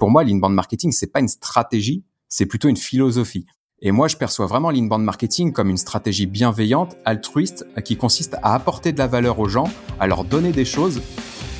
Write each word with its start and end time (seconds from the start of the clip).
pour 0.00 0.10
moi, 0.10 0.24
l'inbound 0.24 0.54
marketing, 0.54 0.92
c'est 0.92 1.12
pas 1.12 1.20
une 1.20 1.28
stratégie, 1.28 2.02
c'est 2.26 2.46
plutôt 2.46 2.68
une 2.68 2.76
philosophie. 2.76 3.44
Et 3.82 3.92
moi, 3.92 4.08
je 4.08 4.16
perçois 4.16 4.46
vraiment 4.46 4.70
l'inbound 4.70 5.04
marketing 5.04 5.52
comme 5.52 5.68
une 5.68 5.76
stratégie 5.76 6.24
bienveillante, 6.24 6.96
altruiste, 7.04 7.66
qui 7.84 7.98
consiste 7.98 8.34
à 8.42 8.54
apporter 8.54 8.92
de 8.92 8.98
la 8.98 9.06
valeur 9.06 9.38
aux 9.38 9.48
gens, 9.48 9.70
à 10.00 10.06
leur 10.06 10.24
donner 10.24 10.52
des 10.52 10.64
choses. 10.64 11.02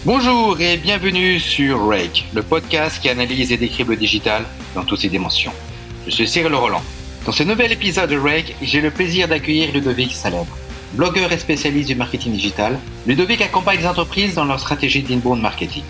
Bonjour 0.07 0.59
et 0.59 0.79
bienvenue 0.79 1.39
sur 1.39 1.87
Rake, 1.87 2.25
le 2.35 2.43
podcast 2.43 3.03
qui 3.03 3.11
analyse 3.11 3.53
et 3.53 3.59
décrit 3.59 3.85
le 3.85 3.95
digital 3.95 4.45
dans 4.75 4.85
toutes 4.85 5.01
ses 5.01 5.11
dimensions. 5.11 5.53
Je 6.07 6.11
suis 6.11 6.27
Cyril 6.27 6.55
Roland. 6.55 6.83
Dans 7.27 7.33
ce 7.33 7.43
nouvel 7.43 7.73
épisode 7.73 8.09
de 8.09 8.17
Rake, 8.17 8.57
j'ai 8.63 8.81
le 8.81 8.91
plaisir 8.91 9.29
d'accueillir 9.29 9.71
Ludovic 9.75 10.13
Salèbre. 10.13 10.57
Blogueur 10.95 11.31
et 11.31 11.39
spécialiste 11.39 11.89
du 11.89 11.95
marketing 11.95 12.33
digital, 12.33 12.79
Ludovic 13.07 13.43
accompagne 13.43 13.81
les 13.81 13.87
entreprises 13.87 14.35
dans 14.35 14.47
leur 14.47 14.59
stratégie 14.59 15.03
d'inbound 15.03 15.43
marketing. 15.43 15.85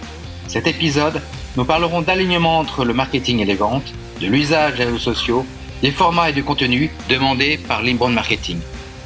Cet 0.48 0.66
épisode, 0.66 1.22
nous 1.56 1.64
parlerons 1.64 2.02
d'alignement 2.02 2.58
entre 2.58 2.84
le 2.84 2.94
marketing 2.94 3.40
et 3.40 3.44
les 3.44 3.54
ventes, 3.54 3.92
de 4.20 4.26
l'usage 4.26 4.76
des 4.76 4.84
réseaux 4.84 4.98
sociaux 4.98 5.46
des 5.82 5.90
formats 5.90 6.30
et 6.30 6.32
du 6.32 6.44
contenu 6.44 6.90
demandés 7.08 7.58
par 7.68 7.82
l'inbound 7.82 8.14
marketing. 8.14 8.58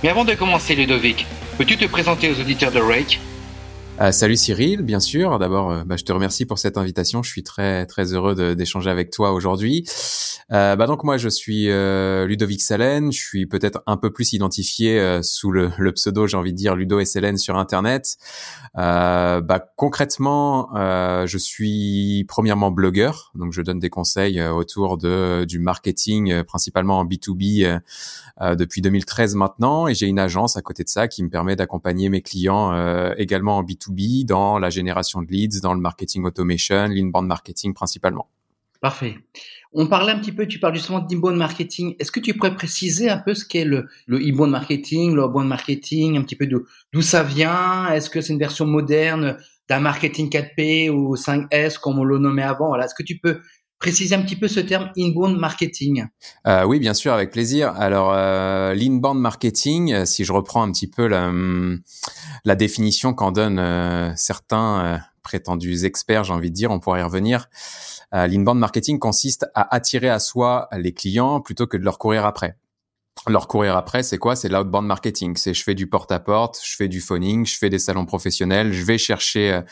Mais 0.03 0.09
avant 0.09 0.25
de 0.25 0.35
commencer, 0.35 0.75
Ludovic, 0.75 1.27
peux-tu 1.57 1.77
te 1.77 1.85
présenter 1.87 2.31
aux 2.31 2.41
auditeurs 2.41 2.73
de 2.73 2.81
Rake? 2.81 3.21
Euh, 4.01 4.11
salut 4.11 4.37
Cyril, 4.37 4.83
bien 4.83 4.99
sûr. 4.99 5.39
D'abord, 5.39 5.71
euh, 5.71 5.85
bah, 5.85 5.97
je 5.97 6.03
te 6.03 6.13
remercie 6.13 6.47
pour 6.47 6.59
cette 6.59 6.77
invitation. 6.77 7.23
Je 7.23 7.31
suis 7.31 7.45
très 7.45 7.87
très 7.87 8.13
heureux 8.13 8.57
d'échanger 8.57 8.91
avec 8.91 9.11
toi 9.11 9.33
aujourd'hui. 9.33 9.85
Euh, 10.53 10.77
bah 10.77 10.87
donc 10.87 11.05
moi, 11.05 11.17
je 11.17 11.29
suis 11.29 11.71
euh, 11.71 12.27
Ludovic 12.27 12.61
Salen. 12.61 13.13
Je 13.13 13.19
suis 13.19 13.47
peut-être 13.47 13.83
un 13.87 13.97
peu 13.97 14.13
plus 14.13 14.33
identifié 14.33 15.23
sous 15.23 15.51
le, 15.51 15.71
le, 15.79 15.93
pseudo, 15.93 16.27
j'ai 16.27 16.37
envie 16.37 16.53
de 16.53 16.57
dire 16.57 16.75
Ludo 16.75 17.03
SLN 17.03 17.37
sur 17.37 17.57
Internet. 17.57 18.17
bah 18.75 19.67
concrètement, 19.77 20.71
je 20.75 21.39
suis 21.39 22.25
premièrement 22.29 22.71
blogueur, 22.71 23.33
donc 23.35 23.53
je 23.53 23.63
donne 23.63 23.79
des 23.79 23.91
conseils 23.91 24.43
autour 24.43 24.99
de 24.99 25.45
du 25.47 25.59
marketing, 25.59 26.43
principalement 26.45 26.99
en 26.99 27.05
B 27.05 27.15
2 27.15 27.35
B 27.35 28.57
depuis 28.57 28.81
2013 28.83 29.35
maintenant, 29.35 29.89
et 29.89 29.95
j'ai 29.95 30.07
une 30.07 30.19
agence 30.19 30.57
à 30.57 30.63
côté 30.63 30.85
de 30.85 30.89
ça 30.89 31.09
qui 31.09 31.23
me 31.23 31.31
permet 31.31 31.57
d'accompagner 31.57 32.09
mes 32.09 32.23
clients 32.23 32.73
également 33.17 33.59
en 33.59 33.63
B 33.63 33.73
2 33.89 33.93
B 33.93 34.27
dans 34.27 34.59
la 34.59 34.71
génération 34.71 35.23
de 35.23 35.31
leads, 35.31 35.61
dans 35.61 35.75
le 35.75 35.81
marketing 35.81 36.25
automation, 36.25 36.87
l'inbound 36.89 37.27
marketing 37.27 37.75
principalement. 37.75 38.29
Parfait. 38.85 39.17
On 39.73 39.87
parlait 39.87 40.13
un 40.13 40.19
petit 40.19 40.31
peu, 40.31 40.47
tu 40.47 40.59
parles 40.61 40.75
justement 40.75 41.01
d'inbound 41.01 41.39
marketing. 41.39 41.95
Est-ce 41.99 42.13
que 42.13 42.21
tu 42.21 42.35
pourrais 42.35 42.55
préciser 42.55 43.09
un 43.09 43.17
peu 43.17 43.33
ce 43.33 43.47
qu'est 43.47 43.65
le, 43.65 43.87
le 44.07 44.19
inbound 44.19 44.51
marketing, 44.51 45.15
le 45.15 45.25
outbound 45.25 45.49
marketing, 45.49 46.19
un 46.19 46.23
petit 46.23 46.37
peu 46.37 46.47
d'où 46.47 47.01
ça 47.01 47.23
vient? 47.23 47.91
Est-ce 47.95 48.11
que 48.11 48.21
c'est 48.21 48.35
une 48.35 48.39
version 48.39 48.67
moderne 48.67 49.39
d'un 49.71 49.81
marketing 49.81 50.29
4P 50.29 50.91
ou 50.91 51.17
5S 51.17 51.79
comme 51.79 51.99
on 51.99 52.05
le 52.05 52.19
nommait 52.19 52.43
avant? 52.43 52.67
Voilà. 52.67 52.85
Est-ce 52.85 52.95
que 52.95 53.03
tu 53.03 53.17
peux 53.19 53.41
préciser 53.79 54.15
un 54.15 54.21
petit 54.21 54.37
peu 54.37 54.49
ce 54.49 54.61
terme 54.61 54.91
inbound 54.99 55.39
marketing? 55.39 56.05
Euh, 56.47 56.67
Oui, 56.67 56.79
bien 56.79 56.93
sûr, 56.93 57.15
avec 57.15 57.31
plaisir. 57.31 57.73
Alors, 57.77 58.13
euh, 58.13 58.75
l'inbound 58.75 59.19
marketing, 59.19 59.95
euh, 59.95 60.05
si 60.05 60.27
je 60.27 60.33
reprends 60.35 60.63
un 60.63 60.71
petit 60.71 60.91
peu 60.91 61.07
la, 61.07 61.29
hum, 61.29 61.81
définition 62.45 63.15
qu'en 63.15 63.33
donnent 63.33 63.59
euh, 63.59 64.13
certains 64.15 65.01
prétendus 65.23 65.87
experts, 65.87 66.25
j'ai 66.25 66.35
envie 66.35 66.51
de 66.51 66.55
dire, 66.55 66.71
on 66.71 66.81
pourrait 66.81 67.01
y 67.01 67.03
revenir. 67.03 67.49
L'inbound 68.13 68.59
marketing 68.59 68.99
consiste 68.99 69.47
à 69.55 69.75
attirer 69.75 70.09
à 70.09 70.19
soi 70.19 70.69
les 70.73 70.93
clients 70.93 71.41
plutôt 71.41 71.67
que 71.67 71.77
de 71.77 71.85
leur 71.85 71.99
courir 71.99 72.25
après 72.25 72.57
leur 73.29 73.49
courir 73.49 73.77
après, 73.77 74.03
c'est 74.03 74.19
quoi? 74.19 74.37
C'est 74.37 74.49
l'outbound 74.49 74.87
marketing. 74.87 75.37
C'est 75.37 75.55
je 75.55 75.63
fais 75.63 75.75
du 75.75 75.87
porte-à-porte, 75.87 76.61
je 76.63 76.77
fais 76.77 76.89
du 76.89 77.01
phoning, 77.01 77.47
je 77.47 77.57
fais 77.57 77.71
des 77.71 77.79
salons 77.79 78.05
professionnels, 78.05 78.73
je 78.73 78.85
vais 78.85 78.99
chercher 78.99 79.53
euh, 79.53 79.63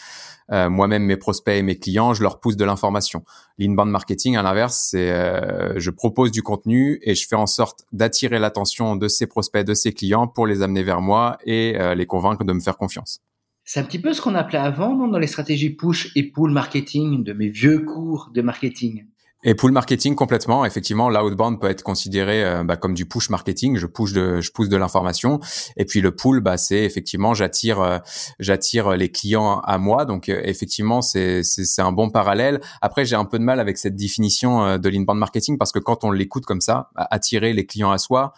euh, 0.53 0.71
moi-même 0.71 1.05
mes 1.05 1.17
prospects 1.17 1.55
et 1.55 1.63
mes 1.63 1.79
clients, 1.79 2.15
je 2.15 2.23
leur 2.23 2.41
pousse 2.41 2.57
de 2.57 2.65
l'information. 2.65 3.25
L'inbound 3.59 3.91
marketing, 3.91 4.37
à 4.37 4.43
l'inverse, 4.43 4.89
c'est 4.91 5.11
euh, 5.11 5.79
je 5.79 5.91
propose 5.91 6.31
du 6.31 6.43
contenu 6.43 6.99
et 7.03 7.15
je 7.15 7.27
fais 7.27 7.37
en 7.37 7.47
sorte 7.47 7.85
d'attirer 7.93 8.39
l'attention 8.39 8.97
de 8.97 9.09
ces 9.09 9.27
prospects, 9.27 9.65
de 9.65 9.75
ces 9.75 9.93
clients 9.93 10.27
pour 10.27 10.47
les 10.47 10.63
amener 10.63 10.83
vers 10.83 11.01
moi 11.01 11.39
et 11.45 11.77
les 11.95 12.07
convaincre 12.07 12.45
de 12.45 12.53
me 12.53 12.61
faire 12.61 12.77
confiance. 12.77 13.21
C'est 13.65 13.81
un 13.81 13.85
petit 13.85 14.01
peu 14.01 14.13
ce 14.13 14.21
qu'on 14.21 14.35
appelait 14.35 14.59
avant 14.59 15.09
dans 15.09 15.19
les 15.19 15.27
stratégies 15.27 15.71
push 15.71 16.11
et 16.17 16.31
pull 16.31 16.51
marketing 16.51 17.23
de 17.23 17.33
mes 17.33 17.49
vieux 17.49 17.81
cours 17.81 18.31
de 18.35 18.43
marketing. 18.43 19.07
Et 19.45 19.57
pull 19.57 19.73
marketing 19.73 20.15
complètement, 20.15 20.65
effectivement, 20.65 21.11
l'outbound 21.11 21.61
peut 21.61 21.69
être 21.69 21.83
considéré 21.83 22.45
euh, 22.45 22.63
bah, 22.63 22.77
comme 22.77 22.95
du 22.95 23.07
push 23.07 23.29
marketing. 23.29 23.77
Je 23.77 23.87
push 23.87 24.13
de, 24.13 24.41
je 24.41 24.53
pousse 24.53 24.69
de 24.69 24.77
l'information. 24.77 25.41
Et 25.77 25.85
puis 25.85 26.01
le 26.01 26.15
pull, 26.15 26.41
bah, 26.41 26.57
c'est 26.57 26.85
effectivement 26.85 27.35
j'attire, 27.35 27.81
euh, 27.81 27.99
j'attire 28.39 28.91
les 28.91 29.11
clients 29.11 29.59
à 29.61 29.79
moi. 29.79 30.05
Donc 30.05 30.29
euh, 30.29 30.41
effectivement, 30.45 31.03
c'est 31.03 31.43
c'est 31.43 31.83
un 31.83 31.91
bon 31.91 32.09
parallèle. 32.09 32.61
Après, 32.83 33.05
j'ai 33.05 33.17
un 33.17 33.25
peu 33.25 33.41
de 33.41 33.43
mal 33.43 33.59
avec 33.59 33.79
cette 33.79 33.97
définition 33.97 34.79
de 34.79 34.89
l'inbound 34.89 35.19
marketing 35.19 35.59
parce 35.59 35.73
que 35.73 35.81
quand 35.81 36.05
on 36.05 36.13
l'écoute 36.13 36.45
comme 36.45 36.61
ça, 36.61 36.91
attirer 36.95 37.53
les 37.53 37.67
clients 37.67 37.91
à 37.91 37.99
soi, 37.99 38.35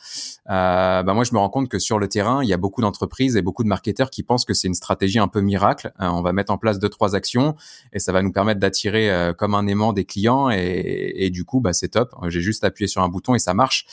bah 0.47 1.03
moi 1.07 1.25
je 1.25 1.35
me 1.35 1.39
rends 1.39 1.51
compte 1.51 1.69
que 1.69 1.79
sur 1.79 1.99
le 1.99 2.09
terrain, 2.09 2.43
il 2.43 2.49
y 2.49 2.53
a 2.53 2.57
beaucoup 2.57 2.81
d'entreprises 2.81 3.37
et 3.37 3.43
beaucoup 3.43 3.63
de 3.63 3.69
marketeurs 3.69 4.11
qui 4.11 4.23
pensent 4.23 4.45
que 4.45 4.55
c'est 4.55 4.69
une 4.69 4.75
stratégie 4.75 5.19
un 5.19 5.29
peu 5.29 5.41
miracle. 5.41 5.93
on 5.99 6.23
va 6.23 6.33
mettre 6.33 6.53
en 6.53 6.59
place 6.59 6.79
deux 6.79 6.89
trois 6.89 7.15
actions 7.15 7.57
et 7.93 7.99
ça 7.99 8.13
va 8.13 8.23
nous 8.23 8.33
permettre 8.33 8.61
d'attirer 8.61 9.33
comme 9.37 9.55
un 9.55 9.67
aimant 9.67 9.93
des 9.93 10.05
clients 10.05 10.51
et 10.51 10.94
et, 10.95 11.31
du 11.31 11.45
coup, 11.45 11.61
bah, 11.61 11.73
c'est 11.73 11.89
top. 11.89 12.15
J'ai 12.29 12.41
juste 12.41 12.65
appuyé 12.65 12.89
sur 12.89 13.03
un 13.03 13.09
bouton 13.09 13.35
et 13.35 13.39
ça 13.39 13.55
marche. 13.55 13.87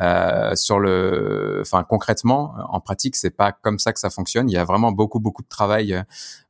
Euh, 0.00 0.54
sur 0.54 0.78
le, 0.78 1.58
enfin 1.60 1.84
concrètement, 1.84 2.54
en 2.68 2.80
pratique, 2.80 3.16
c'est 3.16 3.30
pas 3.30 3.52
comme 3.52 3.78
ça 3.78 3.92
que 3.92 4.00
ça 4.00 4.10
fonctionne. 4.10 4.48
Il 4.48 4.52
y 4.52 4.58
a 4.58 4.64
vraiment 4.64 4.92
beaucoup 4.92 5.20
beaucoup 5.20 5.42
de 5.42 5.48
travail 5.48 6.02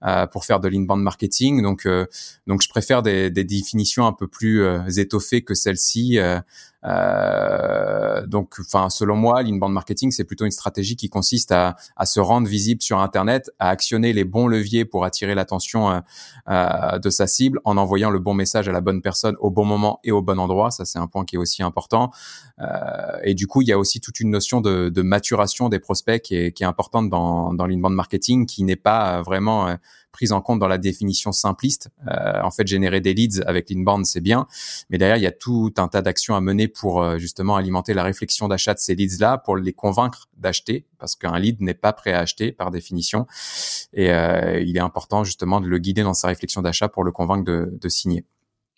euh, 0.05 0.27
pour 0.27 0.45
faire 0.45 0.61
de 0.61 0.69
l'inbound 0.69 1.03
marketing. 1.03 1.63
Donc 1.63 1.87
euh, 1.87 2.07
donc 2.47 2.63
je 2.63 2.69
préfère 2.69 3.03
des, 3.03 3.31
des, 3.31 3.45
définitions 3.45 4.07
un 4.07 4.13
peu 4.13 4.27
plus 4.27 4.63
euh, 4.63 4.89
étoffées 4.89 5.43
que 5.43 5.55
celle-ci. 5.55 6.19
Euh, 6.85 8.27
donc, 8.27 8.57
enfin, 8.61 8.91
selon 8.91 9.17
moi, 9.17 9.43
l'inbound 9.43 9.73
marketing, 9.73 10.11
c'est 10.11 10.25
plutôt 10.25 10.45
une 10.45 10.51
stratégie 10.51 10.97
qui 10.97 11.09
consiste 11.09 11.53
à, 11.53 11.77
à, 11.97 12.07
se 12.07 12.21
rendre 12.21 12.49
visible 12.49 12.83
sur 12.83 12.99
Internet, 12.99 13.51
à 13.59 13.69
actionner 13.69 14.13
les 14.13 14.25
bons 14.25 14.47
leviers 14.47 14.85
pour 14.85 15.05
attirer 15.05 15.35
l'attention 15.35 15.91
euh, 15.91 16.01
euh, 16.49 16.99
de 16.99 17.11
sa 17.11 17.27
cible 17.27 17.61
en 17.65 17.77
envoyant 17.77 18.11
le 18.11 18.19
bon 18.19 18.35
message 18.35 18.69
à 18.69 18.73
la 18.73 18.81
bonne 18.81 19.03
personne 19.03 19.37
au 19.41 19.51
bon 19.51 19.65
moment 19.65 20.01
et 20.05 20.13
au 20.13 20.23
bon 20.23 20.39
endroit. 20.39 20.71
Ça, 20.71 20.85
c'est 20.85 20.99
un 20.99 21.07
point 21.07 21.25
qui 21.25 21.37
est 21.37 21.39
aussi 21.39 21.63
important. 21.63 22.11
Euh, 22.61 22.67
et 23.23 23.35
du 23.35 23.47
coup, 23.47 23.63
il 23.63 23.69
y 23.69 23.73
a 23.73 23.79
aussi 23.79 24.01
toute 24.01 24.21
une 24.21 24.31
notion 24.31 24.61
de, 24.61 24.89
de 24.89 25.03
maturation 25.03 25.69
des 25.69 25.79
prospects 25.79 26.21
qui 26.23 26.37
est, 26.37 26.53
qui 26.53 26.63
est 26.63 26.67
importante 26.67 27.09
dans, 27.09 27.55
dans 27.55 27.67
l'inbound 27.67 27.95
marketing, 27.95 28.47
qui 28.47 28.65
n'est 28.65 28.77
pas 28.77 29.23
vraiment 29.23 29.77
prise 30.13 30.33
en 30.33 30.41
compte 30.41 30.59
dans 30.59 30.69
la 30.69 30.79
définition 30.79 31.33
simpliste. 31.33 31.91
Euh, 32.07 32.41
en 32.43 32.51
fait, 32.51 32.67
générer 32.67 33.01
des 33.01 33.15
leads 33.15 33.43
avec 33.47 33.71
l'inbound, 33.71 34.07
c'est 34.07 34.21
bien, 34.21 34.47
mais 34.91 34.99
derrière, 34.99 35.17
il 35.17 35.23
y 35.23 35.27
a 35.27 35.33
tout 35.33 35.73
un 35.79 35.89
tas 35.89 36.03
d'actions 36.03 36.37
à 36.37 36.41
mener 36.41 36.69
pour 36.69 37.03
euh, 37.03 37.19
justement 37.19 37.57
alimenter 37.57 37.95
la 37.95 38.05
réflexion 38.05 38.47
d'achat 38.47 38.75
de 38.75 38.79
ces 38.79 38.95
leads-là, 38.95 39.39
pour 39.39 39.57
les 39.57 39.73
convaincre 39.73 40.29
d'acheter, 40.37 40.87
parce 40.99 41.17
qu'un 41.17 41.39
lead 41.39 41.61
n'est 41.61 41.75
pas 41.75 41.93
prêt 41.93 42.13
à 42.13 42.21
acheter 42.21 42.53
par 42.53 42.71
définition, 42.71 43.27
et 43.93 44.13
euh, 44.13 44.61
il 44.61 44.77
est 44.77 44.81
important 44.81 45.25
justement 45.25 45.61
de 45.61 45.67
le 45.67 45.79
guider 45.79 46.03
dans 46.03 46.15
sa 46.15 46.29
réflexion 46.29 46.63
d'achat 46.63 46.89
pour 46.89 47.05
le 47.05 47.11
convaincre 47.11 47.45
de, 47.45 47.71
de 47.73 47.89
signer. 47.89 48.25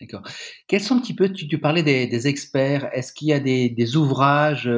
D'accord. 0.00 0.22
Quels 0.66 0.82
sont 0.82 0.96
un 0.96 1.00
petit 1.00 1.14
peu, 1.14 1.28
tu, 1.32 1.46
tu 1.46 1.58
parlais 1.58 1.82
des, 1.82 2.06
des 2.06 2.26
experts, 2.26 2.88
est-ce 2.92 3.12
qu'il 3.12 3.28
y 3.28 3.32
a 3.32 3.40
des, 3.40 3.68
des 3.68 3.96
ouvrages 3.96 4.68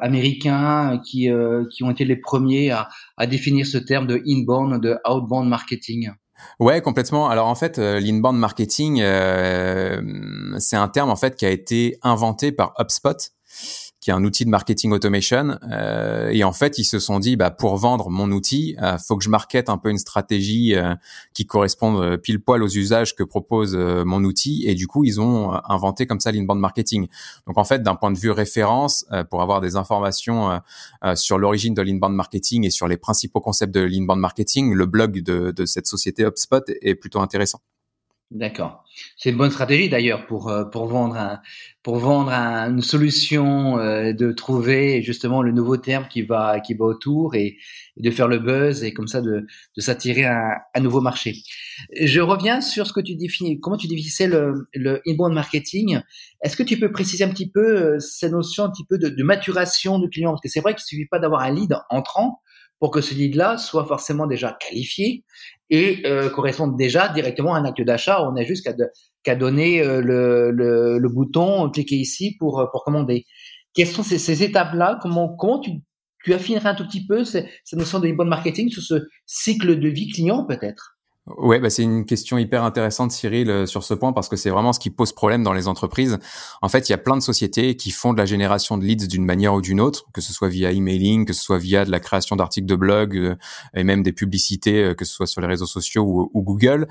américains 0.00 1.00
qui, 1.04 1.30
euh, 1.30 1.64
qui 1.70 1.82
ont 1.82 1.90
été 1.90 2.04
les 2.04 2.16
premiers 2.16 2.70
à, 2.70 2.88
à 3.16 3.26
définir 3.26 3.66
ce 3.66 3.78
terme 3.78 4.06
de 4.06 4.22
inbound, 4.26 4.80
de 4.80 4.96
outbound 5.08 5.48
marketing. 5.48 6.10
Ouais, 6.60 6.80
complètement. 6.82 7.28
Alors 7.28 7.48
en 7.48 7.54
fait, 7.54 7.78
euh, 7.78 7.98
l'inbound 7.98 8.38
marketing, 8.38 8.96
c'est 10.58 10.76
un 10.76 10.88
terme 10.88 11.10
en 11.10 11.16
fait 11.16 11.36
qui 11.36 11.46
a 11.46 11.50
été 11.50 11.98
inventé 12.02 12.52
par 12.52 12.74
HubSpot 12.78 13.16
qui 14.06 14.10
est 14.10 14.14
un 14.14 14.22
outil 14.22 14.44
de 14.44 14.50
marketing 14.50 14.92
automation. 14.92 15.58
Euh, 15.68 16.28
et 16.28 16.44
en 16.44 16.52
fait, 16.52 16.78
ils 16.78 16.84
se 16.84 17.00
sont 17.00 17.18
dit, 17.18 17.34
bah, 17.34 17.50
pour 17.50 17.76
vendre 17.76 18.08
mon 18.08 18.30
outil, 18.30 18.76
euh, 18.80 18.98
faut 18.98 19.16
que 19.16 19.24
je 19.24 19.28
markete 19.28 19.68
un 19.68 19.78
peu 19.78 19.90
une 19.90 19.98
stratégie 19.98 20.76
euh, 20.76 20.94
qui 21.34 21.44
corresponde 21.44 22.00
euh, 22.00 22.16
pile 22.16 22.38
poil 22.38 22.62
aux 22.62 22.68
usages 22.68 23.16
que 23.16 23.24
propose 23.24 23.74
euh, 23.74 24.04
mon 24.04 24.22
outil. 24.22 24.62
Et 24.64 24.76
du 24.76 24.86
coup, 24.86 25.02
ils 25.02 25.20
ont 25.20 25.50
inventé 25.68 26.06
comme 26.06 26.20
ça 26.20 26.30
l'inbound 26.30 26.60
marketing. 26.60 27.08
Donc 27.48 27.58
en 27.58 27.64
fait, 27.64 27.82
d'un 27.82 27.96
point 27.96 28.12
de 28.12 28.18
vue 28.18 28.30
référence, 28.30 29.04
pour 29.28 29.42
avoir 29.42 29.60
des 29.60 29.74
informations 29.74 30.60
sur 31.14 31.38
l'origine 31.38 31.74
de 31.74 31.82
l'inbound 31.82 32.14
marketing 32.14 32.64
et 32.64 32.70
sur 32.70 32.86
les 32.86 32.96
principaux 32.96 33.40
concepts 33.40 33.74
de 33.74 33.80
l'inbound 33.80 34.20
marketing, 34.20 34.72
le 34.72 34.86
blog 34.86 35.20
de, 35.22 35.50
de 35.50 35.64
cette 35.64 35.88
société 35.88 36.22
HubSpot 36.24 36.62
est 36.80 36.94
plutôt 36.94 37.20
intéressant. 37.20 37.60
D'accord. 38.32 38.82
C'est 39.16 39.30
une 39.30 39.36
bonne 39.36 39.52
stratégie 39.52 39.88
d'ailleurs 39.88 40.26
pour 40.26 40.48
euh, 40.48 40.64
pour 40.64 40.86
vendre 40.86 41.16
un, 41.16 41.40
pour 41.84 41.96
vendre 41.98 42.32
une 42.32 42.82
solution, 42.82 43.78
euh, 43.78 44.12
de 44.12 44.32
trouver 44.32 45.00
justement 45.00 45.42
le 45.42 45.52
nouveau 45.52 45.76
terme 45.76 46.08
qui 46.08 46.22
va 46.22 46.58
qui 46.58 46.74
va 46.74 46.86
autour 46.86 47.36
et, 47.36 47.56
de 47.96 48.10
faire 48.10 48.26
le 48.26 48.40
buzz 48.40 48.82
et 48.82 48.92
comme 48.92 49.06
ça 49.06 49.20
de, 49.20 49.46
de 49.76 49.80
s'attirer 49.80 50.24
un, 50.24 50.54
un 50.74 50.80
nouveau 50.80 51.00
marché. 51.00 51.36
Je 52.00 52.20
reviens 52.20 52.60
sur 52.60 52.88
ce 52.88 52.92
que 52.92 53.00
tu 53.00 53.14
définis, 53.14 53.60
comment 53.60 53.76
tu 53.76 53.86
définissais 53.86 54.26
le, 54.26 54.66
le 54.74 55.00
inbound 55.06 55.32
marketing? 55.32 56.00
Est-ce 56.42 56.56
que 56.56 56.64
tu 56.64 56.80
peux 56.80 56.90
préciser 56.90 57.22
un 57.22 57.30
petit 57.30 57.48
peu 57.48 57.94
euh, 57.94 58.00
ces 58.00 58.28
notions 58.28 58.64
un 58.64 58.70
petit 58.70 58.84
peu 58.84 58.98
de, 58.98 59.08
de 59.08 59.22
maturation 59.22 60.00
du 60.00 60.08
client? 60.10 60.32
Parce 60.32 60.42
que 60.42 60.48
c'est 60.48 60.60
vrai 60.60 60.74
qu'il 60.74 60.82
suffit 60.82 61.06
pas 61.06 61.20
d'avoir 61.20 61.42
un 61.42 61.52
lead 61.52 61.76
entrant 61.90 62.40
pour 62.78 62.90
que 62.90 63.00
ce 63.00 63.14
lead-là 63.14 63.58
soit 63.58 63.86
forcément 63.86 64.26
déjà 64.26 64.56
qualifié 64.60 65.24
et 65.70 66.06
euh, 66.06 66.30
corresponde 66.30 66.76
déjà 66.76 67.08
directement 67.08 67.54
à 67.54 67.58
un 67.58 67.64
acte 67.64 67.80
d'achat. 67.82 68.22
On 68.22 68.36
est 68.36 68.44
jusqu'à 68.44 68.74
qu'à 69.22 69.34
donner 69.34 69.82
le, 69.82 70.50
le, 70.50 70.98
le, 70.98 71.08
bouton 71.08 71.70
cliquez 71.70 71.96
ici 71.96 72.36
pour 72.38 72.68
pour 72.72 72.84
commander. 72.84 73.24
Quelles 73.74 73.88
sont 73.88 74.02
ces, 74.02 74.18
ces 74.18 74.42
étapes-là? 74.42 74.98
Comment 75.02 75.34
comment 75.36 75.60
tu 75.60 75.70
tu 76.24 76.34
affinerais 76.34 76.70
un 76.70 76.74
tout 76.74 76.86
petit 76.86 77.06
peu 77.06 77.24
cette 77.24 77.46
notion 77.72 78.00
de 78.00 78.10
bonne 78.12 78.28
marketing 78.28 78.68
sur 78.68 78.82
ce 78.82 79.08
cycle 79.26 79.78
de 79.78 79.88
vie 79.88 80.08
client 80.08 80.44
peut-être? 80.44 80.95
Ouais, 81.26 81.58
bah 81.58 81.70
c'est 81.70 81.82
une 81.82 82.04
question 82.04 82.38
hyper 82.38 82.62
intéressante, 82.62 83.10
Cyril, 83.10 83.50
euh, 83.50 83.66
sur 83.66 83.82
ce 83.82 83.94
point, 83.94 84.12
parce 84.12 84.28
que 84.28 84.36
c'est 84.36 84.50
vraiment 84.50 84.72
ce 84.72 84.78
qui 84.78 84.90
pose 84.90 85.12
problème 85.12 85.42
dans 85.42 85.52
les 85.52 85.66
entreprises. 85.66 86.18
En 86.62 86.68
fait, 86.68 86.88
il 86.88 86.92
y 86.92 86.94
a 86.94 86.98
plein 86.98 87.16
de 87.16 87.22
sociétés 87.22 87.76
qui 87.76 87.90
font 87.90 88.12
de 88.12 88.18
la 88.18 88.26
génération 88.26 88.78
de 88.78 88.84
leads 88.84 89.08
d'une 89.08 89.24
manière 89.24 89.52
ou 89.54 89.60
d'une 89.60 89.80
autre, 89.80 90.06
que 90.12 90.20
ce 90.20 90.32
soit 90.32 90.48
via 90.48 90.70
emailing, 90.70 91.24
que 91.24 91.32
ce 91.32 91.42
soit 91.42 91.58
via 91.58 91.84
de 91.84 91.90
la 91.90 91.98
création 91.98 92.36
d'articles 92.36 92.68
de 92.68 92.76
blog 92.76 93.16
euh, 93.16 93.34
et 93.74 93.82
même 93.82 94.04
des 94.04 94.12
publicités, 94.12 94.84
euh, 94.84 94.94
que 94.94 95.04
ce 95.04 95.12
soit 95.14 95.26
sur 95.26 95.40
les 95.40 95.48
réseaux 95.48 95.66
sociaux 95.66 96.30
ou, 96.32 96.42
Google. 96.42 96.86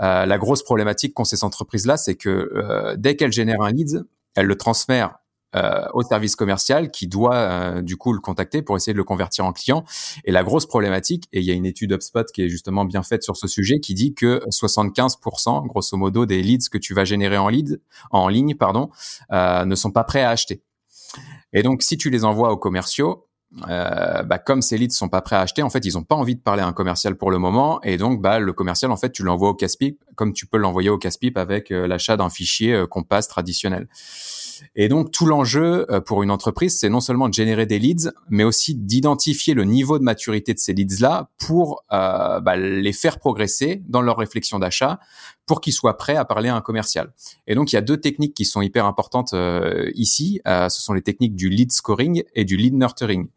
la 0.00 0.38
grosse 0.38 0.64
problématique 0.64 1.14
qu'ont 1.14 1.24
ces 1.24 1.44
entreprises-là, 1.44 1.96
c'est 1.96 2.16
que 2.16 2.96
dès 2.96 3.14
qu'elles 3.14 3.32
génèrent 3.32 3.62
un 3.62 3.70
lead, 3.70 4.04
elles 4.34 4.46
le 4.46 4.56
transfèrent 4.56 5.18
euh, 5.56 5.86
au 5.94 6.02
service 6.02 6.36
commercial 6.36 6.90
qui 6.90 7.06
doit 7.06 7.36
euh, 7.36 7.80
du 7.80 7.96
coup 7.96 8.12
le 8.12 8.20
contacter 8.20 8.60
pour 8.60 8.76
essayer 8.76 8.92
de 8.92 8.98
le 8.98 9.04
convertir 9.04 9.46
en 9.46 9.54
client. 9.54 9.82
Et 10.24 10.30
la 10.30 10.42
grosse 10.42 10.66
problématique, 10.66 11.24
et 11.32 11.40
il 11.40 11.46
y 11.46 11.50
a 11.50 11.54
une 11.54 11.64
étude 11.64 11.92
HubSpot 11.92 12.26
qui 12.34 12.42
est 12.42 12.48
justement 12.50 12.84
bien 12.84 13.02
faite 13.02 13.22
sur 13.22 13.34
ce 13.34 13.48
sujet, 13.48 13.80
qui 13.80 13.94
dit 13.94 14.12
que 14.12 14.42
75% 14.50 15.66
grosso 15.66 15.96
modo 15.96 16.26
des 16.26 16.42
leads 16.42 16.68
que 16.68 16.76
tu 16.76 16.92
vas 16.92 17.06
générer 17.06 17.38
en 17.38 17.48
lead, 17.48 17.80
en 18.10 18.28
ligne, 18.28 18.56
pardon, 18.56 18.90
euh, 19.32 19.64
ne 19.64 19.74
sont 19.74 19.90
pas 19.90 20.04
prêts 20.04 20.22
à 20.22 20.28
acheter. 20.28 20.62
Et 21.54 21.62
donc 21.62 21.82
si 21.82 21.96
tu 21.96 22.10
les 22.10 22.26
envoies 22.26 22.52
aux 22.52 22.58
commerciaux, 22.58 23.26
euh, 23.70 24.22
bah, 24.24 24.36
comme 24.36 24.60
ces 24.60 24.76
leads 24.76 24.94
sont 24.94 25.08
pas 25.08 25.22
prêts 25.22 25.36
à 25.36 25.40
acheter, 25.40 25.62
en 25.62 25.70
fait, 25.70 25.82
ils 25.86 25.96
ont 25.96 26.04
pas 26.04 26.14
envie 26.14 26.36
de 26.36 26.42
parler 26.42 26.60
à 26.60 26.66
un 26.66 26.74
commercial 26.74 27.16
pour 27.16 27.30
le 27.30 27.38
moment, 27.38 27.80
et 27.80 27.96
donc 27.96 28.20
bah, 28.20 28.38
le 28.38 28.52
commercial, 28.52 28.90
en 28.90 28.98
fait, 28.98 29.12
tu 29.12 29.22
l'envoies 29.22 29.48
au 29.48 29.54
casse-pipe, 29.54 30.04
comme 30.14 30.34
tu 30.34 30.46
peux 30.46 30.58
l'envoyer 30.58 30.90
au 30.90 30.98
casse-pipe 30.98 31.38
avec 31.38 31.70
l'achat 31.70 32.18
d'un 32.18 32.28
fichier 32.28 32.84
qu'on 32.90 33.04
passe 33.04 33.28
traditionnel. 33.28 33.88
Et 34.74 34.88
donc 34.88 35.10
tout 35.10 35.26
l'enjeu 35.26 35.86
euh, 35.90 36.00
pour 36.00 36.22
une 36.22 36.30
entreprise, 36.30 36.78
c'est 36.78 36.88
non 36.88 37.00
seulement 37.00 37.28
de 37.28 37.34
générer 37.34 37.66
des 37.66 37.78
leads, 37.78 38.10
mais 38.28 38.44
aussi 38.44 38.74
d'identifier 38.74 39.54
le 39.54 39.64
niveau 39.64 39.98
de 39.98 40.04
maturité 40.04 40.54
de 40.54 40.58
ces 40.58 40.72
leads-là 40.72 41.30
pour 41.38 41.84
euh, 41.92 42.40
bah, 42.40 42.56
les 42.56 42.92
faire 42.92 43.18
progresser 43.18 43.82
dans 43.88 44.02
leur 44.02 44.16
réflexion 44.16 44.58
d'achat, 44.58 45.00
pour 45.46 45.60
qu'ils 45.60 45.72
soient 45.72 45.96
prêts 45.96 46.16
à 46.16 46.24
parler 46.24 46.48
à 46.48 46.56
un 46.56 46.60
commercial. 46.60 47.12
Et 47.46 47.54
donc 47.54 47.72
il 47.72 47.76
y 47.76 47.78
a 47.78 47.82
deux 47.82 47.96
techniques 47.96 48.34
qui 48.34 48.44
sont 48.44 48.60
hyper 48.60 48.84
importantes 48.84 49.32
euh, 49.32 49.90
ici. 49.94 50.40
ce 50.44 50.68
sont 50.68 50.92
les 50.92 51.02
techniques 51.02 51.34
du 51.34 51.48
lead 51.48 51.72
scoring 51.72 52.22
et 52.34 52.44
du 52.44 52.56
lead 52.56 52.74
nurturing. 52.74 53.28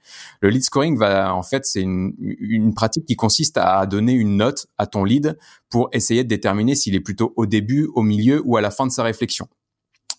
Le 0.42 0.50
lead 0.50 0.64
scoring 0.64 0.98
va 0.98 1.34
en 1.34 1.44
fait 1.44 1.66
c'est 1.66 1.82
une, 1.82 2.14
une 2.20 2.74
pratique 2.74 3.06
qui 3.06 3.16
consiste 3.16 3.58
à 3.58 3.86
donner 3.86 4.14
une 4.14 4.38
note 4.38 4.68
à 4.78 4.88
ton 4.88 5.04
lead 5.04 5.38
pour 5.70 5.90
essayer 5.94 6.24
de 6.24 6.30
déterminer 6.30 6.76
s'il 6.76 6.96
est 6.96 7.00
plutôt 7.00 7.34
au 7.38 7.46
début, 7.46 7.90
au 7.96 8.02
milieu 8.02 8.42
ou 8.46 8.58
à 8.58 8.62
la 8.62 8.72
fin 8.72 8.86
de 8.86 8.92
sa 8.92 9.04
réflexion. 9.04 9.48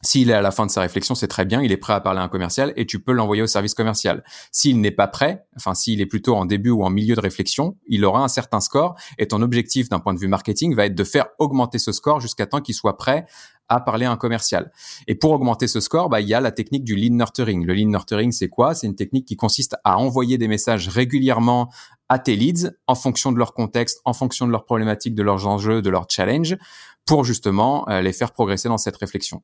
S'il 0.05 0.31
est 0.31 0.35
à 0.35 0.43
la 0.43 0.51
fin 0.51 0.67
de 0.67 0.71
sa 0.71 0.81
réflexion, 0.81 1.15
c'est 1.15 1.29
très 1.29 1.45
bien, 1.45 1.63
il 1.63 1.71
est 1.71 1.77
prêt 1.77 1.93
à 1.93 2.01
parler 2.01 2.21
à 2.21 2.25
un 2.25 2.29
commercial 2.29 2.73
et 2.77 2.87
tu 2.87 2.99
peux 2.99 3.13
l'envoyer 3.13 3.43
au 3.43 3.47
service 3.47 3.75
commercial. 3.75 4.25
S'il 4.51 4.81
n'est 4.81 4.91
pas 4.91 5.07
prêt, 5.07 5.47
enfin 5.57 5.75
s'il 5.75 6.01
est 6.01 6.07
plutôt 6.07 6.35
en 6.35 6.45
début 6.45 6.71
ou 6.71 6.83
en 6.83 6.91
milieu 6.91 7.15
de 7.15 7.21
réflexion, 7.21 7.77
il 7.87 8.05
aura 8.05 8.25
un 8.25 8.29
certain 8.29 8.61
score 8.61 8.97
et 9.19 9.29
ton 9.29 9.43
objectif 9.43 9.89
d'un 9.89 10.01
point 10.01 10.13
de 10.13 10.19
vue 10.19 10.27
marketing 10.27 10.75
va 10.75 10.87
être 10.87 10.97
de 10.97 11.05
faire 11.05 11.27
augmenter 11.39 11.79
ce 11.79 11.93
score 11.93 12.21
jusqu'à 12.21 12.47
temps 12.47 12.61
qu'il 12.61 12.75
soit 12.75 12.97
prêt 12.97 13.27
à 13.69 13.81
parler 13.81 14.05
à 14.05 14.11
un 14.11 14.17
commercial. 14.17 14.71
Et 15.07 15.15
pour 15.15 15.31
augmenter 15.31 15.67
ce 15.67 15.81
score, 15.81 16.09
bah, 16.09 16.21
il 16.21 16.29
y 16.29 16.35
a 16.35 16.41
la 16.41 16.53
technique 16.53 16.85
du 16.85 16.95
lead 16.95 17.13
nurturing. 17.13 17.65
Le 17.65 17.73
lead 17.73 17.89
nurturing, 17.89 18.33
c'est 18.33 18.49
quoi? 18.49 18.75
C'est 18.75 18.87
une 18.87 18.97
technique 18.97 19.27
qui 19.27 19.37
consiste 19.37 19.77
à 19.85 19.99
envoyer 19.99 20.37
des 20.37 20.49
messages 20.49 20.89
régulièrement 20.89 21.73
à 22.09 22.19
tes 22.19 22.37
leads 22.37 22.73
en 22.87 22.95
fonction 22.95 23.33
de 23.33 23.39
leur 23.39 23.55
contexte, 23.55 24.01
en 24.05 24.13
fonction 24.13 24.47
de 24.47 24.53
leurs 24.53 24.65
problématiques, 24.65 25.15
de 25.15 25.23
leurs 25.23 25.47
enjeux, 25.47 25.81
de 25.81 25.89
leurs 25.89 26.07
challenges, 26.11 26.59
pour 27.07 27.25
justement 27.25 27.89
euh, 27.89 28.03
les 28.03 28.13
faire 28.13 28.33
progresser 28.33 28.69
dans 28.69 28.79
cette 28.79 28.97
réflexion. 28.97 29.43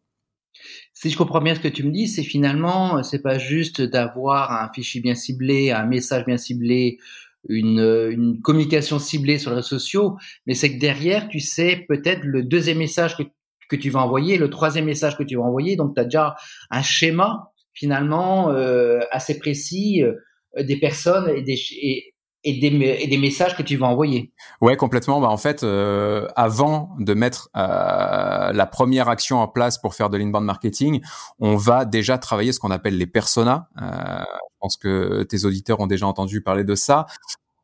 Si 0.92 1.10
je 1.10 1.16
comprends 1.16 1.40
bien 1.40 1.54
ce 1.54 1.60
que 1.60 1.68
tu 1.68 1.84
me 1.84 1.92
dis, 1.92 2.08
c'est 2.08 2.22
finalement, 2.22 3.02
c'est 3.02 3.22
pas 3.22 3.38
juste 3.38 3.80
d'avoir 3.80 4.52
un 4.52 4.70
fichier 4.72 5.00
bien 5.00 5.14
ciblé, 5.14 5.70
un 5.70 5.86
message 5.86 6.24
bien 6.24 6.38
ciblé, 6.38 6.98
une, 7.48 8.10
une 8.10 8.40
communication 8.40 8.98
ciblée 8.98 9.38
sur 9.38 9.50
les 9.50 9.56
réseaux 9.56 9.68
sociaux, 9.68 10.16
mais 10.46 10.54
c'est 10.54 10.74
que 10.74 10.80
derrière, 10.80 11.28
tu 11.28 11.40
sais 11.40 11.84
peut-être 11.88 12.24
le 12.24 12.42
deuxième 12.42 12.78
message 12.78 13.16
que, 13.16 13.22
que 13.68 13.76
tu 13.76 13.90
vas 13.90 14.00
envoyer, 14.00 14.38
le 14.38 14.50
troisième 14.50 14.86
message 14.86 15.16
que 15.16 15.22
tu 15.22 15.36
vas 15.36 15.42
envoyer. 15.42 15.76
Donc, 15.76 15.94
tu 15.94 16.00
as 16.00 16.04
déjà 16.04 16.34
un 16.70 16.82
schéma 16.82 17.52
finalement 17.72 18.50
euh, 18.50 19.00
assez 19.12 19.38
précis 19.38 20.02
euh, 20.02 20.14
des 20.62 20.78
personnes 20.78 21.28
et, 21.28 21.42
des, 21.42 21.58
et, 21.80 22.14
et 22.48 23.06
des, 23.06 23.18
messages 23.18 23.56
que 23.56 23.62
tu 23.62 23.76
vas 23.76 23.86
envoyer. 23.86 24.32
Ouais, 24.60 24.76
complètement. 24.76 25.20
Bah, 25.20 25.28
en 25.28 25.36
fait, 25.36 25.62
euh, 25.62 26.26
avant 26.36 26.94
de 26.98 27.12
mettre 27.14 27.50
euh, 27.56 28.52
la 28.52 28.66
première 28.66 29.08
action 29.08 29.38
en 29.38 29.48
place 29.48 29.78
pour 29.78 29.94
faire 29.94 30.08
de 30.08 30.16
l'inbound 30.16 30.44
marketing, 30.44 31.00
on 31.38 31.56
va 31.56 31.84
déjà 31.84 32.16
travailler 32.16 32.52
ce 32.52 32.60
qu'on 32.60 32.70
appelle 32.70 32.96
les 32.96 33.06
personas. 33.06 33.68
Euh, 33.80 33.84
je 34.20 34.56
pense 34.60 34.76
que 34.76 35.22
tes 35.24 35.44
auditeurs 35.44 35.80
ont 35.80 35.86
déjà 35.86 36.06
entendu 36.06 36.40
parler 36.40 36.64
de 36.64 36.74
ça. 36.74 37.06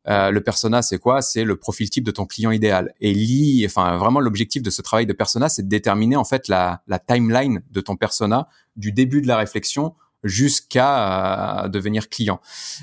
Le 0.07 0.39
persona, 0.39 0.83
c'est 0.83 0.99
quoi? 0.99 1.23
C'est 1.23 1.43
le 1.43 1.55
profil 1.55 1.89
type 1.89 2.03
de 2.03 2.11
ton 2.11 2.27
client 2.27 2.51
idéal. 2.51 2.93
Et 3.01 3.11
li, 3.11 3.65
enfin 3.65 3.97
vraiment 3.97 4.19
l'objectif 4.19 4.61
de 4.61 4.69
ce 4.69 4.83
travail 4.83 5.07
de 5.07 5.13
persona, 5.13 5.49
c'est 5.49 5.63
de 5.63 5.67
déterminer 5.67 6.15
en 6.15 6.23
fait 6.23 6.47
la, 6.47 6.83
timeline 7.07 7.63
de 7.71 7.81
ton 7.81 7.95
persona 7.95 8.47
du 8.75 8.91
début 8.91 9.23
de 9.23 9.27
la 9.27 9.35
réflexion 9.35 9.95
jusqu'à 10.23 11.67
devenir 11.73 12.07
client. 12.07 12.39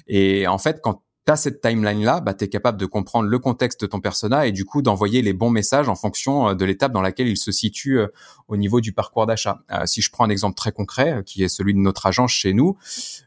Et 0.09 0.49
en 0.49 0.59
fait, 0.59 0.81
quand 0.83 1.03
tu 1.25 1.33
cette 1.37 1.61
timeline-là, 1.61 2.21
bah, 2.21 2.35
tu 2.35 2.45
es 2.45 2.49
capable 2.49 2.79
de 2.79 2.87
comprendre 2.87 3.29
le 3.29 3.39
contexte 3.39 3.81
de 3.83 3.87
ton 3.87 4.01
persona 4.01 4.47
et 4.47 4.53
du 4.53 4.65
coup 4.65 4.83
d'envoyer 4.83 5.23
les 5.23 5.33
bons 5.33 5.51
messages 5.51 5.89
en 5.89 5.95
fonction 5.95 6.49
euh, 6.49 6.55
de 6.55 6.65
l'étape 6.65 6.93
dans 6.93 7.01
laquelle 7.01 7.29
il 7.29 7.37
se 7.37 7.53
situe 7.53 7.99
euh, 7.99 8.09
au 8.49 8.57
niveau 8.57 8.81
du 8.81 8.93
parcours 8.93 9.27
d'achat. 9.27 9.63
Euh, 9.71 9.87
si 9.87 10.03
je 10.03 10.11
prends 10.11 10.25
un 10.25 10.31
exemple 10.31 10.57
très 10.57 10.73
concret, 10.73 11.23
qui 11.25 11.45
est 11.45 11.49
celui 11.49 11.75
de 11.75 11.79
notre 11.79 12.07
agence 12.07 12.33
chez 12.33 12.53
nous, 12.53 12.77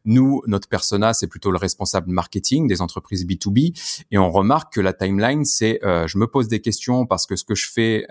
nous, 0.03 0.41
notre 0.45 0.67
persona, 0.67 1.13
c'est 1.13 1.27
plutôt 1.27 1.51
le 1.51 1.57
responsable 1.57 2.11
marketing 2.11 2.67
des 2.67 2.81
entreprises 2.81 3.25
B2B 3.25 4.05
et 4.11 4.17
on 4.17 4.29
remarque 4.29 4.73
que 4.73 4.81
la 4.81 4.91
timeline, 4.91 5.45
c'est 5.45 5.79
je 5.83 6.17
me 6.17 6.27
pose 6.27 6.47
des 6.47 6.59
questions 6.59 7.05
parce 7.05 7.25
que 7.25 7.35
ce 7.35 7.43
que 7.43 7.55
je 7.55 7.69
fais 7.71 8.05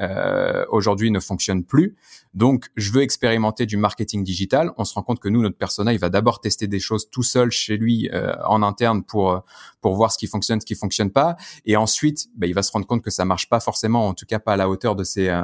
aujourd'hui 0.71 1.11
ne 1.11 1.21
fonctionne 1.21 1.65
plus. 1.65 1.97
Donc, 2.35 2.67
je 2.77 2.93
veux 2.93 3.03
expérimenter 3.03 3.67
du 3.67 3.77
marketing 3.77 4.25
digital. 4.25 4.73
On 4.77 4.85
se 4.85 4.95
rend 4.95 5.03
compte 5.03 5.21
que 5.21 5.29
nous, 5.29 5.43
notre 5.43 5.57
persona, 5.57 5.93
il 5.93 5.99
va 5.99 6.09
d'abord 6.09 6.41
tester 6.41 6.67
des 6.67 6.81
choses 6.81 7.09
tout 7.11 7.23
seul 7.23 7.51
chez 7.51 7.77
lui 7.77 8.11
en 8.45 8.63
interne 8.63 9.03
pour 9.03 9.43
pour 9.85 9.97
voir 9.97 10.11
ce 10.11 10.17
qui 10.17 10.27
fonctionne, 10.27 10.63
ce 10.63 10.65
qui 10.65 10.75
fonctionne 10.75 11.11
pas. 11.11 11.37
Et 11.67 11.77
ensuite, 11.77 12.29
bah, 12.37 12.47
il 12.47 12.55
va 12.55 12.63
se 12.63 12.73
rendre 12.73 12.87
compte 12.87 13.03
que 13.03 13.11
ça 13.11 13.27
marche 13.27 13.51
pas 13.51 13.61
forcément, 13.61 14.09
en 14.09 14.15
tout 14.15 14.25
cas 14.25 14.39
pas 14.39 14.55
à 14.55 14.57
la 14.57 14.71
hauteur 14.71 14.97
de 14.97 15.05
ses 15.05 15.29
euh, 15.29 15.43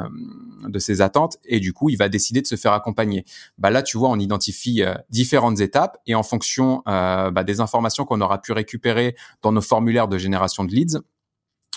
de 0.67 0.79
ses 0.79 1.03
attentes. 1.03 1.37
Et 1.45 1.61
du 1.61 1.75
coup, 1.75 1.91
il 1.91 1.97
va 1.97 2.09
décider 2.09 2.41
de 2.41 2.47
se 2.47 2.57
faire 2.57 2.73
accompagner. 2.73 3.27
Bah 3.59 3.69
là, 3.69 3.83
tu 3.83 3.99
vois, 3.99 4.09
on 4.09 4.19
identifie 4.19 4.83
euh, 4.83 4.95
différentes 5.11 5.61
étapes 5.61 5.99
et 6.07 6.15
en 6.15 6.23
fonction 6.23 6.83
euh, 6.89 7.31
bah, 7.31 7.45
des 7.45 7.61
informations 7.61 8.07
qu'on 8.07 8.23
aura 8.23 8.41
pu 8.41 8.53
récupérer 8.53 9.15
dans 9.43 9.53
nos 9.53 9.61
formulaires 9.61 10.09
de 10.09 10.17
génération 10.17 10.65
de 10.65 10.73
leads, 10.73 11.01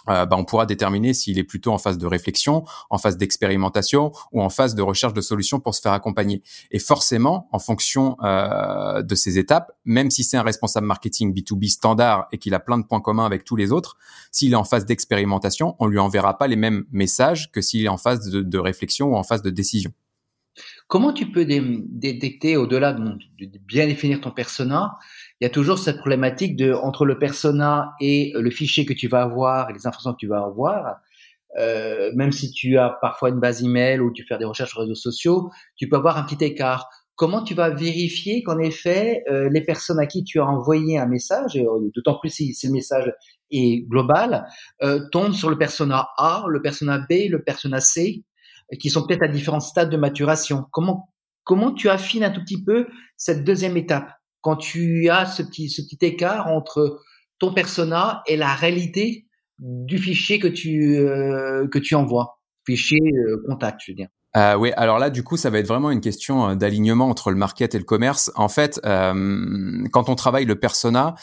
euh, 0.10 0.26
bah, 0.26 0.36
on 0.38 0.46
pourra 0.46 0.66
déterminer 0.66 1.14
s'il 1.14 1.40
est 1.40 1.44
plutôt 1.44 1.72
en 1.72 1.78
phase 1.78 1.98
de 1.98 2.06
réflexion, 2.06 2.64
en 2.90 2.98
phase 2.98 3.18
d'expérimentation 3.18 4.12
ou 4.32 4.42
en 4.42 4.50
phase 4.50 4.76
de 4.76 4.82
recherche 4.82 5.14
de 5.14 5.22
solutions 5.22 5.60
pour 5.60 5.76
se 5.76 5.82
faire 5.82 5.94
accompagner. 5.94 6.42
Et 6.72 6.80
forcément, 6.80 7.48
en 7.52 7.60
fonction 7.60 8.18
euh, 8.24 9.02
de 9.02 9.16
ces 9.16 9.40
étapes, 9.40 9.72
même 9.86 10.12
si 10.12 10.24
c'est 10.24 10.38
un 10.38 10.44
responsable 10.44 10.88
marketing 10.88 11.34
B2B 11.34 11.70
standard 11.70 12.28
et 12.32 12.38
qu'il 12.38 12.54
a 12.54 12.60
plein 12.60 12.78
de 12.78 12.84
points 12.84 13.02
communs 13.02 13.26
avec 13.26 13.44
tous 13.44 13.56
les 13.56 13.72
autres, 13.72 13.98
s'il 14.32 14.54
est 14.54 14.58
en 14.58 14.64
phase 14.64 14.86
d'expérimentation, 14.86 15.76
on 15.80 15.88
lui 15.88 16.00
enverra 16.00 16.38
pas 16.38 16.48
les 16.48 16.56
mêmes 16.56 16.86
messages 16.92 17.52
que 17.52 17.62
s'il 17.62 17.86
est 17.86 17.90
en 17.90 17.98
phase 17.98 18.30
de, 18.30 18.60
réflexion 18.60 19.08
ou 19.08 19.16
en 19.16 19.24
phase 19.24 19.42
de 19.42 19.50
décision. 19.50 19.92
Comment 20.88 21.12
tu 21.12 21.32
peux 21.32 21.46
détecter, 21.46 22.56
au-delà 22.56 22.94
de, 22.94 23.18
bien 23.68 23.88
définir 23.88 24.22
ton 24.22 24.32
persona, 24.32 24.98
il 25.44 25.48
y 25.48 25.48
a 25.48 25.50
toujours 25.50 25.78
cette 25.78 25.98
problématique 25.98 26.56
de 26.56 26.72
entre 26.72 27.04
le 27.04 27.20
persona 27.20 27.96
et 28.00 28.32
le 28.34 28.50
fichier 28.50 28.86
que 28.86 28.94
tu 28.94 29.10
vas 29.10 29.24
avoir 29.24 29.70
et 29.70 29.74
les 29.74 29.86
informations 29.86 30.14
que 30.14 30.20
tu 30.20 30.28
vas 30.28 30.42
avoir. 30.42 31.02
Euh, 31.60 32.12
même 32.16 32.32
si 32.32 32.50
tu 32.50 32.78
as 32.78 32.98
parfois 33.02 33.28
une 33.28 33.42
base 33.42 33.62
email 33.62 34.00
ou 34.00 34.10
tu 34.14 34.24
fais 34.26 34.38
des 34.38 34.46
recherches 34.46 34.70
sur 34.70 34.80
les 34.80 34.86
réseaux 34.86 34.96
sociaux, 34.96 35.52
tu 35.76 35.90
peux 35.90 35.98
avoir 35.98 36.18
un 36.18 36.24
petit 36.24 36.42
écart. 36.46 36.88
Comment 37.16 37.44
tu 37.44 37.56
vas 37.56 37.72
vérifier 37.72 38.42
qu'en 38.42 38.58
effet 38.58 39.22
euh, 39.30 39.50
les 39.52 39.60
personnes 39.60 40.00
à 40.00 40.06
qui 40.06 40.24
tu 40.24 40.40
as 40.40 40.46
envoyé 40.46 40.98
un 40.98 41.08
message, 41.08 41.58
et 41.58 41.66
euh, 41.66 41.92
d'autant 41.94 42.18
plus 42.18 42.30
si, 42.30 42.54
si, 42.54 42.68
le 42.68 42.72
message 42.72 43.14
est 43.52 43.86
global, 43.90 44.48
tombent 45.12 45.34
sur 45.34 45.50
le 45.50 45.58
persona 45.58 46.08
A, 46.18 46.46
le 46.48 46.62
persona 46.62 47.00
B, 47.00 47.28
le 47.30 47.44
persona 47.44 47.82
C, 47.82 48.24
qui 48.80 48.90
sont 48.90 49.06
peut-être 49.06 49.24
à 49.24 49.28
différents 49.28 49.60
stades 49.60 49.90
de 49.90 49.98
maturation. 49.98 50.68
Comment 50.72 51.10
comment 51.44 51.74
tu 51.74 51.90
affines 51.90 52.24
un 52.24 52.32
tout 52.32 52.40
petit 52.40 52.64
peu 52.64 52.88
cette 53.18 53.44
deuxième 53.44 53.76
étape? 53.76 54.10
Quand 54.44 54.58
tu 54.58 55.10
as 55.10 55.26
ce 55.26 55.42
petit, 55.42 55.70
ce 55.70 55.82
petit 55.82 55.98
écart 56.06 56.48
entre 56.48 57.02
ton 57.40 57.52
persona 57.54 58.22
et 58.28 58.38
la 58.38 58.54
réalité 58.54 59.26
du 59.58 59.98
fichier 59.98 60.38
que 60.38 60.48
tu, 60.48 60.98
euh, 60.98 61.68
que 61.68 61.80
tu 61.80 61.96
envoies, 61.96 62.38
fichier 62.66 63.00
euh, 63.02 63.44
contact, 63.48 63.82
je 63.84 63.92
veux 63.92 63.96
dire. 63.96 64.10
Euh, 64.36 64.56
oui, 64.56 64.72
alors 64.78 64.98
là, 64.98 65.12
du 65.12 65.24
coup, 65.24 65.38
ça 65.38 65.52
va 65.52 65.60
être 65.60 65.68
vraiment 65.68 65.92
une 65.92 66.02
question 66.02 66.50
euh, 66.50 66.56
d'alignement 66.56 67.08
entre 67.08 67.30
le 67.30 67.38
market 67.38 67.76
et 67.76 67.78
le 67.78 67.84
commerce. 67.84 68.32
En 68.36 68.50
fait, 68.50 68.80
euh, 68.84 69.84
quand 69.92 70.10
on 70.10 70.16
travaille 70.16 70.46
le 70.46 70.60
persona, 70.60 71.14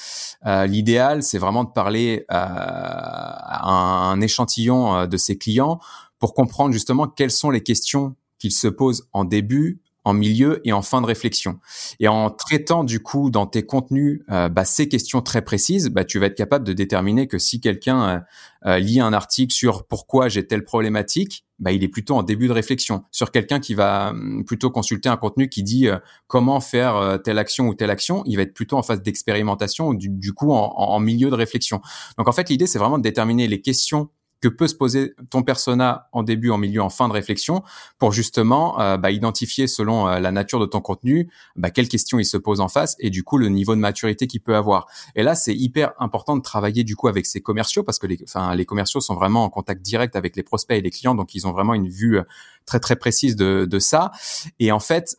euh, 0.46 0.66
l'idéal, 0.66 1.24
c'est 1.24 1.38
vraiment 1.38 1.64
de 1.64 1.70
parler 1.70 2.24
à 2.28 3.68
un, 3.68 4.20
échantillon 4.20 5.06
de 5.06 5.16
ses 5.16 5.38
clients 5.38 5.80
pour 6.18 6.34
comprendre 6.34 6.72
justement 6.72 7.08
quelles 7.08 7.30
sont 7.30 7.50
les 7.50 7.62
questions 7.62 8.14
qu'il 8.38 8.52
se 8.52 8.68
pose 8.68 9.08
en 9.12 9.24
début, 9.24 9.80
en 10.04 10.14
milieu 10.14 10.60
et 10.64 10.72
en 10.72 10.82
fin 10.82 11.00
de 11.00 11.06
réflexion. 11.06 11.58
Et 11.98 12.08
en 12.08 12.30
traitant 12.30 12.84
du 12.84 13.00
coup 13.00 13.30
dans 13.30 13.46
tes 13.46 13.64
contenus 13.64 14.22
euh, 14.30 14.48
bah, 14.48 14.64
ces 14.64 14.88
questions 14.88 15.20
très 15.20 15.42
précises, 15.42 15.88
bah, 15.88 16.04
tu 16.04 16.18
vas 16.18 16.26
être 16.26 16.36
capable 16.36 16.66
de 16.66 16.72
déterminer 16.72 17.26
que 17.26 17.38
si 17.38 17.60
quelqu'un 17.60 18.08
euh, 18.08 18.18
euh, 18.66 18.78
lit 18.78 19.00
un 19.00 19.12
article 19.12 19.52
sur 19.52 19.86
pourquoi 19.86 20.28
j'ai 20.28 20.46
telle 20.46 20.64
problématique, 20.64 21.44
bah, 21.58 21.72
il 21.72 21.84
est 21.84 21.88
plutôt 21.88 22.14
en 22.14 22.22
début 22.22 22.48
de 22.48 22.52
réflexion. 22.52 23.04
Sur 23.10 23.30
quelqu'un 23.30 23.60
qui 23.60 23.74
va 23.74 24.10
hum, 24.10 24.44
plutôt 24.46 24.70
consulter 24.70 25.10
un 25.10 25.18
contenu 25.18 25.50
qui 25.50 25.62
dit 25.62 25.88
comment 26.26 26.60
faire 26.60 27.18
telle 27.22 27.38
action 27.38 27.68
ou 27.68 27.74
telle 27.74 27.90
action, 27.90 28.22
il 28.24 28.36
va 28.36 28.42
être 28.42 28.54
plutôt 28.54 28.76
en 28.76 28.82
phase 28.82 29.02
d'expérimentation, 29.02 29.92
du, 29.92 30.08
du 30.08 30.32
coup 30.32 30.52
en, 30.52 30.72
en 30.76 31.00
milieu 31.00 31.28
de 31.28 31.34
réflexion. 31.34 31.82
Donc 32.16 32.28
en 32.28 32.32
fait 32.32 32.48
l'idée 32.48 32.66
c'est 32.66 32.78
vraiment 32.78 32.98
de 32.98 33.02
déterminer 33.02 33.46
les 33.46 33.60
questions 33.60 34.08
que 34.40 34.48
peut 34.48 34.68
se 34.68 34.74
poser 34.74 35.14
ton 35.28 35.42
persona 35.42 36.08
en 36.12 36.22
début, 36.22 36.50
en 36.50 36.58
milieu, 36.58 36.82
en 36.82 36.88
fin 36.88 37.08
de 37.08 37.12
réflexion, 37.12 37.62
pour 37.98 38.12
justement 38.12 38.80
euh, 38.80 38.96
bah, 38.96 39.10
identifier 39.10 39.66
selon 39.66 40.08
euh, 40.08 40.18
la 40.18 40.32
nature 40.32 40.60
de 40.60 40.66
ton 40.66 40.80
contenu, 40.80 41.28
bah, 41.56 41.70
quelles 41.70 41.88
questions 41.88 42.18
il 42.18 42.24
se 42.24 42.36
pose 42.36 42.60
en 42.60 42.68
face 42.68 42.96
et 42.98 43.10
du 43.10 43.22
coup 43.22 43.36
le 43.38 43.48
niveau 43.48 43.74
de 43.74 43.80
maturité 43.80 44.26
qu'il 44.26 44.40
peut 44.40 44.56
avoir. 44.56 44.86
Et 45.14 45.22
là, 45.22 45.34
c'est 45.34 45.54
hyper 45.54 45.92
important 45.98 46.36
de 46.36 46.42
travailler 46.42 46.84
du 46.84 46.96
coup 46.96 47.08
avec 47.08 47.26
ces 47.26 47.40
commerciaux 47.40 47.82
parce 47.82 47.98
que 47.98 48.06
les, 48.06 48.18
enfin, 48.24 48.54
les 48.54 48.64
commerciaux 48.64 49.00
sont 49.00 49.14
vraiment 49.14 49.44
en 49.44 49.50
contact 49.50 49.82
direct 49.82 50.16
avec 50.16 50.36
les 50.36 50.42
prospects 50.42 50.76
et 50.76 50.80
les 50.80 50.90
clients, 50.90 51.14
donc 51.14 51.34
ils 51.34 51.46
ont 51.46 51.52
vraiment 51.52 51.74
une 51.74 51.88
vue 51.88 52.18
euh, 52.18 52.22
très 52.66 52.80
très 52.80 52.96
précise 52.96 53.36
de, 53.36 53.66
de 53.68 53.78
ça. 53.78 54.12
Et 54.58 54.70
en 54.72 54.80
fait, 54.80 55.16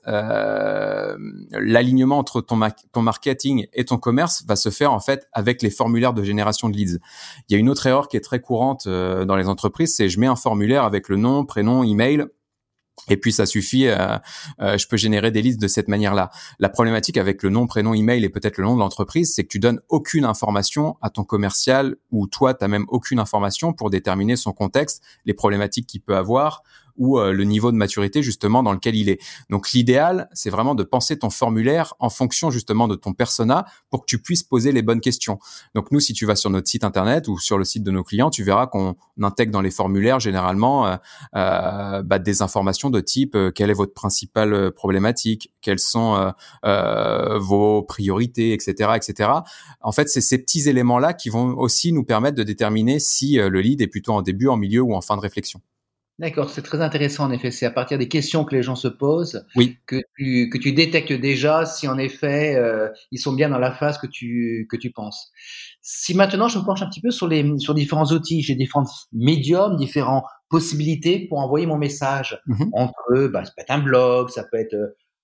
l'alignement 1.52 2.18
entre 2.18 2.40
ton, 2.40 2.60
ton 2.94 3.02
marketing 3.02 3.68
et 3.74 3.84
ton 3.84 3.98
commerce 3.98 4.46
va 4.48 4.56
se 4.56 4.70
faire 4.70 4.94
en 4.94 5.00
fait 5.00 5.28
avec 5.34 5.62
les 5.62 5.70
formulaires 5.70 6.14
de 6.14 6.24
génération 6.24 6.70
de 6.70 6.78
leads. 6.78 7.00
Il 7.50 7.54
y 7.54 7.56
a 7.56 7.60
une 7.60 7.70
autre 7.70 7.86
erreur 7.88 8.08
qui 8.08 8.16
est 8.16 8.22
très 8.22 8.40
courante 8.40 8.88
dans 9.26 9.36
les 9.36 9.48
entreprises, 9.48 9.96
c'est 9.96 10.10
je 10.10 10.20
mets 10.20 10.28
un 10.28 10.36
formulaire 10.36 10.84
avec 10.84 11.10
le 11.10 11.18
nom, 11.18 11.46
prénom, 11.46 11.84
email 11.84 12.26
et 13.10 13.18
puis 13.18 13.32
ça 13.32 13.46
suffit, 13.46 13.88
euh, 13.88 14.18
euh, 14.62 14.78
je 14.78 14.88
peux 14.88 14.98
générer 14.98 15.32
des 15.32 15.42
listes 15.42 15.60
de 15.60 15.68
cette 15.68 15.88
manière-là. 15.88 16.30
La 16.60 16.70
problématique 16.70 17.18
avec 17.18 17.42
le 17.44 17.50
nom, 17.50 17.66
prénom, 17.66 17.94
email 17.94 18.24
et 18.24 18.30
peut-être 18.30 18.58
le 18.58 18.64
nom 18.64 18.76
de 18.76 18.80
l'entreprise, 18.80 19.34
c'est 19.34 19.44
que 19.44 19.50
tu 19.50 19.60
donnes 19.60 19.82
aucune 19.90 20.26
information 20.26 20.98
à 21.02 21.10
ton 21.10 21.24
commercial 21.24 21.96
ou 22.12 22.28
toi, 22.28 22.54
tu 22.54 22.68
même 22.68 22.86
aucune 22.90 23.20
information 23.20 23.74
pour 23.74 23.90
déterminer 23.90 24.36
son 24.36 24.54
contexte, 24.54 25.04
les 25.26 25.34
problématiques 25.34 25.88
qu'il 25.88 26.02
peut 26.02 26.16
avoir, 26.16 26.62
ou 26.98 27.20
euh, 27.20 27.34
le 27.34 27.44
niveau 27.44 27.72
de 27.72 27.78
maturité 27.78 28.22
justement 28.22 28.64
dans 28.64 28.74
lequel 28.74 28.96
il 28.96 29.10
est. 29.10 29.20
Donc 29.50 29.72
l'idéal, 29.72 30.30
c'est 30.34 30.50
vraiment 30.50 30.76
de 30.76 30.84
penser 30.84 31.18
ton 31.18 31.30
formulaire 31.30 31.94
en 32.00 32.10
fonction 32.10 32.52
justement 32.52 32.88
de 32.88 32.96
ton 32.96 33.14
persona 33.14 33.66
pour 33.90 34.02
que 34.02 34.06
tu 34.06 34.20
puisses 34.20 34.44
poser 34.44 34.72
les 34.72 34.82
bonnes 34.82 35.02
questions. 35.02 35.40
Donc 35.76 35.92
nous, 35.92 36.00
si 36.00 36.14
tu 36.14 36.26
vas 36.26 36.36
sur 36.36 36.50
notre 36.50 36.68
site 36.68 36.84
internet 36.84 37.28
ou 37.28 37.38
sur 37.40 37.58
le 37.58 37.66
site 37.66 37.84
de 37.84 37.92
nos 37.92 38.04
clients, 38.04 38.30
tu 38.30 38.44
verras 38.44 38.68
qu'on 38.68 38.96
intègre 39.22 39.52
dans 39.52 39.62
les 39.62 39.72
formulaires 39.72 40.20
généralement 40.20 40.88
euh, 40.88 40.96
euh 41.36 42.04
bah, 42.04 42.20
des 42.20 42.42
informations 42.42 42.90
de 42.90 43.00
type 43.00 43.36
euh, 43.36 43.52
quelle 43.52 43.70
est 43.70 43.76
votre 43.76 43.94
principale 43.94 44.72
problématique, 44.72 45.52
quelles 45.62 45.80
sont 45.80 46.34
vos 46.64 47.84
priorités, 47.84 48.54
etc., 48.54 48.92
etc. 48.96 49.30
En 49.82 49.92
fait, 49.92 50.10
c'est 50.10 50.22
ces 50.22 50.38
petits 50.38 50.70
éléments-là 50.70 51.14
qui 51.14 51.30
vont 51.30 51.58
aussi 51.58 51.92
nous 51.94 52.04
permettre 52.04 52.38
de 52.38 52.44
déterminer 52.44 53.00
si 53.00 53.36
le 53.36 53.62
lead 53.62 53.82
est 53.82 53.88
plutôt 53.88 54.14
en 54.14 54.22
début, 54.22 54.48
en 54.48 54.58
milieu 54.58 54.82
ou 54.82 54.94
en 54.94 55.02
fin 55.02 55.16
de 55.16 55.22
réflexion. 55.22 55.62
D'accord, 56.22 56.52
c'est 56.52 56.62
très 56.62 56.82
intéressant 56.82 57.26
en 57.26 57.32
effet. 57.32 57.50
C'est 57.50 57.66
à 57.66 57.72
partir 57.72 57.98
des 57.98 58.08
questions 58.08 58.46
que 58.46 58.56
les 58.56 58.62
gens 58.62 58.76
se 58.76 58.88
posent 58.88 59.44
oui. 59.56 59.80
que, 59.88 59.96
tu, 60.16 60.52
que 60.52 60.60
tu 60.60 60.72
détectes 60.72 61.14
déjà 61.14 61.66
si 61.66 61.88
en 61.88 61.98
effet 61.98 62.56
euh, 62.56 62.90
ils 63.10 63.18
sont 63.18 63.34
bien 63.34 63.50
dans 63.50 63.58
la 63.58 63.72
phase 63.72 63.98
que 63.98 64.06
tu, 64.06 64.68
que 64.70 64.78
tu 64.78 64.92
penses. 64.92 65.32
Si 65.82 66.14
maintenant 66.14 66.48
je 66.48 66.60
me 66.60 66.64
penche 66.64 66.84
un 66.84 66.90
petit 66.90 67.02
peu 67.02 67.10
sur, 67.10 67.28
les, 67.28 67.58
sur 67.58 67.74
différents 67.74 68.06
outils, 68.12 68.44
j'ai 68.44 68.54
différents 68.54 68.86
médiums, 69.12 69.76
différentes 69.78 70.26
possibilités 70.48 71.26
pour 71.28 71.40
envoyer 71.40 71.66
mon 71.66 71.80
message. 71.80 72.40
Mm-hmm. 72.48 72.70
Entre 72.74 73.02
eux, 73.16 73.28
bah, 73.30 73.44
ça 73.44 73.54
peut 73.58 73.64
être 73.64 73.72
un 73.72 73.80
blog, 73.80 74.30
ça 74.30 74.44
peut 74.44 74.60
être 74.60 74.76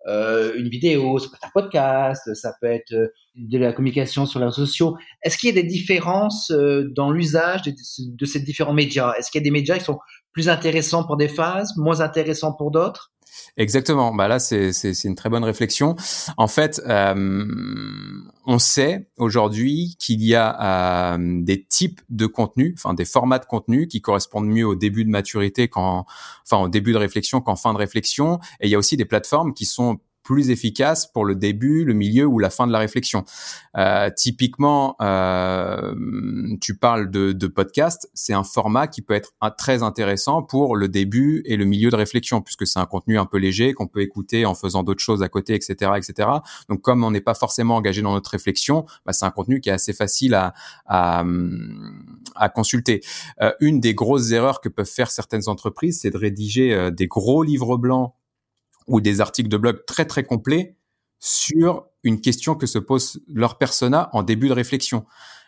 euh, 0.08 0.54
une 0.56 0.70
vidéo, 0.70 1.20
ça 1.20 1.28
peut 1.28 1.36
être 1.36 1.48
un 1.48 1.62
podcast, 1.62 2.34
ça 2.34 2.54
peut 2.62 2.68
être 2.68 2.94
euh, 2.94 3.10
de 3.36 3.58
la 3.58 3.74
communication 3.74 4.26
sur 4.26 4.40
les 4.40 4.46
réseaux 4.46 4.66
sociaux. 4.66 4.98
Est-ce 5.22 5.38
qu'il 5.38 5.54
y 5.54 5.60
a 5.60 5.62
des 5.62 5.68
différences 5.68 6.50
euh, 6.52 6.90
dans 6.96 7.12
l'usage 7.12 7.64
de, 7.64 7.74
de, 8.16 8.26
ces 8.26 8.40
différents 8.40 8.74
médias? 8.74 9.14
Est-ce 9.20 9.30
qu'il 9.30 9.42
y 9.42 9.44
a 9.44 9.46
des 9.46 9.52
médias 9.52 9.78
qui 9.78 9.84
sont 9.84 10.00
plus 10.38 10.50
intéressant 10.50 11.04
pour 11.04 11.18
des 11.18 11.30
phases, 11.30 11.76
moins 11.78 12.00
intéressant 12.00 12.54
pour 12.54 12.70
d'autres? 12.70 13.12
Exactement. 13.58 14.14
Bah 14.14 14.28
là, 14.28 14.38
c'est 14.38 15.04
une 15.04 15.16
très 15.16 15.30
bonne 15.30 15.44
réflexion. 15.44 15.96
En 16.38 16.48
fait, 16.48 16.80
euh, 16.86 17.44
on 18.46 18.60
sait 18.60 19.10
aujourd'hui 19.18 19.96
qu'il 19.98 20.24
y 20.24 20.36
a 20.36 21.16
euh, 21.16 21.42
des 21.42 21.64
types 21.64 22.02
de 22.10 22.28
contenus, 22.28 22.76
enfin 22.78 22.94
des 22.94 23.04
formats 23.04 23.40
de 23.40 23.46
contenu 23.46 23.88
qui 23.88 24.00
correspondent 24.00 24.48
mieux 24.48 24.68
au 24.68 24.76
début 24.76 25.06
de 25.06 25.10
maturité 25.10 25.70
qu'en, 25.70 26.06
enfin 26.44 26.64
au 26.64 26.70
début 26.70 26.94
de 26.94 27.00
réflexion 27.00 27.42
qu'en 27.42 27.56
fin 27.56 27.74
de 27.74 27.80
réflexion. 27.80 28.38
Et 28.60 28.68
il 28.68 28.70
y 28.70 28.76
a 28.76 28.78
aussi 28.78 28.96
des 28.96 29.06
plateformes 29.06 29.56
qui 29.56 29.66
sont 29.66 29.98
plus 30.28 30.50
efficace 30.50 31.08
pour 31.08 31.24
le 31.24 31.36
début, 31.36 31.86
le 31.86 31.94
milieu 31.94 32.26
ou 32.26 32.38
la 32.38 32.50
fin 32.50 32.68
de 32.68 32.74
la 32.74 32.80
réflexion. 32.80 33.24
Euh, 33.78 34.10
typiquement, 34.14 34.98
euh, 35.02 35.94
tu 36.60 36.78
parles 36.78 37.10
de, 37.10 37.32
de 37.32 37.48
podcast, 37.48 38.10
c'est 38.14 38.34
un 38.34 38.44
format 38.44 38.88
qui 38.88 39.02
peut 39.02 39.14
être 39.14 39.32
très 39.58 39.84
intéressant 39.84 40.44
pour 40.44 40.76
le 40.76 40.90
début 40.90 41.44
et 41.46 41.56
le 41.56 41.64
milieu 41.64 41.90
de 41.90 41.96
réflexion, 41.96 42.42
puisque 42.42 42.68
c'est 42.68 42.78
un 42.78 42.86
contenu 42.86 43.18
un 43.18 43.26
peu 43.26 43.38
léger 43.38 43.74
qu'on 43.74 43.88
peut 43.88 44.02
écouter 44.02 44.46
en 44.46 44.54
faisant 44.54 44.84
d'autres 44.84 45.02
choses 45.02 45.24
à 45.24 45.30
côté, 45.30 45.56
etc., 45.56 45.92
etc. 45.96 46.28
Donc, 46.68 46.82
comme 46.82 47.06
on 47.06 47.12
n'est 47.12 47.22
pas 47.22 47.34
forcément 47.34 47.78
engagé 47.78 48.02
dans 48.02 48.12
notre 48.12 48.32
réflexion, 48.32 48.86
bah, 49.06 49.14
c'est 49.14 49.26
un 49.26 49.32
contenu 49.32 49.62
qui 49.62 49.70
est 49.70 49.74
assez 49.74 49.94
facile 49.94 50.34
à, 50.34 50.54
à, 50.88 51.24
à 52.36 52.50
consulter. 52.50 53.00
Euh, 53.42 53.54
une 53.62 53.80
des 53.80 53.94
grosses 53.94 54.32
erreurs 54.32 54.60
que 54.60 54.68
peuvent 54.68 54.86
faire 54.86 55.10
certaines 55.10 55.48
entreprises, 55.48 56.02
c'est 56.02 56.10
de 56.10 56.18
rédiger 56.18 56.74
euh, 56.74 56.92
des 56.92 57.08
gros 57.08 57.44
livres 57.44 57.78
blancs 57.78 58.12
ou 58.88 59.02
des 59.02 59.22
articles 59.22 59.50
de 59.50 59.58
blog 59.58 59.86
très 59.86 60.06
très 60.06 60.24
complets 60.24 60.76
sur 61.20 61.86
une 62.04 62.22
question 62.22 62.56
que 62.56 62.68
se 62.68 62.80
pose 62.80 63.20
leur 63.28 63.58
persona 63.58 64.10
en 64.14 64.24
début 64.24 64.48
de 64.48 64.54
réflexion. 64.54 65.06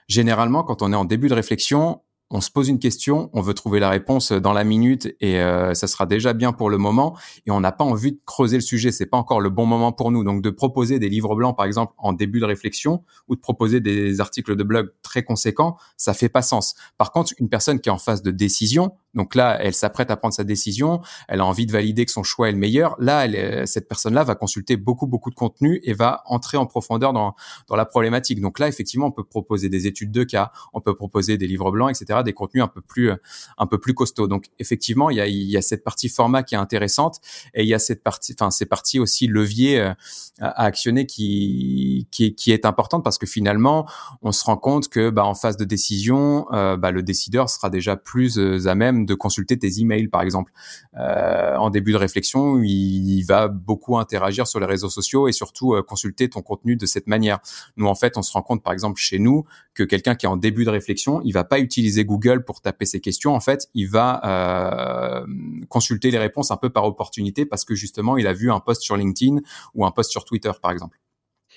Généralement, 0.08 0.64
quand 0.64 0.82
on 0.82 0.92
est 0.92 0.96
en 0.96 1.06
début 1.06 1.30
de 1.30 1.36
réflexion, 1.36 2.02
on 2.32 2.42
se 2.42 2.52
pose 2.52 2.70
une 2.70 2.78
question, 2.78 3.32
on 3.34 3.42
veut 3.42 3.56
trouver 3.56 3.80
la 3.80 3.90
réponse 3.90 4.32
dans 4.32 4.54
la 4.54 4.64
minute 4.64 5.16
et 5.20 5.40
euh, 5.42 5.74
ça 5.74 5.88
sera 5.88 6.06
déjà 6.06 6.34
bien 6.34 6.54
pour 6.54 6.70
le 6.70 6.78
moment 6.78 7.18
et 7.48 7.52
on 7.52 7.60
n'a 7.60 7.72
pas 7.72 7.84
envie 7.84 8.12
de 8.12 8.20
creuser 8.24 8.58
le 8.58 8.62
sujet, 8.62 8.92
c'est 8.92 9.08
pas 9.08 9.18
encore 9.18 9.42
le 9.42 9.50
bon 9.50 9.66
moment 9.66 9.92
pour 9.92 10.12
nous. 10.12 10.24
Donc 10.24 10.44
de 10.44 10.50
proposer 10.52 11.00
des 11.00 11.10
livres 11.10 11.36
blancs 11.36 11.58
par 11.58 11.66
exemple 11.66 11.94
en 11.98 12.14
début 12.14 12.40
de 12.40 12.46
réflexion 12.46 13.04
ou 13.28 13.36
de 13.36 13.40
proposer 13.40 13.80
des 13.80 14.22
articles 14.22 14.56
de 14.56 14.64
blog 14.64 14.92
très 15.02 15.24
conséquents, 15.24 15.78
ça 15.98 16.14
fait 16.14 16.30
pas 16.30 16.44
sens. 16.44 16.76
Par 17.00 17.12
contre, 17.12 17.34
une 17.40 17.50
personne 17.50 17.80
qui 17.80 17.90
est 17.90 17.92
en 17.92 17.98
phase 17.98 18.22
de 18.22 18.32
décision, 18.32 18.94
donc 19.16 19.36
là, 19.36 19.58
elle 19.62 19.74
s'apprête 19.74 20.12
à 20.12 20.18
prendre 20.18 20.34
sa 20.34 20.44
décision, 20.44 21.02
elle 21.28 21.40
a 21.40 21.46
envie 21.46 21.66
de 21.66 21.72
valider 21.72 22.06
que 22.06 22.12
son 22.12 22.24
choix 22.24 22.50
est 22.50 22.52
le 22.52 22.58
meilleur. 22.58 22.96
Là, 23.00 23.26
elle, 23.26 23.68
cette 23.68 23.88
personne-là 23.88 24.24
va 24.24 24.36
consulter 24.36 24.78
beaucoup, 24.78 25.08
beaucoup 25.08 25.30
de 25.30 25.36
contenu 25.36 25.80
et 25.84 25.94
va 25.94 26.22
entrer 26.26 26.58
en 26.58 26.66
profondeur 26.66 27.14
dans, 27.14 27.36
dans 27.68 27.76
la 27.76 27.86
problématique. 27.86 28.42
Donc 28.42 28.60
là, 28.60 28.68
effectivement, 28.68 29.08
on 29.08 29.12
peut 29.12 29.24
proposer 29.24 29.70
des 29.70 29.88
études 29.88 30.12
de 30.12 30.24
cas, 30.24 30.52
on 30.74 30.82
peut 30.82 30.96
proposer 30.96 31.38
des 31.38 31.48
livres 31.48 31.72
blancs, 31.72 31.90
etc., 31.90 32.22
des 32.24 32.34
contenus 32.34 32.64
un 32.64 32.68
peu 32.68 32.82
plus, 32.82 33.12
un 33.58 33.66
peu 33.66 33.80
plus 33.80 33.94
costauds. 33.94 34.28
Donc 34.28 34.46
effectivement, 34.60 35.10
il 35.10 35.18
y 35.18 35.22
a, 35.22 35.28
y 35.28 35.58
a 35.58 35.62
cette 35.62 35.84
partie 35.84 36.10
format 36.10 36.44
qui 36.44 36.56
est 36.56 36.60
intéressante 36.60 37.20
et 37.54 37.64
il 37.64 37.68
y 37.68 37.74
a 37.74 37.80
cette 37.80 38.04
partie, 38.04 38.36
enfin, 38.40 38.52
ces 38.52 38.66
parties 38.66 39.00
aussi 39.00 39.28
levier 39.28 39.80
euh, 39.80 39.94
à 40.40 40.64
actionner 40.66 41.06
qui, 41.06 42.08
qui, 42.12 42.36
qui 42.36 42.52
est 42.52 42.66
importante 42.66 43.04
parce 43.04 43.18
que 43.18 43.26
finalement, 43.26 43.88
on 44.22 44.32
se 44.32 44.44
rend 44.44 44.58
compte 44.58 44.88
que, 44.88 45.10
bah, 45.10 45.26
en 45.26 45.36
phase 45.36 45.58
de 45.58 45.66
décision, 45.66 46.46
euh, 46.54 46.78
bah, 46.78 46.92
le 46.92 47.04
décideur 47.04 47.50
sera 47.50 47.70
déjà 47.70 47.96
plus 47.96 48.38
euh, 48.38 48.68
à 48.68 48.76
même 48.76 48.99
de 49.06 49.14
consulter 49.14 49.58
tes 49.58 49.80
emails, 49.80 50.08
par 50.08 50.22
exemple. 50.22 50.52
Euh, 50.98 51.56
en 51.56 51.70
début 51.70 51.92
de 51.92 51.98
réflexion, 51.98 52.62
il, 52.64 53.24
va 53.24 53.48
beaucoup 53.48 53.98
interagir 53.98 54.48
sur 54.48 54.60
les 54.60 54.66
réseaux 54.66 54.90
sociaux 54.90 55.28
et 55.28 55.32
surtout 55.32 55.74
euh, 55.74 55.84
consulter 55.84 56.30
ton 56.30 56.42
contenu 56.42 56.76
de 56.76 56.86
cette 56.86 57.08
manière. 57.08 57.40
Nous, 57.78 57.86
en 57.86 57.96
fait, 57.96 58.18
on 58.18 58.22
se 58.22 58.32
rend 58.32 58.42
compte, 58.42 58.64
par 58.64 58.74
exemple, 58.74 59.00
chez 59.00 59.20
nous, 59.20 59.46
que 59.74 59.84
quelqu'un 59.84 60.16
qui 60.16 60.26
est 60.26 60.30
en 60.30 60.38
début 60.38 60.66
de 60.66 60.70
réflexion, 60.70 61.22
il 61.24 61.34
va 61.34 61.44
pas 61.44 61.60
utiliser 61.60 62.06
Google 62.06 62.44
pour 62.44 62.62
taper 62.62 62.86
ses 62.86 63.02
questions. 63.02 63.36
En 63.36 63.40
fait, 63.40 63.68
il 63.74 63.88
va 63.88 64.22
euh, 64.24 65.26
consulter 65.68 66.12
les 66.12 66.18
réponses 66.18 66.52
un 66.52 66.58
peu 66.58 66.70
par 66.70 66.86
opportunité 66.86 67.46
parce 67.46 67.66
que 67.66 67.76
justement, 67.76 68.18
il 68.18 68.28
a 68.28 68.34
vu 68.34 68.52
un 68.52 68.60
post 68.60 68.82
sur 68.82 68.98
LinkedIn 68.98 69.38
ou 69.76 69.86
un 69.86 69.92
post 69.92 70.12
sur 70.12 70.26
Twitter, 70.26 70.52
par 70.62 70.72
exemple. 70.72 70.98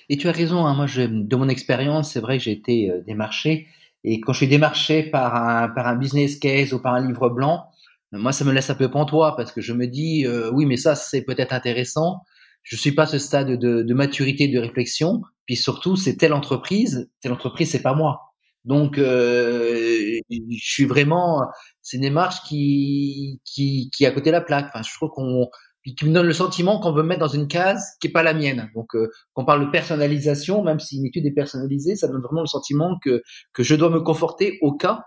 Et 0.09 0.17
tu 0.17 0.27
as 0.27 0.31
raison. 0.31 0.65
Hein, 0.65 0.75
moi, 0.75 0.85
de 0.87 1.35
mon 1.35 1.47
expérience, 1.47 2.11
c'est 2.11 2.19
vrai 2.19 2.37
que 2.37 2.43
j'ai 2.43 2.51
été 2.51 2.91
démarché 3.07 3.67
et 4.03 4.19
quand 4.19 4.33
je 4.33 4.37
suis 4.37 4.47
démarché 4.47 5.03
par 5.03 5.35
un, 5.35 5.69
par 5.69 5.87
un 5.87 5.95
business 5.95 6.37
case 6.37 6.73
ou 6.73 6.79
par 6.79 6.93
un 6.93 7.07
livre 7.07 7.29
blanc, 7.29 7.65
moi, 8.11 8.31
ça 8.31 8.45
me 8.45 8.51
laisse 8.51 8.69
un 8.69 8.75
peu 8.75 8.91
pantois 8.91 9.35
parce 9.35 9.51
que 9.51 9.61
je 9.61 9.73
me 9.73 9.87
dis, 9.87 10.25
euh, 10.25 10.51
oui, 10.51 10.65
mais 10.65 10.77
ça, 10.77 10.95
c'est 10.95 11.23
peut-être 11.23 11.53
intéressant. 11.53 12.21
Je 12.61 12.75
suis 12.75 12.91
pas 12.91 13.03
à 13.03 13.07
ce 13.07 13.17
stade 13.17 13.51
de, 13.57 13.81
de 13.81 13.93
maturité, 13.93 14.47
de 14.47 14.59
réflexion. 14.59 15.21
Puis 15.45 15.55
surtout, 15.55 15.95
c'est 15.95 16.15
telle 16.15 16.33
entreprise, 16.33 17.09
telle 17.21 17.31
entreprise, 17.33 17.71
c'est 17.71 17.81
pas 17.81 17.95
moi. 17.95 18.33
Donc, 18.65 18.97
euh, 18.97 20.19
je 20.29 20.71
suis 20.71 20.85
vraiment, 20.85 21.41
c'est 21.81 21.97
une 21.97 22.03
démarche 22.03 22.43
qui, 22.47 23.41
qui, 23.43 23.89
qui 23.93 24.03
est 24.03 24.07
à 24.07 24.11
côté 24.11 24.29
de 24.29 24.33
la 24.33 24.41
plaque. 24.41 24.67
Enfin, 24.69 24.83
je 24.83 24.93
trouve 24.93 25.09
qu'on, 25.09 25.49
puis 25.83 25.95
qui 25.95 26.05
me 26.05 26.13
donne 26.13 26.25
le 26.25 26.33
sentiment 26.33 26.79
qu'on 26.79 26.93
veut 26.93 27.03
mettre 27.03 27.19
dans 27.19 27.27
une 27.27 27.47
case 27.47 27.97
qui 27.99 28.07
est 28.07 28.11
pas 28.11 28.23
la 28.23 28.33
mienne. 28.33 28.71
Donc, 28.73 28.95
euh, 28.95 29.11
quand 29.33 29.43
parle 29.43 29.65
de 29.65 29.69
personnalisation, 29.71 30.63
même 30.63 30.79
si 30.79 30.97
une 30.97 31.05
étude 31.05 31.25
est 31.25 31.31
personnalisée, 31.31 31.95
ça 31.95 32.07
donne 32.07 32.21
vraiment 32.21 32.41
le 32.41 32.47
sentiment 32.47 32.97
que 33.03 33.21
que 33.53 33.63
je 33.63 33.75
dois 33.75 33.89
me 33.89 33.99
conforter 33.99 34.57
au 34.61 34.75
cas 34.75 35.03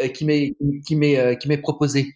euh, 0.00 0.08
qui 0.08 0.24
m'est 0.24 0.56
qui 0.86 0.96
m'est 0.96 1.18
euh, 1.18 1.34
qui 1.34 1.48
m'est 1.48 1.58
proposé. 1.58 2.12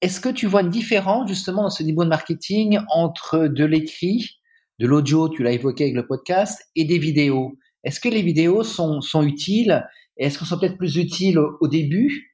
est-ce 0.00 0.20
que 0.20 0.28
tu 0.28 0.46
vois 0.46 0.62
une 0.62 0.70
différence 0.70 1.28
justement 1.28 1.62
dans 1.62 1.70
ce 1.70 1.82
niveau 1.82 2.04
de 2.04 2.08
marketing 2.08 2.78
entre 2.94 3.48
de 3.48 3.64
l'écrit, 3.64 4.40
de 4.78 4.86
l'audio, 4.86 5.28
tu 5.28 5.42
l'as 5.42 5.52
évoqué 5.52 5.84
avec 5.84 5.96
le 5.96 6.06
podcast, 6.06 6.62
et 6.76 6.84
des 6.84 6.98
vidéos? 6.98 7.56
Est-ce 7.84 8.00
que 8.00 8.08
les 8.08 8.22
vidéos 8.22 8.62
sont, 8.62 9.00
sont 9.00 9.22
utiles? 9.24 9.84
Est-ce 10.16 10.38
qu'elles 10.38 10.48
sont 10.48 10.58
peut-être 10.58 10.78
plus 10.78 10.96
utiles 10.96 11.38
au 11.38 11.68
début? 11.68 12.31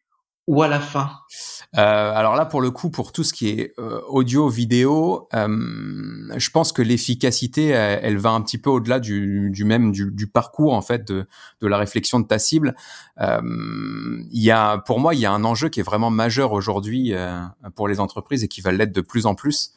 Ou 0.48 0.62
à 0.62 0.68
la 0.68 0.80
fin? 0.80 1.10
Euh, 1.76 2.12
alors 2.14 2.34
là, 2.34 2.46
pour 2.46 2.62
le 2.62 2.70
coup, 2.70 2.88
pour 2.88 3.12
tout 3.12 3.22
ce 3.22 3.34
qui 3.34 3.50
est 3.50 3.74
euh, 3.78 4.00
audio, 4.08 4.48
vidéo, 4.48 5.28
euh, 5.34 5.46
je 6.36 6.50
pense 6.50 6.72
que 6.72 6.80
l'efficacité, 6.80 7.66
elle, 7.66 8.16
va 8.16 8.30
un 8.30 8.40
petit 8.40 8.56
peu 8.56 8.70
au-delà 8.70 8.98
du, 8.98 9.52
même 9.66 9.92
du, 9.92 10.26
parcours 10.26 10.72
en 10.72 10.80
fait 10.80 11.06
de, 11.06 11.26
la 11.60 11.76
réflexion 11.76 12.18
de 12.18 12.26
ta 12.26 12.38
cible. 12.38 12.74
Il 13.20 14.28
y 14.32 14.52
pour 14.86 15.00
moi, 15.00 15.14
il 15.14 15.20
y 15.20 15.26
a 15.26 15.32
un 15.32 15.44
enjeu 15.44 15.68
qui 15.68 15.80
est 15.80 15.82
vraiment 15.82 16.10
majeur 16.10 16.52
aujourd'hui 16.52 17.12
pour 17.74 17.86
les 17.86 18.00
entreprises 18.00 18.42
et 18.42 18.48
qui 18.48 18.62
va 18.62 18.72
l'être 18.72 18.92
de 18.92 19.02
plus 19.02 19.26
en 19.26 19.34
plus. 19.34 19.74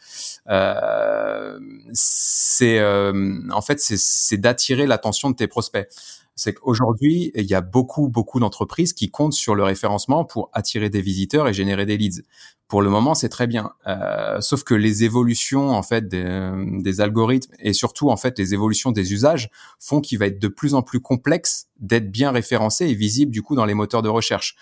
c'est 1.94 2.82
en 2.82 3.62
fait, 3.62 3.80
c'est 3.82 4.38
d'attirer 4.38 4.88
l'attention 4.88 5.30
de 5.30 5.36
tes 5.36 5.48
prospects 5.48 5.90
c'est 6.36 6.54
qu'aujourd'hui, 6.54 7.32
il 7.36 7.46
y 7.46 7.54
a 7.54 7.62
beaucoup, 7.62 8.08
beaucoup 8.08 8.40
d'entreprises 8.40 8.94
qui 8.94 9.12
comptent 9.12 9.34
sur 9.34 9.56
le 9.56 9.64
référencement 9.64 10.26
pour 10.26 10.50
attirer 10.54 10.90
des 10.90 11.02
visiteurs 11.02 11.48
et 11.48 11.54
générer 11.54 11.86
des 11.86 11.98
leads. 11.98 12.24
Pour 12.68 12.82
le 12.82 12.90
moment, 12.90 13.16
c'est 13.16 13.28
très 13.28 13.48
bien. 13.48 13.74
Euh, 13.86 14.40
sauf 14.40 14.64
que 14.64 14.74
les 14.74 15.04
évolutions 15.04 15.72
en 15.72 15.84
fait 15.84 16.08
des, 16.08 17.02
algorithmes 17.02 17.54
et 17.60 17.74
surtout 17.74 18.10
en 18.10 18.16
fait 18.16 18.40
les 18.40 18.54
évolutions 18.54 18.94
des 18.94 19.12
usages 19.12 19.50
font 19.78 20.00
qu'il 20.00 20.18
va 20.20 20.28
être 20.28 20.40
de 20.40 20.48
plus 20.48 20.74
en 20.74 20.82
plus 20.82 21.02
complexe 21.02 21.68
d'être 21.80 22.10
bien 22.10 22.32
référencé 22.32 22.86
et 22.88 22.94
visible 22.94 23.32
du 23.32 23.42
coup 23.42 23.56
dans 23.56 23.66
les 23.66 23.74
moteurs 23.74 24.02
de 24.02 24.08
recherche. 24.08 24.56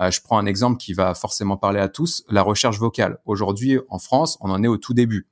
Euh, 0.00 0.12
je 0.12 0.20
prends 0.20 0.38
un 0.38 0.46
exemple 0.46 0.76
qui 0.76 0.92
va 0.92 1.14
forcément 1.14 1.56
parler 1.56 1.80
à 1.80 1.88
tous 1.88 2.24
la 2.28 2.42
recherche 2.42 2.78
vocale. 2.78 3.18
Aujourd'hui, 3.24 3.80
en 3.88 3.98
France, 3.98 4.38
on 4.40 4.50
en 4.50 4.62
est 4.62 4.68
au 4.68 4.76
tout 4.76 4.94
début. 4.94 5.26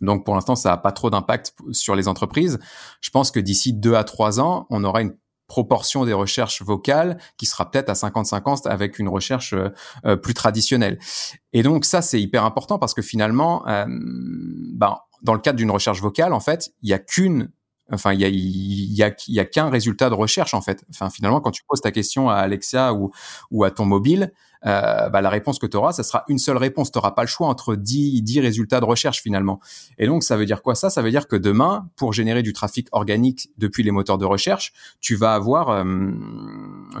Donc 0.00 0.24
pour 0.24 0.34
l'instant, 0.34 0.56
ça 0.56 0.70
n'a 0.70 0.76
pas 0.78 0.92
trop 0.92 1.10
d'impact 1.10 1.54
sur 1.70 1.94
les 1.94 2.08
entreprises. 2.08 2.58
Je 3.00 3.10
pense 3.10 3.30
que 3.30 3.38
d'ici 3.40 3.72
deux 3.72 3.94
à 3.94 4.02
trois 4.02 4.40
ans, 4.40 4.66
on 4.70 4.82
aura 4.82 5.00
une 5.02 5.14
proportion 5.48 6.04
des 6.04 6.12
recherches 6.12 6.62
vocales 6.62 7.18
qui 7.36 7.46
sera 7.46 7.68
peut-être 7.70 7.88
à 7.88 7.94
50-50 7.94 8.68
avec 8.68 8.98
une 8.98 9.08
recherche 9.08 9.54
euh, 9.54 9.70
euh, 10.04 10.14
plus 10.14 10.34
traditionnelle. 10.34 10.98
Et 11.52 11.62
donc 11.62 11.84
ça, 11.84 12.02
c'est 12.02 12.20
hyper 12.20 12.44
important 12.44 12.78
parce 12.78 12.94
que 12.94 13.02
finalement, 13.02 13.66
euh, 13.66 13.86
ben, 13.88 14.98
dans 15.22 15.32
le 15.32 15.40
cadre 15.40 15.56
d'une 15.56 15.70
recherche 15.70 16.00
vocale, 16.00 16.32
en 16.32 16.40
fait, 16.40 16.70
il 16.82 16.90
y 16.90 16.92
a 16.92 16.98
qu'une 16.98 17.50
Enfin, 17.90 18.12
il 18.12 18.20
y 18.20 18.24
a, 19.02 19.10
y 19.28 19.40
a, 19.40 19.44
qu'un 19.46 19.70
résultat 19.70 20.10
de 20.10 20.14
recherche 20.14 20.52
en 20.52 20.60
fait. 20.60 20.84
Enfin, 20.90 21.08
finalement, 21.08 21.40
quand 21.40 21.52
tu 21.52 21.62
poses 21.66 21.80
ta 21.80 21.90
question 21.90 22.28
à 22.28 22.34
Alexa 22.34 22.92
ou, 22.92 23.12
ou 23.50 23.64
à 23.64 23.70
ton 23.70 23.86
mobile, 23.86 24.30
euh, 24.66 25.08
bah, 25.08 25.20
la 25.20 25.30
réponse 25.30 25.58
que 25.58 25.66
tu 25.66 25.76
auras, 25.76 25.92
ça 25.92 26.02
sera 26.02 26.24
une 26.28 26.38
seule 26.38 26.56
réponse. 26.56 26.90
Tu 26.90 26.98
n'auras 26.98 27.12
pas 27.12 27.22
le 27.22 27.28
choix 27.28 27.48
entre 27.48 27.76
10, 27.76 28.22
10 28.22 28.40
résultats 28.40 28.80
de 28.80 28.84
recherche 28.84 29.22
finalement. 29.22 29.60
Et 29.98 30.06
donc, 30.06 30.22
ça 30.22 30.36
veut 30.36 30.46
dire 30.46 30.62
quoi 30.62 30.74
ça? 30.74 30.90
Ça 30.90 31.02
veut 31.02 31.10
dire 31.10 31.28
que 31.28 31.36
demain, 31.36 31.88
pour 31.96 32.12
générer 32.12 32.42
du 32.42 32.52
trafic 32.52 32.88
organique 32.92 33.50
depuis 33.58 33.82
les 33.82 33.90
moteurs 33.90 34.18
de 34.18 34.24
recherche, 34.24 34.72
tu 35.00 35.16
vas 35.16 35.34
avoir, 35.34 35.70
euh, 35.70 35.84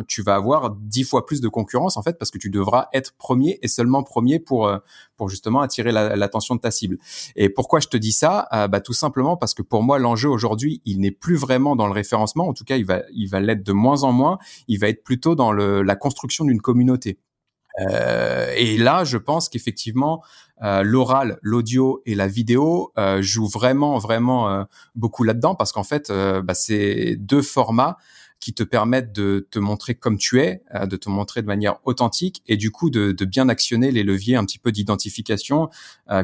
tu 0.06 0.22
vas 0.22 0.34
avoir 0.34 0.70
10 0.70 1.04
fois 1.04 1.26
plus 1.26 1.40
de 1.40 1.48
concurrence 1.48 1.96
en 1.96 2.02
fait 2.02 2.18
parce 2.18 2.30
que 2.30 2.38
tu 2.38 2.50
devras 2.50 2.88
être 2.92 3.14
premier 3.16 3.58
et 3.62 3.68
seulement 3.68 4.02
premier 4.02 4.38
pour, 4.38 4.66
euh, 4.66 4.78
pour 5.16 5.28
justement 5.28 5.60
attirer 5.60 5.92
l'attention 5.92 6.54
de 6.54 6.60
ta 6.60 6.70
cible. 6.70 6.98
Et 7.36 7.48
pourquoi 7.48 7.80
je 7.80 7.88
te 7.88 7.96
dis 7.96 8.12
ça? 8.12 8.48
Euh, 8.52 8.68
bah, 8.68 8.80
Tout 8.80 8.92
simplement 8.92 9.36
parce 9.36 9.54
que 9.54 9.62
pour 9.62 9.82
moi, 9.82 9.98
l'enjeu 9.98 10.28
aujourd'hui, 10.28 10.80
il 10.84 11.00
n'est 11.00 11.10
plus 11.10 11.36
vraiment 11.36 11.76
dans 11.76 11.86
le 11.86 11.92
référencement. 11.92 12.48
En 12.48 12.54
tout 12.54 12.64
cas, 12.64 12.76
il 12.76 12.84
va, 12.84 13.02
il 13.12 13.28
va 13.28 13.40
l'être 13.40 13.64
de 13.64 13.72
moins 13.72 14.04
en 14.04 14.12
moins. 14.12 14.38
Il 14.68 14.78
va 14.78 14.88
être 14.88 15.02
plutôt 15.02 15.34
dans 15.34 15.52
le, 15.52 15.82
la 15.82 15.96
construction 15.96 16.44
d'une 16.44 16.60
communauté. 16.60 17.18
Euh, 17.80 18.52
et 18.56 18.76
là, 18.78 19.04
je 19.04 19.18
pense 19.18 19.48
qu'effectivement, 19.48 20.22
euh, 20.62 20.82
l'oral, 20.82 21.38
l'audio 21.42 22.02
et 22.06 22.14
la 22.14 22.26
vidéo 22.26 22.92
euh, 22.98 23.22
jouent 23.22 23.48
vraiment, 23.48 23.98
vraiment 23.98 24.50
euh, 24.50 24.64
beaucoup 24.94 25.24
là-dedans 25.24 25.54
parce 25.54 25.72
qu'en 25.72 25.84
fait, 25.84 26.10
euh, 26.10 26.42
bah, 26.42 26.54
c'est 26.54 27.16
deux 27.16 27.42
formats 27.42 27.96
qui 28.40 28.54
te 28.54 28.62
permettent 28.62 29.12
de 29.12 29.48
te 29.50 29.58
montrer 29.58 29.96
comme 29.96 30.16
tu 30.16 30.40
es, 30.40 30.62
de 30.86 30.96
te 30.96 31.08
montrer 31.08 31.42
de 31.42 31.48
manière 31.48 31.80
authentique 31.82 32.40
et 32.46 32.56
du 32.56 32.70
coup 32.70 32.88
de, 32.88 33.10
de 33.10 33.24
bien 33.24 33.48
actionner 33.48 33.90
les 33.90 34.04
leviers 34.04 34.36
un 34.36 34.44
petit 34.44 34.60
peu 34.60 34.70
d'identification 34.70 35.70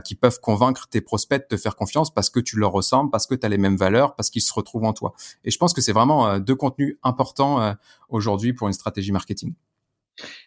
qui 0.04 0.14
peuvent 0.14 0.38
convaincre 0.38 0.86
tes 0.86 1.00
prospects 1.00 1.42
de 1.42 1.56
te 1.56 1.60
faire 1.60 1.74
confiance 1.74 2.14
parce 2.14 2.30
que 2.30 2.38
tu 2.38 2.56
leur 2.56 2.70
ressembles, 2.70 3.10
parce 3.10 3.26
que 3.26 3.34
tu 3.34 3.44
as 3.44 3.48
les 3.48 3.58
mêmes 3.58 3.76
valeurs, 3.76 4.14
parce 4.14 4.30
qu'ils 4.30 4.42
se 4.42 4.54
retrouvent 4.54 4.84
en 4.84 4.92
toi. 4.92 5.12
Et 5.42 5.50
je 5.50 5.58
pense 5.58 5.74
que 5.74 5.80
c'est 5.80 5.92
vraiment 5.92 6.38
deux 6.38 6.54
contenus 6.54 6.98
importants 7.02 7.74
aujourd'hui 8.08 8.52
pour 8.52 8.68
une 8.68 8.74
stratégie 8.74 9.10
marketing. 9.10 9.52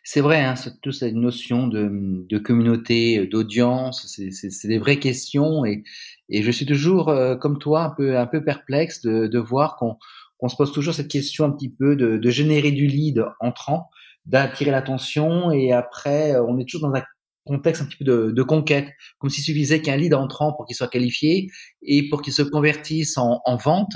C'est 0.03 0.21
vrai, 0.21 0.43
hein, 0.43 0.53
toute 0.81 0.93
cette 0.93 1.13
notion 1.13 1.67
de, 1.67 1.89
de 2.27 2.37
communauté, 2.37 3.19
euh, 3.19 3.27
d'audience, 3.27 4.07
c'est 4.07 4.67
des 4.67 4.79
vraies 4.79 4.99
questions 4.99 5.65
et, 5.65 5.83
et 6.29 6.43
je 6.43 6.51
suis 6.51 6.65
toujours, 6.65 7.09
euh, 7.09 7.35
comme 7.35 7.59
toi, 7.59 7.83
un 7.83 7.89
peu, 7.89 8.17
un 8.17 8.27
peu 8.27 8.43
perplexe 8.43 9.01
de, 9.01 9.27
de 9.27 9.39
voir 9.39 9.75
qu'on 9.77 10.47
se 10.49 10.55
pose 10.55 10.71
toujours 10.71 10.93
cette 10.93 11.09
question 11.09 11.45
un 11.45 11.51
petit 11.51 11.69
peu 11.69 11.95
de, 11.95 12.17
de 12.17 12.29
générer 12.29 12.71
du 12.71 12.87
lead 12.87 13.23
entrant, 13.39 13.89
d'attirer 14.25 14.71
l'attention 14.71 15.51
et 15.51 15.71
après, 15.73 16.35
euh, 16.35 16.43
on 16.47 16.57
est 16.59 16.65
toujours 16.65 16.89
dans 16.89 16.95
un 16.95 17.03
contexte 17.45 17.81
un 17.81 17.85
petit 17.85 17.97
peu 17.97 18.05
de, 18.05 18.31
de 18.31 18.43
conquête, 18.43 18.89
comme 19.19 19.29
s'il 19.29 19.43
suffisait 19.43 19.81
qu'un 19.81 19.95
lead 19.97 20.13
entrant 20.13 20.53
pour 20.53 20.65
qu'il 20.65 20.75
soit 20.75 20.89
qualifié 20.89 21.49
et 21.81 22.07
pour 22.09 22.21
qu'il 22.21 22.33
se 22.33 22.41
convertisse 22.41 23.17
en, 23.17 23.41
en 23.45 23.55
vente, 23.57 23.95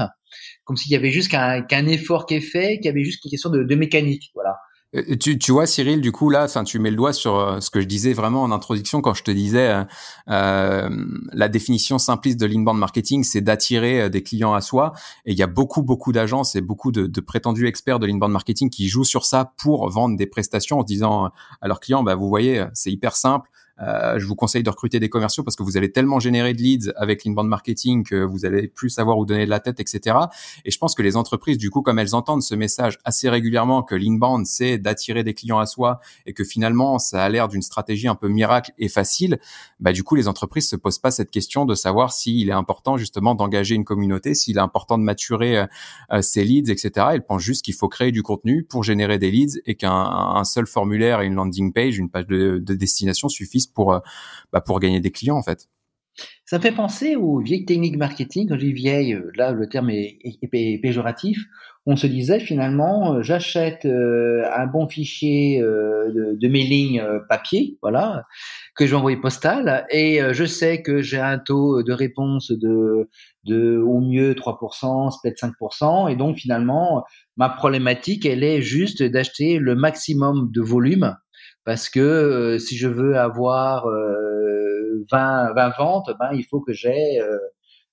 comme 0.64 0.78
s'il 0.78 0.92
y 0.92 0.96
avait 0.96 1.12
juste 1.12 1.32
qu'un 1.32 1.62
qu'un 1.62 1.86
effort 1.88 2.26
qui 2.26 2.36
est 2.36 2.42
fait, 2.42 2.78
qu'il 2.78 2.86
y 2.86 2.90
avait 2.90 3.04
juste 3.04 3.24
une 3.26 3.32
question 3.32 3.50
de, 3.50 3.64
de 3.64 3.76
mécanique, 3.76 4.32
voilà. 4.36 4.56
Euh, 4.96 5.16
tu, 5.18 5.38
tu 5.38 5.52
vois, 5.52 5.66
Cyril, 5.66 6.02
du 6.02 6.12
coup, 6.12 6.30
là, 6.30 6.48
tu 6.66 6.80
mets 6.80 6.90
le 6.90 6.98
doigt 6.98 7.14
sur 7.14 7.40
euh, 7.40 7.60
ce 7.60 7.70
que 7.70 7.80
je 7.82 7.86
disais 7.86 8.14
vraiment 8.14 8.44
en 8.44 8.52
introduction 8.52 9.02
quand 9.02 9.14
je 9.14 9.24
te 9.24 9.32
disais 9.32 9.70
euh, 9.70 9.84
euh 10.30 10.90
la 11.34 11.48
définition 11.48 11.98
simpliste 11.98 12.40
de 12.40 12.46
l'inbound 12.46 12.78
marketing, 12.78 13.24
c'est 13.24 13.42
d'attirer 13.42 14.10
des 14.10 14.24
clients 14.24 14.54
à 14.54 14.62
soi. 14.62 14.94
Et 15.26 15.32
il 15.32 15.38
y 15.38 15.44
a 15.44 15.48
beaucoup, 15.48 15.82
beaucoup 15.82 16.12
d'agences 16.12 16.56
et 16.56 16.62
beaucoup 16.62 16.92
de, 16.92 17.08
de, 17.08 17.22
prétendus 17.22 17.68
experts 17.68 18.00
de 18.00 18.06
l'inbound 18.06 18.32
marketing 18.32 18.70
qui 18.70 18.88
jouent 18.88 19.04
sur 19.04 19.26
ça 19.26 19.54
pour 19.58 19.90
vendre 19.90 20.18
des 20.18 20.28
prestations 20.28 20.80
en 20.80 20.84
disant 20.84 21.32
à 21.62 21.68
leurs 21.68 21.80
clients, 21.80 22.04
bah, 22.04 22.16
vous 22.16 22.28
voyez, 22.28 22.66
c'est 22.74 22.92
hyper 22.92 23.16
simple. 23.16 23.50
Euh, 23.80 24.20
je 24.20 24.26
vous 24.26 24.36
conseille 24.36 24.64
de 24.64 24.70
recruter 24.70 25.00
des 25.00 25.10
commerciaux 25.10 25.44
parce 25.44 25.56
que 25.56 25.64
vous 25.64 25.78
allez 25.78 25.92
tellement 25.92 26.20
générer 26.20 26.54
de 26.54 26.62
leads 26.62 26.92
avec 26.96 27.26
l'inbound 27.26 27.48
marketing 27.48 28.04
que 28.04 28.24
vous 28.24 28.46
allez 28.46 28.68
plus 28.68 28.90
savoir 28.90 29.18
où 29.18 29.26
donner 29.26 29.46
de 29.46 29.50
la 29.50 29.60
tête, 29.60 29.80
etc. 29.80 30.18
Et 30.66 30.72
je 30.72 30.78
pense 30.78 30.96
que 30.96 31.02
les 31.02 31.18
entreprises, 31.18 31.58
du 31.58 31.70
coup, 31.70 31.82
comme 31.82 32.00
elles 32.00 32.16
entendent 32.16 32.44
ce 32.44 32.56
message 32.56 33.00
assez 33.04 33.30
régulièrement 33.30 33.84
que 33.84 33.96
l'inbound, 33.96 34.46
c'est 34.46 34.78
d'attirer 34.78 35.24
des 35.24 35.34
clients 35.34 35.60
à 35.60 35.66
soi 35.66 36.00
et 36.26 36.34
que 36.34 36.44
finalement, 36.44 37.00
ça 37.00 37.24
a 37.24 37.30
l'air 37.30 37.48
d'une 37.48 37.62
stratégie 37.62 38.08
un 38.08 38.16
peu 38.16 38.28
miracle 38.28 38.72
et 38.78 38.90
facile, 38.90 39.40
bah, 39.80 39.94
du 39.94 40.04
coup, 40.04 40.16
les 40.16 40.28
entreprises 40.28 40.70
se 40.70 40.76
posent 40.76 41.00
pas 41.00 41.12
cette 41.12 41.32
question 41.32 41.66
de 41.66 41.76
savoir 41.76 42.14
s'il 42.14 42.50
est 42.50 42.54
important 42.54 42.98
justement 42.98 43.36
d'engager 43.36 43.76
une 43.76 43.86
communauté, 43.86 44.34
s'il 44.34 44.58
est 44.58 44.62
important 44.62 44.98
de 44.98 45.04
maturer 45.04 45.58
euh, 45.58 45.66
euh 46.12 46.22
ses 46.22 46.44
leads, 46.44 46.72
etc. 46.72 47.08
Elles 47.14 47.26
pensent 47.26 47.42
juste 47.42 47.66
qu'il 47.66 47.74
faut 47.74 47.90
créer 47.90 48.12
du 48.12 48.24
contenu 48.24 48.64
pour 48.64 48.84
générer 48.84 49.18
des 49.18 49.32
leads 49.32 49.60
et 49.66 49.76
qu'un 49.76 50.44
seul 50.44 50.68
formulaire 50.68 51.22
et 51.22 51.26
une 51.26 51.36
landing 51.36 51.74
page, 51.74 51.98
une 51.98 52.10
page 52.10 52.28
de, 52.28 52.60
de 52.60 52.76
destination 52.76 53.28
euh, 53.78 54.00
bah, 54.52 54.62
pour 54.62 54.80
gagner 54.80 55.00
des 55.00 55.12
clients 55.12 55.38
en 55.38 55.44
fait. 55.44 55.68
Ça 56.46 56.58
me 56.58 56.62
fait 56.62 56.74
penser 56.74 57.16
aux 57.16 57.40
vieilles 57.40 57.64
techniques 57.64 57.96
marketing. 57.96 58.50
Quand 58.50 58.56
je 58.56 58.66
dis 58.66 58.74
vieille, 58.74 59.14
euh, 59.14 59.32
là 59.36 59.54
le 59.54 59.68
terme 59.68 59.90
est, 59.90 60.20
péjoratif. 60.82 61.40
On 61.86 61.96
se 61.96 62.06
disait 62.06 62.40
finalement, 62.40 63.16
euh, 63.16 63.22
j'achète 63.24 63.86
un 63.86 64.68
bon 64.68 64.88
fichier 64.88 65.62
de, 65.62 66.38
de, 66.40 66.48
lignes 66.48 67.04
papier, 67.28 67.80
voilà, 67.82 68.26
que 68.76 68.86
je 68.86 68.92
vais 68.92 68.98
envoyer 68.98 69.18
postal, 69.18 69.88
et 69.90 70.20
je 70.32 70.46
sais 70.46 70.84
que 70.84 71.02
j'ai 71.02 71.20
un 71.20 71.40
taux 71.40 71.82
de 71.82 71.94
réponse 71.94 72.52
de, 72.52 73.10
de 73.46 73.78
au 73.78 74.00
mieux 74.00 74.34
3%, 74.34 75.22
peut-être 75.24 75.40
5%, 75.40 76.12
et 76.12 76.16
donc 76.16 76.38
finalement, 76.38 77.04
ma 77.38 77.50
problématique, 77.50 78.26
elle 78.26 78.44
est 78.44 78.62
juste 78.62 79.02
d'acheter 79.02 79.58
le 79.58 79.76
maximum 79.76 80.52
de 80.52 80.62
volume 80.62 81.16
parce 81.66 81.90
que 81.90 82.00
euh, 82.00 82.60
si 82.60 82.78
je 82.78 82.88
veux 82.88 83.18
avoir 83.18 83.88
euh, 83.88 85.06
20, 85.12 85.54
20 85.54 85.70
ventes, 85.78 86.12
ben 86.20 86.32
il 86.34 86.44
faut 86.46 86.62
que 86.62 86.74
j'ai 86.74 87.20
euh, 87.20 87.38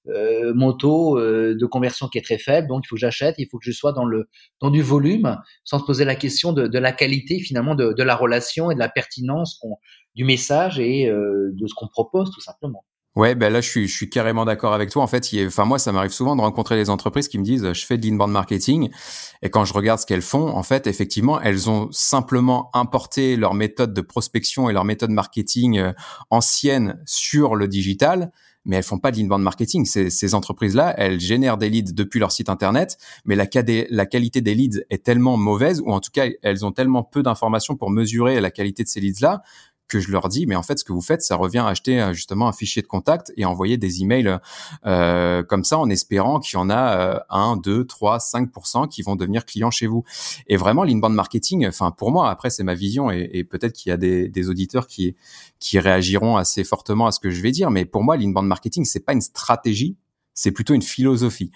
euh 0.09 0.55
mon 0.55 0.73
taux 0.73 1.21
de 1.21 1.67
conversion 1.67 2.09
qui 2.09 2.19
est 2.19 2.23
très 2.23 2.39
faible, 2.39 2.69
donc 2.69 2.85
il 2.85 2.89
faut 2.89 2.97
que 2.97 3.01
j'achète, 3.01 3.35
il 3.39 3.47
faut 3.51 3.59
que 3.59 3.65
je 3.67 3.73
sois 3.73 3.93
dans 3.93 4.07
le 4.07 4.29
dans 4.61 4.71
du 4.71 4.83
volume, 4.83 5.39
sans 5.65 5.79
se 5.79 5.85
poser 5.85 6.05
la 6.05 6.17
question 6.17 6.53
de, 6.53 6.79
la 6.79 6.93
qualité 6.93 7.41
finalement 7.41 7.75
de, 7.75 8.03
la 8.03 8.17
relation 8.17 8.71
et 8.71 8.75
de 8.75 8.79
la 8.81 8.89
pertinence 8.89 9.61
du 10.15 10.25
message 10.25 10.79
et 10.79 11.11
de 11.11 11.67
ce 11.67 11.75
qu'on 11.75 11.89
propose 11.89 12.31
tout 12.31 12.41
simplement. 12.41 12.85
Ouais, 13.19 13.35
ben 13.35 13.53
là, 13.53 13.61
je 13.61 13.69
suis, 13.69 13.89
je 13.89 13.97
suis 13.97 14.09
carrément 14.09 14.45
d'accord 14.45 14.73
avec 14.75 14.91
toi. 14.91 15.03
En 15.03 15.09
fait, 15.09 15.29
enfin 15.45 15.65
moi, 15.65 15.81
ça 15.81 15.91
m'arrive 15.91 16.13
souvent 16.13 16.37
de 16.37 16.41
rencontrer 16.41 16.77
des 16.77 16.89
entreprises 16.89 17.27
qui 17.27 17.37
me 17.37 17.43
disent, 17.43 17.73
je 17.73 17.85
fais 17.85 17.99
de 17.99 18.07
l'inbound 18.07 18.31
marketing, 18.31 18.91
et 19.43 19.51
quand 19.51 19.65
je 19.65 19.75
regarde 19.75 19.99
ce 19.99 20.07
qu'elles 20.07 20.23
font, 20.23 20.47
en 20.51 20.63
fait, 20.63 20.87
effectivement, 20.87 21.41
elles 21.41 21.69
ont 21.69 21.89
simplement 21.91 22.71
importé 22.75 23.35
leur 23.35 23.55
méthode 23.55 23.93
de 23.93 24.01
prospection 24.03 24.71
et 24.71 24.73
leur 24.73 24.85
méthode 24.85 25.11
marketing 25.11 25.79
euh, 25.79 25.93
ancienne 26.31 27.03
sur 27.07 27.57
le 27.57 27.67
digital, 27.67 28.31
mais 28.65 28.77
elles 28.77 28.85
font 28.85 28.99
pas 28.99 29.11
de 29.11 29.17
l'inbound 29.17 29.43
marketing. 29.43 29.85
Ces, 29.85 30.11
ces 30.11 30.35
entreprises-là, 30.35 30.95
elles 30.97 31.19
génèrent 31.19 31.57
des 31.57 31.71
leads 31.71 31.95
depuis 31.95 32.21
leur 32.21 32.31
site 32.31 32.51
internet, 32.51 32.99
mais 33.25 33.35
la, 33.35 33.47
la 33.91 34.07
qualité 34.07 34.43
des 34.43 34.55
leads 34.55 34.85
est 34.91 35.05
tellement 35.05 35.37
mauvaise, 35.37 35.81
ou 35.81 35.91
en 35.91 35.99
tout 35.99 36.11
cas, 36.13 36.27
elles 36.43 36.65
ont 36.65 36.71
tellement 36.71 37.03
peu 37.03 37.25
d'informations 37.25 37.75
pour 37.75 37.91
mesurer 37.91 38.41
la 38.41 38.53
qualité 38.53 38.85
de 38.85 38.89
ces 38.89 39.01
leads-là, 39.01 39.43
que 39.89 40.01
je 40.01 40.11
leur 40.11 40.29
dis, 40.29 40.47
mais 40.47 40.55
en 40.55 40.63
fait, 40.63 40.79
ce 40.79 40.85
que 40.85 40.93
vous 40.93 41.01
faites, 41.01 41.23
ça 41.23 41.37
revient 41.37 41.59
à 41.59 41.67
acheter 41.67 42.01
euh, 42.01 42.13
justement 42.13 42.49
un 42.49 42.53
fichier 42.53 42.83
de 42.83 42.87
contact 42.87 43.33
et 43.37 43.45
envoyer 43.45 43.77
des 43.77 44.03
emails 44.03 44.39
euh, 44.87 45.43
comme 45.43 45.65
ça 45.65 45.79
en 45.79 45.89
espérant 45.89 46.41
qu'il 46.41 46.55
y 46.55 46.57
en 46.61 46.71
a 46.71 47.25
1, 47.31 47.57
2, 47.57 47.87
3, 47.87 48.19
5% 48.19 48.89
qui 48.89 49.03
vont 49.03 49.17
devenir 49.17 49.45
clients 49.45 49.71
chez 49.71 49.87
vous. 49.87 50.05
Et 50.47 50.57
vraiment, 50.57 50.85
l'inbound 50.85 51.15
marketing, 51.15 51.67
enfin 51.67 51.91
pour 51.91 52.11
moi, 52.11 52.31
après 52.31 52.51
c'est 52.51 52.65
ma 52.65 52.75
vision 52.75 53.11
et, 53.11 53.31
et 53.33 53.45
peut-être 53.45 53.73
qu'il 53.73 53.91
y 53.91 53.93
a 53.93 53.97
des, 53.97 54.29
des, 54.29 54.49
auditeurs 54.49 54.87
qui 54.87 55.17
qui 55.59 55.79
réagiront 55.79 56.37
assez 56.37 56.65
fortement 56.65 57.07
à 57.07 57.13
ce 57.13 57.21
que 57.21 57.31
je 57.31 57.43
vais 57.43 57.51
dire, 57.51 57.71
mais 57.71 57.85
pour 57.85 58.05
moi, 58.05 58.17
l'inbound 58.17 58.47
marketing, 58.47 58.85
c'est 58.85 59.05
pas 59.05 59.13
une 59.13 59.21
stratégie, 59.21 59.97
c'est 60.35 60.53
plutôt 60.53 60.75
une 60.75 60.83
philosophie. 60.83 61.51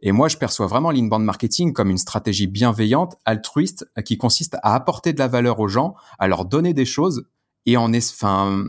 Et 0.00 0.12
moi, 0.12 0.28
je 0.28 0.36
perçois 0.36 0.66
vraiment 0.66 0.90
l'inbound 0.90 1.24
marketing 1.24 1.72
comme 1.72 1.90
une 1.90 1.98
stratégie 1.98 2.46
bienveillante, 2.46 3.16
altruiste, 3.24 3.90
qui 4.04 4.16
consiste 4.16 4.56
à 4.62 4.74
apporter 4.74 5.12
de 5.12 5.18
la 5.18 5.28
valeur 5.28 5.58
aux 5.58 5.68
gens, 5.68 5.94
à 6.18 6.28
leur 6.28 6.44
donner 6.44 6.72
des 6.72 6.84
choses 6.84 7.26
et 7.68 7.76
en 7.76 7.92
enfin, 7.92 8.64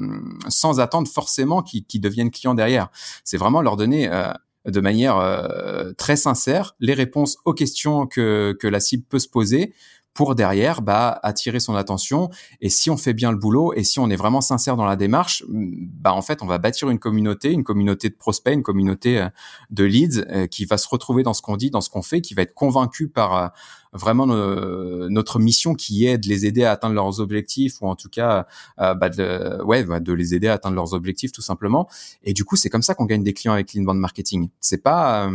sans 0.50 0.82
attendre 0.82 1.08
forcément 1.08 1.62
qu'ils 1.62 2.02
deviennent 2.02 2.32
clients 2.32 2.54
derrière. 2.54 2.90
C'est 3.24 3.38
vraiment 3.38 3.62
leur 3.62 3.78
donner 3.78 4.12
euh, 4.12 4.34
de 4.66 4.82
manière 4.82 5.18
euh, 5.18 5.94
très 5.98 6.18
sincère 6.18 6.76
les 6.82 6.94
réponses 6.94 7.38
aux 7.46 7.54
questions 7.54 8.08
que, 8.08 8.58
que 8.60 8.68
la 8.68 8.82
cible 8.82 9.06
peut 9.08 9.20
se 9.20 9.30
poser 9.30 9.74
pour 10.14 10.36
derrière 10.36 10.82
bah, 10.82 11.20
attirer 11.24 11.60
son 11.60 11.76
attention. 11.76 12.30
Et 12.62 12.70
si 12.70 12.90
on 12.90 12.98
fait 12.98 13.14
bien 13.14 13.32
le 13.32 13.38
boulot 13.38 13.74
et 13.74 13.84
si 13.84 14.00
on 14.00 14.10
est 14.10 14.16
vraiment 14.16 14.42
sincère 14.42 14.76
dans 14.76 14.86
la 14.86 14.96
démarche, 14.96 15.44
bah 15.48 16.14
en 16.14 16.22
fait 16.22 16.42
on 16.42 16.46
va 16.46 16.58
bâtir 16.58 16.90
une 16.90 17.00
communauté, 17.00 17.52
une 17.52 17.64
communauté 17.64 18.10
de 18.10 18.16
prospects, 18.16 18.54
une 18.54 18.64
communauté 18.64 19.22
euh, 19.22 19.30
de 19.70 19.84
leads 19.84 20.26
euh, 20.30 20.48
qui 20.48 20.66
va 20.66 20.78
se 20.78 20.88
retrouver 20.88 21.24
dans 21.24 21.34
ce 21.34 21.42
qu'on 21.42 21.58
dit, 21.58 21.70
dans 21.70 21.82
ce 21.82 21.90
qu'on 21.90 22.02
fait, 22.02 22.22
qui 22.22 22.34
va 22.34 22.42
être 22.42 22.54
convaincu 22.54 23.08
par 23.08 23.36
euh, 23.36 23.48
vraiment 23.92 24.28
notre 24.28 25.40
mission 25.40 25.74
qui 25.74 26.06
est 26.06 26.20
de 26.20 26.28
les 26.28 26.46
aider 26.46 26.64
à 26.64 26.72
atteindre 26.72 26.94
leurs 26.94 27.20
objectifs 27.22 27.82
ou 27.82 27.88
en 27.88 27.96
tout 27.96 28.08
cas 28.08 28.46
bah 28.78 29.10
de, 29.10 29.64
ouais 29.64 29.84
bah, 29.84 30.00
de 30.00 30.14
les 30.14 30.36
aider 30.36 30.48
à 30.48 30.54
atteindre 30.54 30.76
leurs 30.76 30.94
objectifs 30.94 31.32
tout 31.32 31.42
simplement. 31.42 31.90
Et 32.24 32.34
du 32.34 32.46
coup 32.46 32.56
c'est 32.56 32.70
comme 32.70 32.84
ça 32.84 32.94
qu'on 32.94 33.06
gagne 33.06 33.24
des 33.24 33.34
clients 33.34 33.54
avec 33.54 33.74
l'inbound 33.74 34.00
marketing. 34.00 34.50
C'est 34.60 34.84
pas 34.84 35.28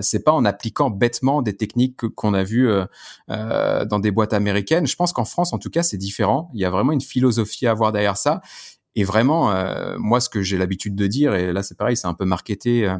c'est 0.00 0.24
pas 0.24 0.32
en 0.32 0.44
appliquant 0.44 0.90
bêtement 0.90 1.42
des 1.42 1.56
techniques 1.56 2.08
qu'on 2.14 2.34
a 2.34 2.42
vues 2.42 2.68
euh, 2.68 2.84
euh, 3.30 3.84
dans 3.84 3.98
des 3.98 4.10
boîtes 4.10 4.32
américaines. 4.32 4.86
Je 4.86 4.96
pense 4.96 5.12
qu'en 5.12 5.24
France, 5.24 5.52
en 5.52 5.58
tout 5.58 5.70
cas, 5.70 5.82
c'est 5.82 5.96
différent. 5.96 6.50
Il 6.54 6.60
y 6.60 6.64
a 6.64 6.70
vraiment 6.70 6.92
une 6.92 7.00
philosophie 7.00 7.66
à 7.66 7.72
avoir 7.72 7.92
derrière 7.92 8.16
ça. 8.16 8.40
Et 8.94 9.04
vraiment, 9.04 9.52
euh, 9.52 9.96
moi, 9.98 10.20
ce 10.20 10.28
que 10.28 10.42
j'ai 10.42 10.56
l'habitude 10.56 10.94
de 10.94 11.06
dire, 11.06 11.34
et 11.34 11.52
là, 11.52 11.62
c'est 11.62 11.76
pareil, 11.76 11.96
c'est 11.96 12.06
un 12.06 12.14
peu 12.14 12.24
marketé 12.24 12.90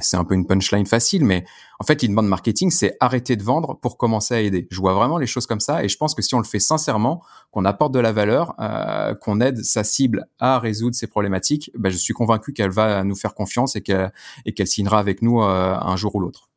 c'est 0.00 0.16
un 0.16 0.24
peu 0.24 0.34
une 0.34 0.46
punchline 0.46 0.86
facile, 0.86 1.24
mais 1.24 1.44
en 1.78 1.84
fait, 1.84 2.02
une 2.02 2.14
bande 2.14 2.28
marketing, 2.28 2.70
c'est 2.70 2.96
arrêter 3.00 3.36
de 3.36 3.42
vendre 3.42 3.78
pour 3.80 3.96
commencer 3.96 4.34
à 4.34 4.40
aider. 4.40 4.68
Je 4.70 4.80
vois 4.80 4.94
vraiment 4.94 5.18
les 5.18 5.26
choses 5.26 5.46
comme 5.46 5.60
ça, 5.60 5.84
et 5.84 5.88
je 5.88 5.96
pense 5.96 6.14
que 6.14 6.22
si 6.22 6.34
on 6.34 6.38
le 6.38 6.44
fait 6.44 6.58
sincèrement, 6.58 7.22
qu'on 7.50 7.64
apporte 7.64 7.92
de 7.92 8.00
la 8.00 8.12
valeur, 8.12 8.54
euh, 8.60 9.14
qu'on 9.14 9.40
aide 9.40 9.64
sa 9.64 9.84
cible 9.84 10.26
à 10.38 10.58
résoudre 10.58 10.94
ses 10.94 11.06
problématiques, 11.06 11.70
ben, 11.78 11.90
je 11.90 11.96
suis 11.96 12.14
convaincu 12.14 12.52
qu'elle 12.52 12.70
va 12.70 13.02
nous 13.04 13.16
faire 13.16 13.34
confiance 13.34 13.76
et 13.76 13.80
qu'elle 13.80 14.12
et 14.46 14.52
qu'elle 14.52 14.66
signera 14.66 14.98
avec 14.98 15.22
nous 15.22 15.42
euh, 15.42 15.76
un 15.80 15.96
jour 15.96 16.14
ou 16.14 16.20
l'autre. 16.20 16.49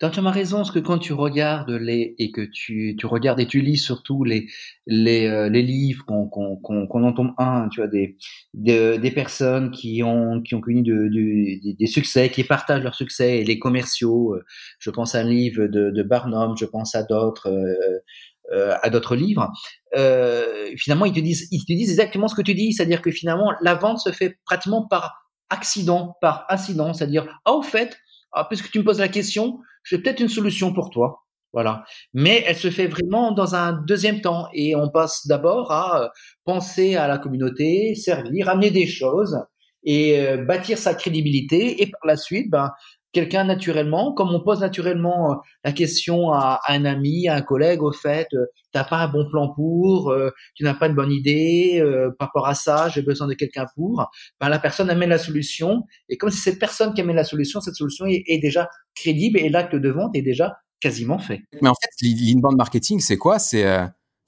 Tu 0.00 0.06
as 0.06 0.30
raison, 0.30 0.58
parce 0.58 0.70
que 0.70 0.78
quand 0.78 0.98
tu 0.98 1.12
regardes 1.12 1.70
les 1.70 2.14
et 2.18 2.30
que 2.30 2.42
tu, 2.42 2.94
tu 2.96 3.06
regardes 3.06 3.40
et 3.40 3.48
tu 3.48 3.60
lis 3.60 3.78
surtout 3.78 4.22
les 4.22 4.46
les, 4.86 5.26
euh, 5.26 5.48
les 5.48 5.62
livres 5.62 6.04
qu'on 6.06 6.28
qu'on 6.28 6.56
qu'on 6.86 7.04
entend 7.04 7.34
un, 7.36 7.68
tu 7.68 7.80
vois 7.80 7.88
des, 7.88 8.16
des 8.54 9.10
personnes 9.10 9.72
qui 9.72 10.04
ont 10.04 10.40
qui 10.40 10.54
ont 10.54 10.60
connu 10.60 10.82
de, 10.82 11.08
de, 11.08 11.74
des 11.76 11.86
succès, 11.86 12.30
qui 12.30 12.44
partagent 12.44 12.84
leurs 12.84 12.94
succès 12.94 13.40
et 13.40 13.44
les 13.44 13.58
commerciaux. 13.58 14.34
Euh, 14.34 14.44
je 14.78 14.90
pense 14.90 15.16
à 15.16 15.20
un 15.20 15.24
livre 15.24 15.66
de, 15.66 15.90
de 15.90 16.02
Barnum, 16.04 16.54
je 16.56 16.64
pense 16.64 16.94
à 16.94 17.02
d'autres 17.02 17.48
euh, 17.48 17.98
euh 18.52 18.76
à 18.82 18.90
d'autres 18.90 19.16
livres. 19.16 19.50
Euh, 19.96 20.70
finalement, 20.76 21.06
ils 21.06 21.12
te 21.12 21.20
disent 21.20 21.48
ils 21.50 21.64
te 21.64 21.72
disent 21.72 21.90
exactement 21.90 22.28
ce 22.28 22.36
que 22.36 22.42
tu 22.42 22.54
dis, 22.54 22.72
c'est-à-dire 22.72 23.02
que 23.02 23.10
finalement 23.10 23.52
la 23.62 23.74
vente 23.74 23.98
se 23.98 24.12
fait 24.12 24.38
pratiquement 24.44 24.86
par 24.86 25.28
accident, 25.50 26.16
par 26.20 26.46
incident, 26.50 26.92
c'est-à-dire 26.94 27.26
ah 27.44 27.52
au 27.54 27.62
fait 27.62 27.98
ah, 28.32 28.44
puisque 28.44 28.70
tu 28.70 28.78
me 28.78 28.84
poses 28.84 29.00
la 29.00 29.08
question, 29.08 29.60
j'ai 29.84 29.98
peut-être 29.98 30.20
une 30.20 30.28
solution 30.28 30.72
pour 30.72 30.90
toi. 30.90 31.24
Voilà. 31.52 31.84
Mais 32.12 32.44
elle 32.46 32.56
se 32.56 32.70
fait 32.70 32.88
vraiment 32.88 33.32
dans 33.32 33.54
un 33.54 33.72
deuxième 33.72 34.20
temps 34.20 34.48
et 34.52 34.76
on 34.76 34.90
passe 34.90 35.26
d'abord 35.26 35.72
à 35.72 36.02
euh, 36.02 36.08
penser 36.44 36.96
à 36.96 37.08
la 37.08 37.18
communauté, 37.18 37.94
servir, 37.94 38.48
amener 38.50 38.70
des 38.70 38.86
choses 38.86 39.38
et 39.82 40.20
euh, 40.20 40.44
bâtir 40.44 40.76
sa 40.76 40.94
crédibilité 40.94 41.82
et 41.82 41.86
par 41.86 42.02
la 42.04 42.16
suite, 42.16 42.50
ben, 42.50 42.70
quelqu'un 43.12 43.44
naturellement, 43.44 44.12
comme 44.12 44.34
on 44.34 44.40
pose 44.40 44.60
naturellement 44.60 45.32
euh, 45.32 45.34
la 45.64 45.72
question 45.72 46.32
à, 46.32 46.60
un 46.68 46.84
ami, 46.84 47.28
à 47.28 47.36
un 47.36 47.42
collègue, 47.42 47.82
au 47.82 47.92
fait, 47.92 48.28
euh, 48.34 48.46
t'as 48.72 48.84
pas 48.84 48.98
un 48.98 49.08
bon 49.08 49.28
plan 49.28 49.52
pour, 49.54 50.10
euh, 50.10 50.30
tu 50.54 50.64
n'as 50.64 50.74
pas 50.74 50.88
une 50.88 50.94
bonne 50.94 51.12
idée 51.12 51.82
par 52.18 52.28
rapport 52.28 52.46
à 52.46 52.54
ça, 52.54 52.88
j'ai 52.88 53.02
besoin 53.02 53.26
de 53.26 53.34
quelqu'un 53.34 53.66
pour. 53.74 54.06
Ben, 54.40 54.48
la 54.48 54.58
personne 54.58 54.90
amène 54.90 55.10
la 55.10 55.18
solution 55.18 55.84
et 56.08 56.16
comme 56.16 56.30
c'est 56.30 56.50
cette 56.50 56.58
personne 56.58 56.94
qui 56.94 57.00
amène 57.00 57.16
la 57.16 57.24
solution, 57.24 57.60
cette 57.60 57.74
solution 57.74 58.06
est, 58.06 58.22
est 58.26 58.38
déjà 58.38 58.68
crédible 58.94 59.38
et 59.38 59.48
l'acte 59.48 59.74
de 59.74 59.88
vente 59.88 60.14
est 60.14 60.22
déjà 60.22 60.56
quasiment 60.80 61.18
fait. 61.18 61.40
Mais 61.60 61.68
en 61.68 61.74
fait, 61.74 62.06
l'inbound 62.06 62.56
marketing, 62.56 63.00
c'est 63.00 63.16
quoi? 63.16 63.38
C'est 63.38 63.64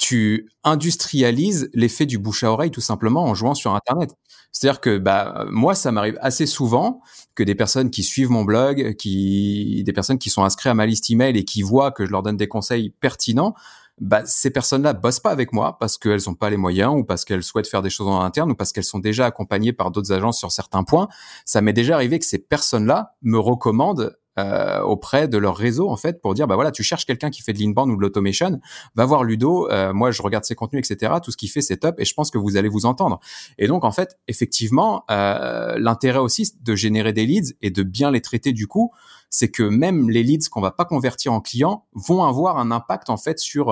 tu 0.00 0.48
industrialises 0.64 1.68
l'effet 1.74 2.06
du 2.06 2.18
bouche 2.18 2.42
à 2.42 2.50
oreille 2.50 2.70
tout 2.70 2.80
simplement 2.80 3.24
en 3.24 3.34
jouant 3.34 3.54
sur 3.54 3.74
Internet. 3.74 4.16
C'est-à-dire 4.50 4.80
que 4.80 4.96
bah 4.96 5.44
moi 5.50 5.74
ça 5.74 5.92
m'arrive 5.92 6.18
assez 6.22 6.46
souvent 6.46 7.02
que 7.34 7.42
des 7.42 7.54
personnes 7.54 7.90
qui 7.90 8.02
suivent 8.02 8.30
mon 8.30 8.44
blog, 8.44 8.96
qui 8.96 9.84
des 9.84 9.92
personnes 9.92 10.18
qui 10.18 10.30
sont 10.30 10.42
inscrites 10.42 10.70
à 10.70 10.74
ma 10.74 10.86
liste 10.86 11.10
email 11.10 11.36
et 11.36 11.44
qui 11.44 11.60
voient 11.60 11.92
que 11.92 12.06
je 12.06 12.12
leur 12.12 12.22
donne 12.22 12.38
des 12.38 12.48
conseils 12.48 12.94
pertinents, 13.00 13.54
bah, 14.00 14.22
ces 14.24 14.50
personnes-là 14.50 14.94
bossent 14.94 15.20
pas 15.20 15.30
avec 15.32 15.52
moi 15.52 15.76
parce 15.78 15.98
qu'elles 15.98 16.22
n'ont 16.26 16.34
pas 16.34 16.48
les 16.48 16.56
moyens 16.56 16.94
ou 16.96 17.04
parce 17.04 17.26
qu'elles 17.26 17.42
souhaitent 17.42 17.68
faire 17.68 17.82
des 17.82 17.90
choses 17.90 18.08
en 18.08 18.22
interne 18.22 18.50
ou 18.50 18.54
parce 18.54 18.72
qu'elles 18.72 18.84
sont 18.84 19.00
déjà 19.00 19.26
accompagnées 19.26 19.74
par 19.74 19.90
d'autres 19.90 20.12
agences 20.12 20.38
sur 20.38 20.50
certains 20.50 20.82
points. 20.82 21.08
Ça 21.44 21.60
m'est 21.60 21.74
déjà 21.74 21.96
arrivé 21.96 22.18
que 22.18 22.24
ces 22.24 22.38
personnes-là 22.38 23.16
me 23.20 23.38
recommandent 23.38 24.16
euh, 24.40 24.80
auprès 24.82 25.28
de 25.28 25.38
leur 25.38 25.56
réseau 25.56 25.88
en 25.90 25.96
fait 25.96 26.20
pour 26.20 26.34
dire 26.34 26.46
bah 26.46 26.54
voilà 26.54 26.70
tu 26.70 26.82
cherches 26.82 27.04
quelqu'un 27.06 27.30
qui 27.30 27.42
fait 27.42 27.52
de 27.52 27.58
l'inbound 27.58 27.90
ou 27.90 27.96
de 27.96 28.00
l'automation 28.00 28.60
va 28.94 29.04
voir 29.04 29.24
Ludo 29.24 29.68
euh, 29.70 29.92
moi 29.92 30.10
je 30.10 30.22
regarde 30.22 30.44
ses 30.44 30.54
contenus 30.54 30.88
etc 30.88 31.14
tout 31.22 31.30
ce 31.30 31.36
qu'il 31.36 31.50
fait 31.50 31.60
c'est 31.60 31.76
top 31.76 32.00
et 32.00 32.04
je 32.04 32.14
pense 32.14 32.30
que 32.30 32.38
vous 32.38 32.56
allez 32.56 32.68
vous 32.68 32.86
entendre. 32.86 33.20
Et 33.58 33.66
donc 33.66 33.84
en 33.84 33.92
fait 33.92 34.18
effectivement 34.28 35.04
euh, 35.10 35.76
l'intérêt 35.78 36.18
aussi 36.18 36.54
de 36.62 36.74
générer 36.74 37.12
des 37.12 37.26
leads 37.26 37.54
et 37.62 37.70
de 37.70 37.82
bien 37.82 38.10
les 38.10 38.20
traiter 38.20 38.52
du 38.52 38.66
coup 38.66 38.92
c'est 39.28 39.50
que 39.50 39.62
même 39.62 40.10
les 40.10 40.22
leads 40.22 40.48
qu'on 40.48 40.60
va 40.60 40.72
pas 40.72 40.84
convertir 40.84 41.32
en 41.32 41.40
clients 41.40 41.84
vont 41.92 42.24
avoir 42.24 42.58
un 42.58 42.70
impact 42.70 43.10
en 43.10 43.16
fait 43.16 43.38
sur 43.38 43.66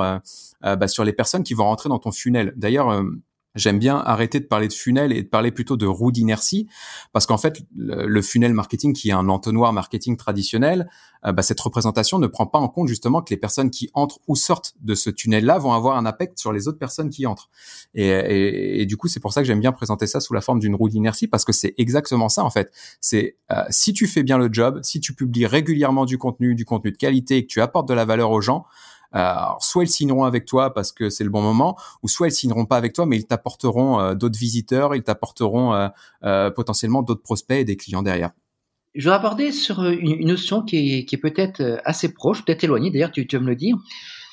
bah, 0.62 0.88
sur 0.88 1.04
les 1.04 1.12
personnes 1.12 1.42
qui 1.42 1.54
vont 1.54 1.64
rentrer 1.64 1.88
dans 1.88 1.98
ton 1.98 2.12
funnel. 2.12 2.52
D'ailleurs 2.56 3.02
J'aime 3.58 3.78
bien 3.78 3.96
arrêter 3.96 4.38
de 4.38 4.44
parler 4.44 4.68
de 4.68 4.72
funnel 4.72 5.12
et 5.12 5.22
de 5.22 5.28
parler 5.28 5.50
plutôt 5.50 5.76
de 5.76 5.86
roue 5.86 6.12
d'inertie, 6.12 6.68
parce 7.12 7.26
qu'en 7.26 7.38
fait, 7.38 7.60
le, 7.76 8.22
funnel 8.22 8.54
marketing, 8.54 8.92
qui 8.92 9.08
est 9.08 9.12
un 9.12 9.28
entonnoir 9.28 9.72
marketing 9.72 10.16
traditionnel, 10.16 10.88
euh, 11.26 11.32
bah, 11.32 11.42
cette 11.42 11.58
représentation 11.58 12.20
ne 12.20 12.28
prend 12.28 12.46
pas 12.46 12.60
en 12.60 12.68
compte 12.68 12.86
justement 12.86 13.20
que 13.20 13.30
les 13.30 13.36
personnes 13.36 13.70
qui 13.70 13.90
entrent 13.94 14.20
ou 14.28 14.36
sortent 14.36 14.74
de 14.80 14.94
ce 14.94 15.10
tunnel-là 15.10 15.58
vont 15.58 15.72
avoir 15.72 15.96
un 15.96 16.06
impact 16.06 16.38
sur 16.38 16.52
les 16.52 16.68
autres 16.68 16.78
personnes 16.78 17.10
qui 17.10 17.26
entrent. 17.26 17.50
Et, 17.94 18.86
du 18.86 18.96
coup, 18.96 19.08
c'est 19.08 19.20
pour 19.20 19.32
ça 19.32 19.40
que 19.40 19.46
j'aime 19.46 19.60
bien 19.60 19.72
présenter 19.72 20.06
ça 20.06 20.20
sous 20.20 20.34
la 20.34 20.40
forme 20.40 20.60
d'une 20.60 20.76
roue 20.76 20.88
d'inertie, 20.88 21.26
parce 21.26 21.44
que 21.44 21.52
c'est 21.52 21.74
exactement 21.78 22.28
ça 22.28 22.44
en 22.44 22.50
fait. 22.50 22.72
C'est 23.00 23.36
euh, 23.50 23.64
si 23.70 23.92
tu 23.92 24.06
fais 24.06 24.22
bien 24.22 24.38
le 24.38 24.48
job, 24.52 24.80
si 24.82 25.00
tu 25.00 25.14
publies 25.14 25.46
régulièrement 25.46 26.04
du 26.04 26.16
contenu, 26.16 26.54
du 26.54 26.64
contenu 26.64 26.92
de 26.92 26.96
qualité, 26.96 27.38
et 27.38 27.42
que 27.42 27.48
tu 27.48 27.60
apportes 27.60 27.88
de 27.88 27.94
la 27.94 28.04
valeur 28.04 28.30
aux 28.30 28.40
gens, 28.40 28.66
alors, 29.12 29.62
soit 29.62 29.84
ils 29.84 29.88
signeront 29.88 30.24
avec 30.24 30.44
toi 30.44 30.74
parce 30.74 30.92
que 30.92 31.08
c'est 31.10 31.24
le 31.24 31.30
bon 31.30 31.40
moment, 31.40 31.76
ou 32.02 32.08
soit 32.08 32.28
ils 32.28 32.32
signeront 32.32 32.66
pas 32.66 32.76
avec 32.76 32.92
toi, 32.92 33.06
mais 33.06 33.16
ils 33.16 33.26
t'apporteront 33.26 34.00
euh, 34.00 34.14
d'autres 34.14 34.38
visiteurs, 34.38 34.94
ils 34.94 35.02
t'apporteront 35.02 35.88
euh, 36.24 36.50
potentiellement 36.50 37.02
d'autres 37.02 37.22
prospects 37.22 37.58
et 37.58 37.64
des 37.64 37.76
clients 37.76 38.02
derrière. 38.02 38.30
Je 38.94 39.08
vais 39.08 39.14
aborder 39.14 39.52
sur 39.52 39.84
une, 39.84 40.26
notion 40.26 40.62
qui 40.62 40.98
est, 40.98 41.04
qui 41.04 41.14
est 41.14 41.18
peut-être 41.18 41.80
assez 41.84 42.12
proche, 42.12 42.44
peut-être 42.44 42.64
éloignée, 42.64 42.90
d'ailleurs 42.90 43.12
tu, 43.12 43.26
tu 43.26 43.36
vas 43.36 43.42
me 43.42 43.48
le 43.48 43.56
dire. 43.56 43.76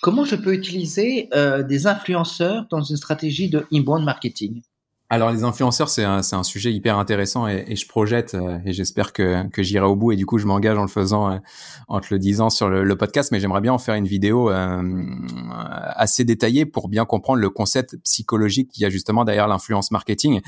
Comment 0.02 0.26
je 0.26 0.36
peux 0.36 0.54
utiliser 0.54 1.30
des 1.68 1.88
influenceurs 1.88 2.66
dans 2.70 2.82
une 2.82 2.98
stratégie 2.98 3.50
de 3.50 3.66
inbound 3.72 4.04
marketing? 4.04 4.62
Alors 5.08 5.32
les 5.32 5.44
influenceurs, 5.44 5.90
c'est 5.90 6.04
un, 6.04 6.22
un, 6.32 6.44
sujet 6.44 6.74
hyper 6.74 6.98
intéressant 6.98 7.48
et, 7.48 7.64
et 7.68 7.76
je 7.76 7.88
projette 7.88 8.34
euh, 8.34 8.58
et 8.66 8.74
j'espère 8.74 9.14
que, 9.14 9.48
que 9.50 9.62
j'irai 9.62 9.86
au 9.86 9.96
bout 9.96 10.14
et 10.14 10.16
du 10.16 10.26
coup 10.26 10.40
je 10.40 10.48
m'engage 10.48 10.80
en 10.80 10.82
le 10.82 10.88
faisant, 10.88 11.32
euh, 11.32 11.38
en 11.88 12.00
te 12.00 12.08
le 12.10 12.18
disant 12.18 12.50
sur 12.50 12.70
le, 12.70 12.84
le 12.84 12.98
podcast, 12.98 13.32
mais 13.32 13.40
j'aimerais 13.40 13.62
bien 13.62 13.74
en 13.74 13.78
faire 13.78 13.94
une 13.94 14.08
vidéo 14.08 14.50
euh, 14.50 15.06
assez 15.94 16.24
détaillée 16.24 16.66
pour 16.66 16.90
bien 16.90 17.06
comprendre 17.06 17.40
le 17.40 17.52
concept 17.52 17.98
psychologique 17.98 18.72
qu'il 18.72 18.82
y 18.82 18.86
a 18.86 18.90
justement 18.90 19.26
derrière 19.26 19.48
l'influence 19.48 19.92
marketing. 19.92 20.42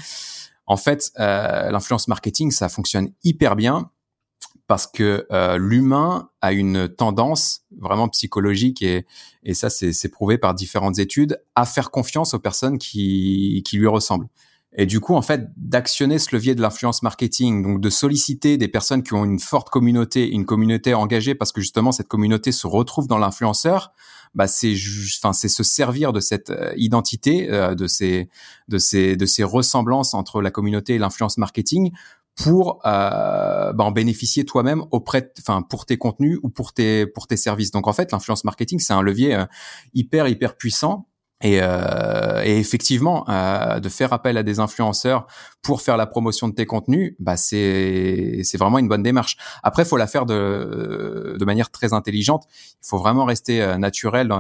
En 0.66 0.76
fait, 0.76 1.14
l'influence 1.18 2.10
marketing, 2.10 2.52
ça 2.52 2.68
fonctionne 2.68 3.10
hyper 3.24 3.56
bien 3.56 3.90
parce 4.68 4.86
que 4.86 5.26
l'humain 5.58 6.30
a 6.42 6.52
une 6.52 6.90
tendance 6.90 7.62
vraiment 7.80 8.10
psychologique 8.10 8.82
et, 8.82 9.06
et 9.44 9.54
ça 9.54 9.70
c'est 9.70 10.10
prouvé 10.10 10.38
par 10.38 10.54
différentes 10.54 11.00
études 11.00 11.42
à 11.56 11.66
faire 11.66 11.90
confiance 11.90 12.34
aux 12.34 12.40
personnes 12.40 12.78
qui, 12.80 13.64
qui 13.66 13.78
lui 13.78 13.88
ressemblent. 13.88 14.28
Et 14.80 14.86
du 14.86 15.00
coup, 15.00 15.16
en 15.16 15.24
fait, 15.24 15.50
d'actionner 15.58 16.20
ce 16.20 16.36
levier 16.36 16.54
de 16.54 16.62
l'influence 16.62 17.02
marketing, 17.02 17.64
donc 17.64 17.82
de 17.82 17.90
solliciter 17.90 18.58
des 18.58 18.68
personnes 18.68 19.02
qui 19.02 19.14
ont 19.14 19.26
une 19.26 19.40
forte 19.40 19.70
communauté, 19.70 20.30
une 20.30 20.46
communauté 20.46 20.94
engagée, 20.94 21.34
parce 21.34 21.52
que 21.52 21.62
justement 21.62 21.92
cette 21.92 22.08
communauté 22.08 22.52
se 22.52 22.68
retrouve 22.68 23.08
dans 23.08 23.18
l'influenceur, 23.18 23.92
bah 24.36 24.48
c'est, 24.48 24.76
enfin 25.18 25.34
c'est 25.34 25.48
se 25.48 25.64
servir 25.64 26.14
de 26.14 26.20
cette 26.20 26.52
euh, 26.52 26.74
identité, 26.78 27.52
euh, 27.52 27.74
de 27.74 27.88
ces, 27.88 28.30
de 28.68 28.78
ces, 28.78 29.16
de 29.16 29.26
ces 29.26 29.44
ressemblances 29.44 30.14
entre 30.14 30.42
la 30.42 30.52
communauté 30.52 30.96
et 30.96 31.00
l'influence 31.00 31.40
marketing 31.40 31.92
pour 32.36 32.80
euh, 32.86 33.74
bah, 33.74 33.84
en 33.84 33.92
bénéficier 33.92 34.46
toi-même 34.46 34.84
auprès, 34.92 35.34
enfin 35.40 35.64
pour 35.64 35.88
tes 35.88 35.98
contenus 35.98 36.38
ou 36.44 36.50
pour 36.50 36.72
tes 36.72 37.08
pour 37.08 37.26
tes 37.26 37.38
services. 37.38 37.72
Donc 37.72 37.88
en 37.88 37.94
fait, 37.94 38.12
l'influence 38.12 38.44
marketing 38.44 38.80
c'est 38.80 38.94
un 38.94 39.02
levier 39.02 39.34
euh, 39.34 39.46
hyper 39.96 40.28
hyper 40.28 40.56
puissant 40.56 41.08
et, 41.42 41.60
euh, 41.62 42.42
et, 42.44 42.58
effectivement, 42.58 43.24
euh, 43.30 43.80
de 43.80 43.90
faire 43.90 44.12
appel 44.12 44.38
à 44.38 44.44
des 44.44 44.60
influenceurs 44.60 45.28
pour 45.62 45.82
faire 45.82 45.96
la 45.96 46.08
promotion 46.08 46.48
de 46.48 46.56
tes 46.56 46.66
contenus, 46.66 47.14
bah 47.20 47.38
c'est 47.38 48.42
c'est 48.44 48.58
vraiment 48.58 48.80
une 48.80 48.88
bonne 48.88 49.04
démarche. 49.04 49.38
Après, 49.62 49.86
faut 49.86 49.98
la 49.98 50.08
faire 50.08 50.26
de 50.26 51.36
de 51.40 51.46
manière 51.46 51.70
très 51.70 51.94
intelligente. 51.94 52.46
Il 52.84 52.88
faut 52.88 52.98
vraiment 52.98 53.26
rester 53.26 53.62
euh, 53.62 53.78
naturel 53.78 54.34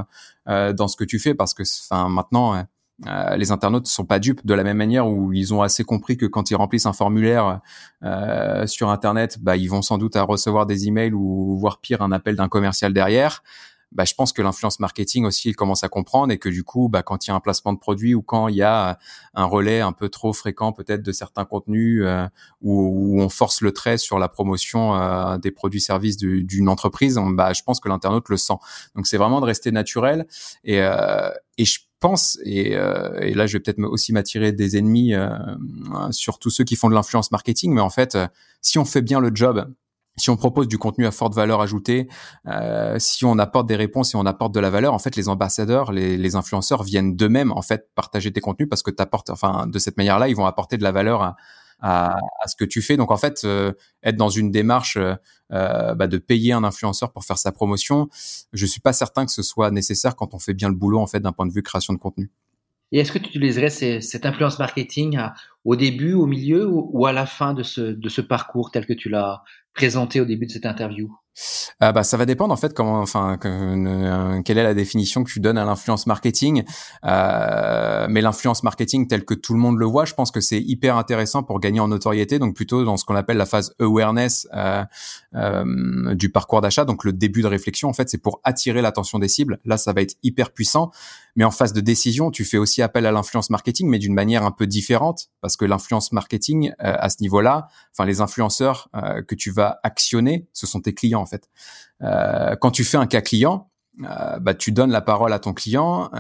euh, 0.48 0.74
dans 0.74 0.88
ce 0.88 0.98
que 0.98 1.04
tu 1.04 1.20
fais 1.20 1.36
parce 1.36 1.54
que, 1.54 1.64
enfin, 1.64 2.10
maintenant. 2.10 2.66
Euh, 3.06 3.36
les 3.36 3.52
internautes 3.52 3.84
ne 3.84 3.90
sont 3.90 4.06
pas 4.06 4.18
dupes 4.18 4.44
de 4.44 4.56
la 4.56 4.64
même 4.64 4.78
manière 4.78 5.08
où 5.08 5.32
ils 5.32 5.54
ont 5.54 5.62
assez 5.62 5.84
compris 5.84 6.18
que 6.18 6.26
quand 6.26 6.50
ils 6.50 6.56
remplissent 6.56 6.88
un 6.88 6.94
formulaire 6.94 7.62
euh, 8.04 8.66
sur 8.66 8.90
internet, 8.90 9.38
bah, 9.40 9.56
ils 9.56 9.68
vont 9.68 9.84
sans 9.84 10.00
doute 10.00 10.16
à 10.16 10.24
recevoir 10.24 10.66
des 10.66 10.88
emails 10.88 11.14
ou 11.14 11.56
voire 11.60 11.80
pire 11.80 12.02
un 12.02 12.12
appel 12.12 12.36
d'un 12.36 12.48
commercial 12.48 12.94
derrière 12.94 13.44
bah, 13.92 14.04
je 14.06 14.14
pense 14.14 14.34
que 14.34 14.42
l'influence 14.42 14.80
marketing 14.80 15.26
aussi, 15.26 15.50
il 15.50 15.56
commence 15.56 15.84
à 15.84 15.90
comprendre 15.90 16.32
et 16.34 16.38
que 16.38 16.50
du 16.50 16.64
coup, 16.64 16.90
bah, 16.90 17.04
quand 17.04 17.26
il 17.26 17.30
y 17.30 17.34
a 17.34 17.36
un 17.36 17.40
placement 17.40 17.74
de 17.74 17.80
produit 17.80 18.16
ou 18.16 18.22
quand 18.22 18.48
il 18.48 18.56
y 18.56 18.62
a 18.62 19.00
un 19.34 19.46
relais 19.46 19.80
un 19.82 19.94
peu 19.94 20.10
trop 20.10 20.34
fréquent 20.34 20.74
peut-être 20.74 21.02
de 21.02 21.12
certains 21.12 21.46
contenus 21.46 22.02
euh, 22.06 22.28
où, 22.62 23.22
on 23.22 23.30
force 23.30 23.62
le 23.62 23.72
trait 23.72 23.98
sur 23.98 24.20
la 24.20 24.28
promotion 24.28 24.96
euh, 24.96 25.38
des 25.38 25.52
produits-services 25.52 26.18
d'une 26.18 26.70
entreprise, 26.70 27.20
bah, 27.34 27.54
je 27.54 27.64
pense 27.64 27.80
que 27.80 27.90
l'internaute 27.90 28.30
le 28.30 28.38
sent. 28.38 28.58
Donc 28.96 29.08
c'est 29.08 29.18
vraiment 29.18 29.42
de 29.42 29.46
rester 29.46 29.72
naturel 29.72 30.28
et, 30.64 30.82
euh, 30.82 31.30
et 31.58 31.66
je 31.66 31.80
pense, 32.00 32.38
et, 32.44 32.76
euh, 32.76 33.20
et, 33.22 33.34
là 33.34 33.48
je 33.48 33.54
vais 33.54 33.60
peut-être 33.60 33.82
aussi 33.84 34.14
m'attirer 34.14 34.52
des 34.52 34.78
ennemis 34.78 35.16
euh, 35.16 35.30
sur 36.12 36.40
tous 36.40 36.50
ceux 36.50 36.64
qui 36.64 36.76
font 36.76 36.90
de 36.90 36.94
l'influence 36.94 37.32
marketing, 37.32 37.74
mais 37.74 37.82
en 37.82 37.90
fait, 37.90 38.18
si 38.62 38.78
on 38.78 38.86
fait 38.86 39.02
bien 39.02 39.20
le 39.20 39.32
job 39.34 39.68
si 40.18 40.30
on 40.30 40.36
propose 40.36 40.68
du 40.68 40.78
contenu 40.78 41.06
à 41.06 41.12
forte 41.12 41.36
valeur 41.36 41.62
ajoutée, 41.62 42.08
euh, 42.48 42.98
si 43.00 43.24
on 43.26 43.38
apporte 43.38 43.68
des 43.68 43.76
réponses, 43.76 44.10
si 44.10 44.16
on 44.16 44.26
apporte 44.26 44.54
de 44.54 44.60
la 44.60 44.70
valeur, 44.70 44.94
en 44.94 45.00
fait, 45.00 45.16
les 45.16 45.30
ambassadeurs, 45.30 45.92
les, 45.92 46.18
les 46.18 46.36
influenceurs 46.36 46.84
viennent 46.84 47.16
d'eux-mêmes 47.16 47.52
en 47.52 47.62
fait 47.62 47.90
partager 47.96 48.32
tes 48.34 48.42
contenus 48.42 48.68
parce 48.70 48.84
que 48.84 48.92
tu 48.92 49.02
apportes, 49.02 49.30
enfin, 49.30 49.68
de 49.68 49.80
cette 49.80 49.98
manière-là, 49.98 50.28
ils 50.28 50.36
vont 50.36 50.46
apporter 50.46 50.78
de 50.78 50.84
la 50.84 50.92
valeur 50.92 51.22
à, 51.22 51.36
à, 51.80 52.18
à 52.42 52.48
ce 52.48 52.56
que 52.56 52.66
tu 52.66 52.82
fais. 52.82 52.98
Donc 52.98 53.12
en 53.12 53.18
fait, 53.18 53.42
euh, 53.44 53.74
être 54.04 54.16
dans 54.18 54.30
une 54.30 54.52
démarche 54.52 54.98
euh, 54.98 55.96
bah, 55.96 56.08
de 56.08 56.18
payer 56.18 56.54
un 56.54 56.64
influenceur 56.64 57.12
pour 57.12 57.24
faire 57.24 57.38
sa 57.38 57.52
promotion, 57.52 58.10
je 58.54 58.66
suis 58.66 58.82
pas 58.82 58.94
certain 58.94 59.26
que 59.26 59.32
ce 59.32 59.44
soit 59.44 59.72
nécessaire 59.72 60.16
quand 60.16 60.34
on 60.34 60.40
fait 60.40 60.54
bien 60.54 60.70
le 60.70 60.76
boulot 60.76 61.00
en 61.00 61.08
fait 61.08 61.20
d'un 61.20 61.32
point 61.32 61.46
de 61.46 61.54
vue 61.54 61.64
création 61.64 61.94
de 61.94 62.00
contenu. 62.00 62.32
Et 62.94 63.00
est-ce 63.00 63.12
que 63.12 63.20
tu 63.20 63.28
utiliserais 63.28 63.70
cette 63.70 64.26
influence 64.26 64.60
marketing 64.60 65.20
au 65.66 65.76
début, 65.76 66.14
au 66.14 66.26
milieu 66.26 66.66
ou, 66.70 67.06
à 67.06 67.12
la 67.12 67.26
fin 67.26 67.54
de 67.54 67.62
ce, 67.62 67.82
de 67.82 68.08
ce 68.08 68.22
parcours 68.22 68.72
tel 68.72 68.86
que 68.86 68.94
tu 68.94 69.10
l'as 69.10 69.44
présenté 69.78 70.20
au 70.20 70.26
début 70.26 70.48
de 70.48 70.52
cette 70.52 70.66
interview 70.66 71.08
ah 71.80 71.92
bah 71.92 72.04
ça 72.04 72.18
va 72.18 72.26
dépendre 72.26 72.52
en 72.52 72.58
fait 72.58 72.74
comment 72.74 73.00
enfin 73.00 73.38
que, 73.38 74.42
quelle 74.42 74.58
est 74.58 74.64
la 74.64 74.74
définition 74.74 75.24
que 75.24 75.32
tu 75.32 75.40
donnes 75.40 75.60
à 75.60 75.66
l'influence 75.66 76.08
marketing. 76.08 76.64
Euh, 77.06 78.08
mais 78.10 78.22
l'influence 78.22 78.64
marketing 78.64 79.08
telle 79.08 79.24
que 79.24 79.36
tout 79.36 79.54
le 79.54 79.60
monde 79.60 79.78
le 79.78 79.86
voit 79.86 80.06
je 80.06 80.16
pense 80.16 80.32
que 80.32 80.42
c'est 80.42 80.60
hyper 80.60 80.98
intéressant 80.98 81.44
pour 81.44 81.60
gagner 81.60 81.80
en 81.80 81.90
notoriété 81.90 82.40
donc 82.40 82.56
plutôt 82.56 82.84
dans 82.84 82.98
ce 82.98 83.06
qu'on 83.06 83.16
appelle 83.16 83.38
la 83.38 83.46
phase 83.46 83.76
awareness 83.80 84.48
euh, 84.56 84.84
euh, 85.36 86.16
du 86.16 86.32
parcours 86.32 86.62
d'achat. 86.62 86.86
Donc 86.86 87.04
le 87.04 87.14
début 87.14 87.44
de 87.44 87.48
réflexion 87.48 87.88
en 87.88 87.94
fait 87.94 88.10
c'est 88.10 88.22
pour 88.22 88.42
attirer 88.44 88.82
l'attention 88.82 89.20
des 89.20 89.28
cibles. 89.28 89.60
Là 89.64 89.78
ça 89.78 89.94
va 89.94 90.02
être 90.02 90.16
hyper 90.24 90.52
puissant 90.52 90.90
mais 91.38 91.46
en 91.46 91.52
phase 91.52 91.72
de 91.72 91.80
décision 91.80 92.32
tu 92.32 92.44
fais 92.44 92.58
aussi 92.58 92.82
appel 92.82 93.06
à 93.06 93.12
l'influence 93.14 93.50
marketing 93.50 93.88
mais 93.88 94.00
d'une 94.00 94.14
manière 94.14 94.44
un 94.44 94.52
peu 94.52 94.68
différente 94.68 95.30
parce 95.40 95.56
que 95.56 95.64
l'influence 95.64 96.12
marketing 96.12 96.72
euh, 96.72 96.96
à 97.00 97.10
ce 97.10 97.18
niveau 97.22 97.40
là 97.40 97.68
enfin 97.94 98.06
les 98.06 98.20
influenceurs 98.20 98.90
euh, 98.96 99.22
que 99.22 99.36
tu 99.36 99.52
vas 99.52 99.80
actionner 99.84 100.48
ce 100.52 100.68
sont 100.68 100.82
tes 100.82 100.94
clients 100.94 101.28
fait. 101.28 101.50
Euh, 102.02 102.56
quand 102.56 102.72
tu 102.72 102.84
fais 102.84 102.98
un 102.98 103.08
cas 103.08 103.22
client, 103.22 103.70
euh, 104.04 104.40
bah, 104.40 104.54
tu 104.54 104.72
donnes 104.72 104.92
la 104.92 105.02
parole 105.02 105.34
à 105.34 105.40
ton 105.40 105.54
client 105.54 106.12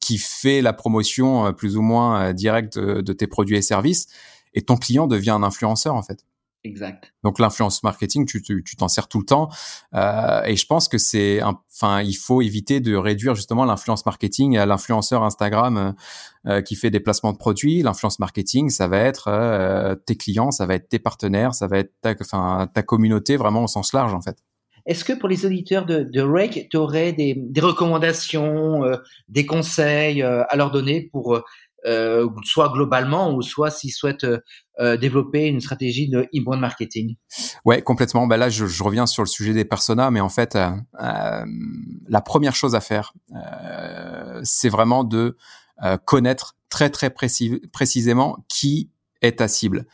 qui 0.00 0.18
fait 0.18 0.62
la 0.62 0.72
promotion 0.72 1.52
plus 1.52 1.76
ou 1.76 1.82
moins 1.82 2.32
directe 2.32 2.78
de, 2.78 3.12
tes 3.12 3.26
produits 3.26 3.56
et 3.56 3.62
services, 3.62 4.06
et 4.54 4.62
ton 4.62 4.76
client 4.76 5.06
devient 5.06 5.30
un 5.30 5.42
influenceur 5.42 5.94
en 5.94 6.02
fait. 6.02 6.24
Exact. 6.64 7.12
Donc 7.22 7.38
l'influence 7.38 7.82
marketing, 7.82 8.26
tu 8.26 8.76
t'en 8.76 8.88
sers 8.88 9.08
tout 9.08 9.20
le 9.20 9.24
temps, 9.24 9.48
et 9.94 10.56
je 10.56 10.66
pense 10.66 10.88
que 10.88 10.98
c'est, 10.98 11.40
enfin, 11.42 12.02
il 12.02 12.14
faut 12.14 12.42
éviter 12.42 12.80
de 12.80 12.96
réduire 12.96 13.34
justement 13.34 13.64
l'influence 13.64 14.04
marketing 14.04 14.58
à 14.58 14.66
l'influenceur 14.66 15.22
Instagram 15.22 15.94
qui 16.66 16.74
fait 16.74 16.90
des 16.90 17.00
placements 17.00 17.32
de 17.32 17.38
produits. 17.38 17.82
L'influence 17.82 18.18
marketing, 18.18 18.70
ça 18.70 18.88
va 18.88 18.98
être 18.98 19.96
tes 20.04 20.16
clients, 20.16 20.50
ça 20.50 20.66
va 20.66 20.74
être 20.74 20.88
tes 20.88 20.98
partenaires, 20.98 21.54
ça 21.54 21.68
va 21.68 21.78
être 21.78 21.92
ta, 22.00 22.14
enfin, 22.20 22.68
ta 22.74 22.82
communauté 22.82 23.36
vraiment 23.36 23.64
au 23.64 23.68
sens 23.68 23.92
large 23.92 24.12
en 24.12 24.20
fait. 24.20 24.38
Est-ce 24.86 25.04
que 25.04 25.12
pour 25.12 25.28
les 25.28 25.44
auditeurs 25.44 25.84
de, 25.84 26.02
de 26.02 26.20
Rake, 26.22 26.68
tu 26.70 26.78
aurais 26.78 27.12
des, 27.12 27.34
des 27.36 27.60
recommandations, 27.60 28.84
euh, 28.84 28.96
des 29.28 29.44
conseils 29.44 30.22
euh, 30.22 30.44
à 30.48 30.56
leur 30.56 30.70
donner 30.70 31.10
pour 31.12 31.42
euh, 31.86 32.28
soit 32.44 32.70
globalement 32.70 33.34
ou 33.34 33.42
soit 33.42 33.70
s'ils 33.70 33.92
souhaitent 33.92 34.26
développer 35.00 35.46
une 35.46 35.60
stratégie 35.60 36.08
de 36.08 36.28
inbound 36.32 36.60
marketing 36.60 37.16
Ouais, 37.64 37.82
complètement. 37.82 38.28
Bah 38.28 38.36
là, 38.36 38.48
je, 38.48 38.66
je, 38.66 38.84
reviens 38.84 39.06
sur 39.06 39.24
le 39.24 39.26
sujet 39.26 39.52
des 39.52 39.64
personas, 39.64 40.12
mais 40.12 40.20
en 40.20 40.28
fait, 40.28 40.56
la 40.96 42.20
première 42.24 42.54
chose 42.54 42.76
à 42.76 42.80
faire, 42.80 43.12
c'est 44.44 44.68
vraiment 44.68 45.02
de 45.02 45.36
connaître 46.04 46.56
très 46.68 46.90
très 46.90 47.10
précis, 47.10 47.60
précisément 47.72 48.44
qui 48.48 48.90
est 49.20 49.38
ta 49.38 49.48
cible. 49.48 49.86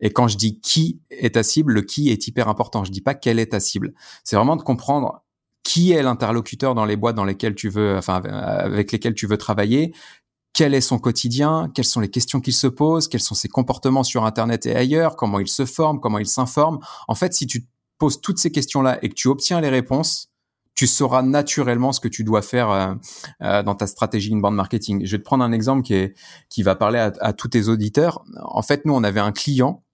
Et 0.00 0.10
quand 0.10 0.28
je 0.28 0.36
dis 0.36 0.60
qui 0.60 1.00
est 1.10 1.34
ta 1.34 1.42
cible, 1.42 1.72
le 1.72 1.82
qui 1.82 2.10
est 2.10 2.26
hyper 2.26 2.48
important. 2.48 2.84
Je 2.84 2.90
dis 2.90 3.00
pas 3.00 3.14
quelle 3.14 3.38
est 3.38 3.52
ta 3.52 3.60
cible. 3.60 3.94
C'est 4.24 4.36
vraiment 4.36 4.56
de 4.56 4.62
comprendre 4.62 5.22
qui 5.62 5.92
est 5.92 6.02
l'interlocuteur 6.02 6.74
dans 6.74 6.84
les 6.84 6.96
boîtes 6.96 7.16
dans 7.16 7.24
lesquelles 7.24 7.54
tu 7.54 7.68
veux, 7.68 7.96
enfin, 7.96 8.22
avec 8.22 8.92
lesquelles 8.92 9.14
tu 9.14 9.26
veux 9.26 9.38
travailler, 9.38 9.92
quel 10.56 10.72
est 10.72 10.80
son 10.80 10.98
quotidien, 10.98 11.70
quelles 11.74 11.84
sont 11.84 12.00
les 12.00 12.08
questions 12.08 12.40
qu'il 12.40 12.54
se 12.54 12.66
pose, 12.66 13.08
quels 13.08 13.20
sont 13.20 13.34
ses 13.34 13.48
comportements 13.48 14.04
sur 14.04 14.24
Internet 14.24 14.64
et 14.64 14.74
ailleurs, 14.74 15.14
comment 15.14 15.38
il 15.38 15.48
se 15.48 15.66
forme, 15.66 16.00
comment 16.00 16.18
il 16.18 16.26
s'informe? 16.26 16.78
En 17.08 17.14
fait, 17.14 17.34
si 17.34 17.46
tu 17.46 17.66
poses 17.98 18.22
toutes 18.22 18.38
ces 18.38 18.50
questions-là 18.50 18.98
et 19.02 19.10
que 19.10 19.14
tu 19.14 19.28
obtiens 19.28 19.60
les 19.60 19.68
réponses, 19.68 20.30
tu 20.74 20.86
sauras 20.86 21.20
naturellement 21.20 21.92
ce 21.92 22.00
que 22.00 22.08
tu 22.08 22.24
dois 22.24 22.40
faire 22.40 22.70
euh, 22.70 22.94
euh, 23.42 23.62
dans 23.62 23.74
ta 23.74 23.86
stratégie 23.86 24.32
inbound 24.32 24.56
marketing. 24.56 25.04
Je 25.04 25.12
vais 25.12 25.18
te 25.18 25.24
prendre 25.24 25.44
un 25.44 25.52
exemple 25.52 25.82
qui 25.82 25.92
est 25.92 26.14
qui 26.48 26.62
va 26.62 26.74
parler 26.74 26.98
à, 26.98 27.32
tous 27.34 27.48
tes 27.48 27.68
auditeurs. 27.68 28.24
En 28.42 28.62
fait, 28.62 28.86
nous, 28.86 28.94
on 28.94 29.04
avait 29.04 29.20
un 29.20 29.32
client 29.32 29.84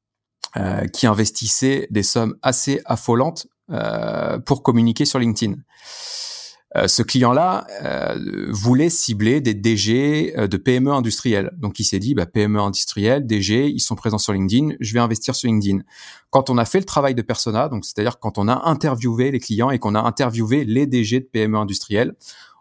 euh, 0.57 0.87
qui 0.87 1.09
investissait 1.09 1.89
des 1.91 2.05
sommes 2.05 2.37
assez 2.41 2.81
affolantes 2.85 3.49
euh, 3.71 4.39
pour 4.39 4.63
communiquer 4.63 5.07
sur 5.07 5.19
LinkedIn. 5.19 5.57
Euh, 6.77 6.89
ce 6.89 7.03
client-là 7.03 7.67
euh, 7.83 8.47
voulait 8.51 8.89
cibler 8.89 9.41
des 9.41 9.55
DG 9.55 10.35
de 10.49 10.57
PME 10.57 10.91
industrielles. 10.91 11.51
Donc 11.59 11.79
il 11.81 11.85
s'est 11.85 11.99
dit, 11.99 12.15
bah, 12.15 12.27
PME 12.27 12.61
industrielle, 12.61 13.27
DG, 13.27 13.69
ils 13.69 13.81
sont 13.81 13.95
présents 13.95 14.19
sur 14.19 14.33
LinkedIn, 14.33 14.75
je 14.81 14.95
vais 14.95 15.01
investir 15.01 15.35
sur 15.35 15.49
LinkedIn. 15.49 15.81
Quand 16.31 16.49
on 16.49 16.57
a 16.57 16.65
fait 16.65 16.79
le 16.79 16.87
travail 16.87 17.15
de 17.15 17.23
persona, 17.23 17.69
donc 17.69 17.85
c'est-à-dire 17.85 18.19
quand 18.19 18.39
on 18.39 18.49
a 18.49 18.69
interviewé 18.69 19.31
les 19.31 19.41
clients 19.41 19.71
et 19.71 19.79
qu'on 19.79 19.95
a 19.95 20.01
interviewé 20.01 20.65
les 20.65 20.87
DG 20.87 21.21
de 21.21 21.27
PME 21.27 21.59
industrielles, 21.59 22.15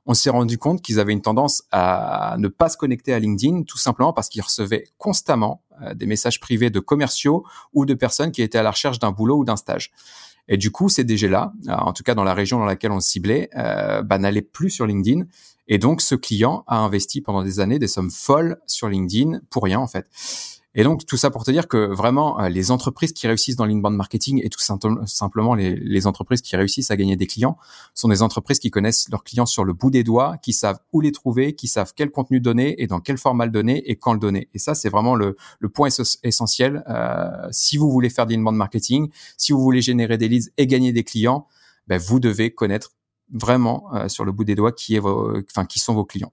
on 0.06 0.14
s'est 0.14 0.30
rendu 0.30 0.58
compte 0.58 0.82
qu'ils 0.82 1.00
avaient 1.00 1.14
une 1.14 1.22
tendance 1.22 1.64
à 1.72 2.36
ne 2.40 2.48
pas 2.48 2.70
se 2.70 2.78
connecter 2.78 3.14
à 3.14 3.20
LinkedIn, 3.20 3.64
tout 3.64 3.78
simplement 3.78 4.14
parce 4.14 4.30
qu'ils 4.30 4.42
recevaient 4.42 4.86
constamment 4.98 5.62
euh, 5.82 5.94
des 5.94 6.06
messages 6.06 6.40
privés 6.40 6.70
de 6.70 6.80
commerciaux 6.80 7.46
ou 7.74 7.86
de 7.86 7.94
personnes 7.94 8.32
qui 8.32 8.42
étaient 8.42 8.58
à 8.58 8.64
la 8.64 8.72
recherche 8.72 9.00
d'un 9.00 9.12
boulot 9.12 9.38
ou 9.38 9.46
d'un 9.46 9.56
stage. 9.56 9.92
Et 10.48 10.58
du 10.58 10.72
coup, 10.72 10.90
ces 10.90 11.04
DG-là, 11.04 11.54
euh, 11.68 11.74
en 11.74 11.94
tout 11.94 12.04
cas 12.04 12.16
dans 12.16 12.24
la 12.24 12.34
région 12.34 12.60
dans 12.60 12.66
laquelle 12.66 12.92
on 12.92 13.00
ciblait, 13.00 13.50
euh, 13.56 14.02
bah, 14.02 14.18
n'allaient 14.18 14.42
plus 14.42 14.70
sur 14.70 14.86
LinkedIn. 14.86 15.26
Et 15.68 15.78
donc, 15.78 16.02
ce 16.02 16.16
client 16.16 16.64
a 16.68 16.78
investi 16.78 17.22
pendant 17.22 17.44
des 17.44 17.60
années 17.60 17.80
des 17.80 17.88
sommes 17.88 18.12
folles 18.12 18.58
sur 18.68 18.90
LinkedIn 18.90 19.40
pour 19.50 19.64
rien 19.64 19.80
en 19.80 19.88
fait. 19.88 20.08
Et 20.74 20.84
donc 20.84 21.06
tout 21.06 21.18
ça 21.18 21.30
pour 21.32 21.44
te 21.44 21.52
dire 21.52 21.68
que 21.68 21.94
vraiment 21.94 22.40
euh, 22.40 22.48
les 22.48 22.72
entreprises 22.72 23.12
qui 23.12 23.28
réussissent 23.28 23.58
dans 23.58 23.66
l'inbound 23.66 23.96
marketing 23.96 24.40
et 24.42 24.50
tout 24.50 24.60
simplement 24.60 25.54
les, 25.54 26.08
entreprises 26.08 26.42
qui 26.42 26.56
réussissent 26.56 26.92
à 26.92 26.96
gagner 26.96 27.18
des 27.18 27.28
clients 27.28 27.58
sont 27.94 28.08
des 28.08 28.22
entreprises 28.22 28.60
qui 28.60 28.72
connaissent 28.72 29.10
leurs 29.10 29.24
clients 29.24 29.46
sur 29.46 29.66
le 29.66 29.74
bout 29.74 29.92
des 29.92 30.04
doigts, 30.04 30.38
qui 30.38 30.54
savent 30.54 30.80
où 30.94 31.02
les 31.02 31.12
trouver, 31.12 31.54
qui 31.54 31.68
savent 31.68 31.92
quel 31.94 32.10
contenu 32.10 32.40
donner 32.40 32.82
et 32.82 32.88
dans 32.88 33.02
quel 33.02 33.18
format 33.18 33.46
le 33.46 33.52
donner 33.52 33.84
et 33.90 33.98
quand 33.98 34.14
le 34.14 34.20
donner. 34.20 34.50
Et 34.54 34.60
ça 34.60 34.74
c'est 34.74 34.90
vraiment 34.90 35.16
le, 35.16 35.36
point 35.74 35.90
essentiel 36.24 36.84
euh, 36.88 37.48
si 37.52 37.78
vous 37.78 37.92
voulez 37.92 38.10
faire 38.10 38.26
de 38.26 38.34
l'inbound 38.34 38.56
marketing, 38.56 39.10
si 39.38 39.52
vous 39.52 39.60
voulez 39.62 39.82
générer 39.82 40.18
des 40.18 40.30
leads 40.30 40.52
et 40.58 40.68
gagner 40.68 40.94
des 40.94 41.04
clients, 41.04 41.48
ben, 41.88 41.98
vous 41.98 42.22
devez 42.22 42.52
connaître 42.52 42.94
vraiment 43.34 43.94
euh, 43.94 44.08
sur 44.08 44.24
le 44.24 44.32
bout 44.32 44.46
des 44.46 44.56
doigts 44.56 44.72
qui 44.72 44.96
est 44.96 45.02
enfin 45.02 45.66
qui 45.66 45.80
sont 45.80 45.94
vos 45.94 46.06
clients. 46.06 46.32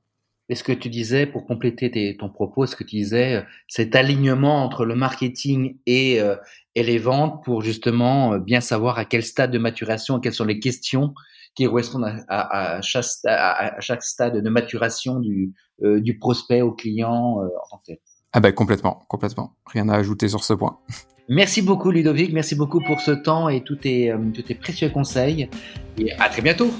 Et 0.50 0.54
ce 0.54 0.64
que 0.64 0.72
tu 0.72 0.88
disais, 0.88 1.26
pour 1.26 1.46
compléter 1.46 2.16
ton 2.18 2.30
propos, 2.30 2.66
ce 2.66 2.74
que 2.74 2.84
tu 2.84 2.96
disais, 2.96 3.36
euh, 3.36 3.42
cet 3.66 3.94
alignement 3.94 4.64
entre 4.64 4.86
le 4.86 4.94
marketing 4.94 5.76
et, 5.86 6.20
euh, 6.20 6.36
et 6.74 6.82
les 6.82 6.98
ventes 6.98 7.44
pour 7.44 7.60
justement 7.60 8.32
euh, 8.32 8.38
bien 8.38 8.60
savoir 8.60 8.98
à 8.98 9.04
quel 9.04 9.22
stade 9.22 9.50
de 9.50 9.58
maturation, 9.58 10.20
quelles 10.20 10.32
sont 10.32 10.46
les 10.46 10.58
questions 10.58 11.12
qui 11.54 11.66
correspondent 11.66 12.24
à, 12.28 12.76
à, 12.76 12.80
chaque, 12.80 13.04
à 13.26 13.80
chaque, 13.80 14.02
stade 14.02 14.42
de 14.42 14.48
maturation 14.48 15.18
du, 15.18 15.52
du 15.82 16.16
prospect 16.16 16.62
au 16.62 16.72
client 16.72 17.40
en 17.40 17.68
tant 17.68 17.78
que 17.78 17.86
tel? 17.86 17.98
Ah 18.32 18.38
ben 18.38 18.52
complètement, 18.52 19.02
complètement. 19.08 19.56
Rien 19.66 19.88
à 19.88 19.96
ajouter 19.96 20.28
sur 20.28 20.44
ce 20.44 20.52
point. 20.52 20.78
Merci 21.28 21.60
beaucoup 21.60 21.90
Ludovic, 21.90 22.32
merci 22.32 22.54
beaucoup 22.54 22.80
pour 22.80 23.00
ce 23.00 23.10
temps 23.10 23.50
et 23.50 23.62
tous 23.62 23.76
tes, 23.76 24.14
tous 24.32 24.40
tes 24.40 24.54
précieux 24.54 24.88
conseils. 24.88 25.50
Et 25.98 26.10
à 26.12 26.30
très 26.30 26.40
bientôt. 26.40 26.70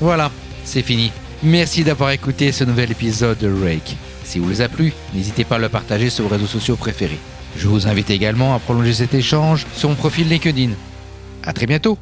Voilà, 0.00 0.30
c'est 0.64 0.82
fini. 0.82 1.10
Merci 1.44 1.84
d'avoir 1.84 2.10
écouté 2.10 2.52
ce 2.52 2.64
nouvel 2.64 2.90
épisode 2.90 3.36
de 3.36 3.52
Rake. 3.52 3.98
Si 4.24 4.38
vous 4.38 4.48
les 4.48 4.62
a 4.62 4.68
plu, 4.70 4.94
n'hésitez 5.12 5.44
pas 5.44 5.56
à 5.56 5.58
le 5.58 5.68
partager 5.68 6.08
sur 6.08 6.24
vos 6.24 6.30
réseaux 6.30 6.46
sociaux 6.46 6.76
préférés. 6.76 7.18
Je 7.58 7.68
vous 7.68 7.86
invite 7.86 8.08
également 8.08 8.54
à 8.54 8.58
prolonger 8.58 8.94
cet 8.94 9.12
échange 9.12 9.66
sur 9.74 9.90
mon 9.90 9.94
profil 9.94 10.26
LinkedIn. 10.26 10.70
À 11.42 11.52
très 11.52 11.66
bientôt 11.66 11.98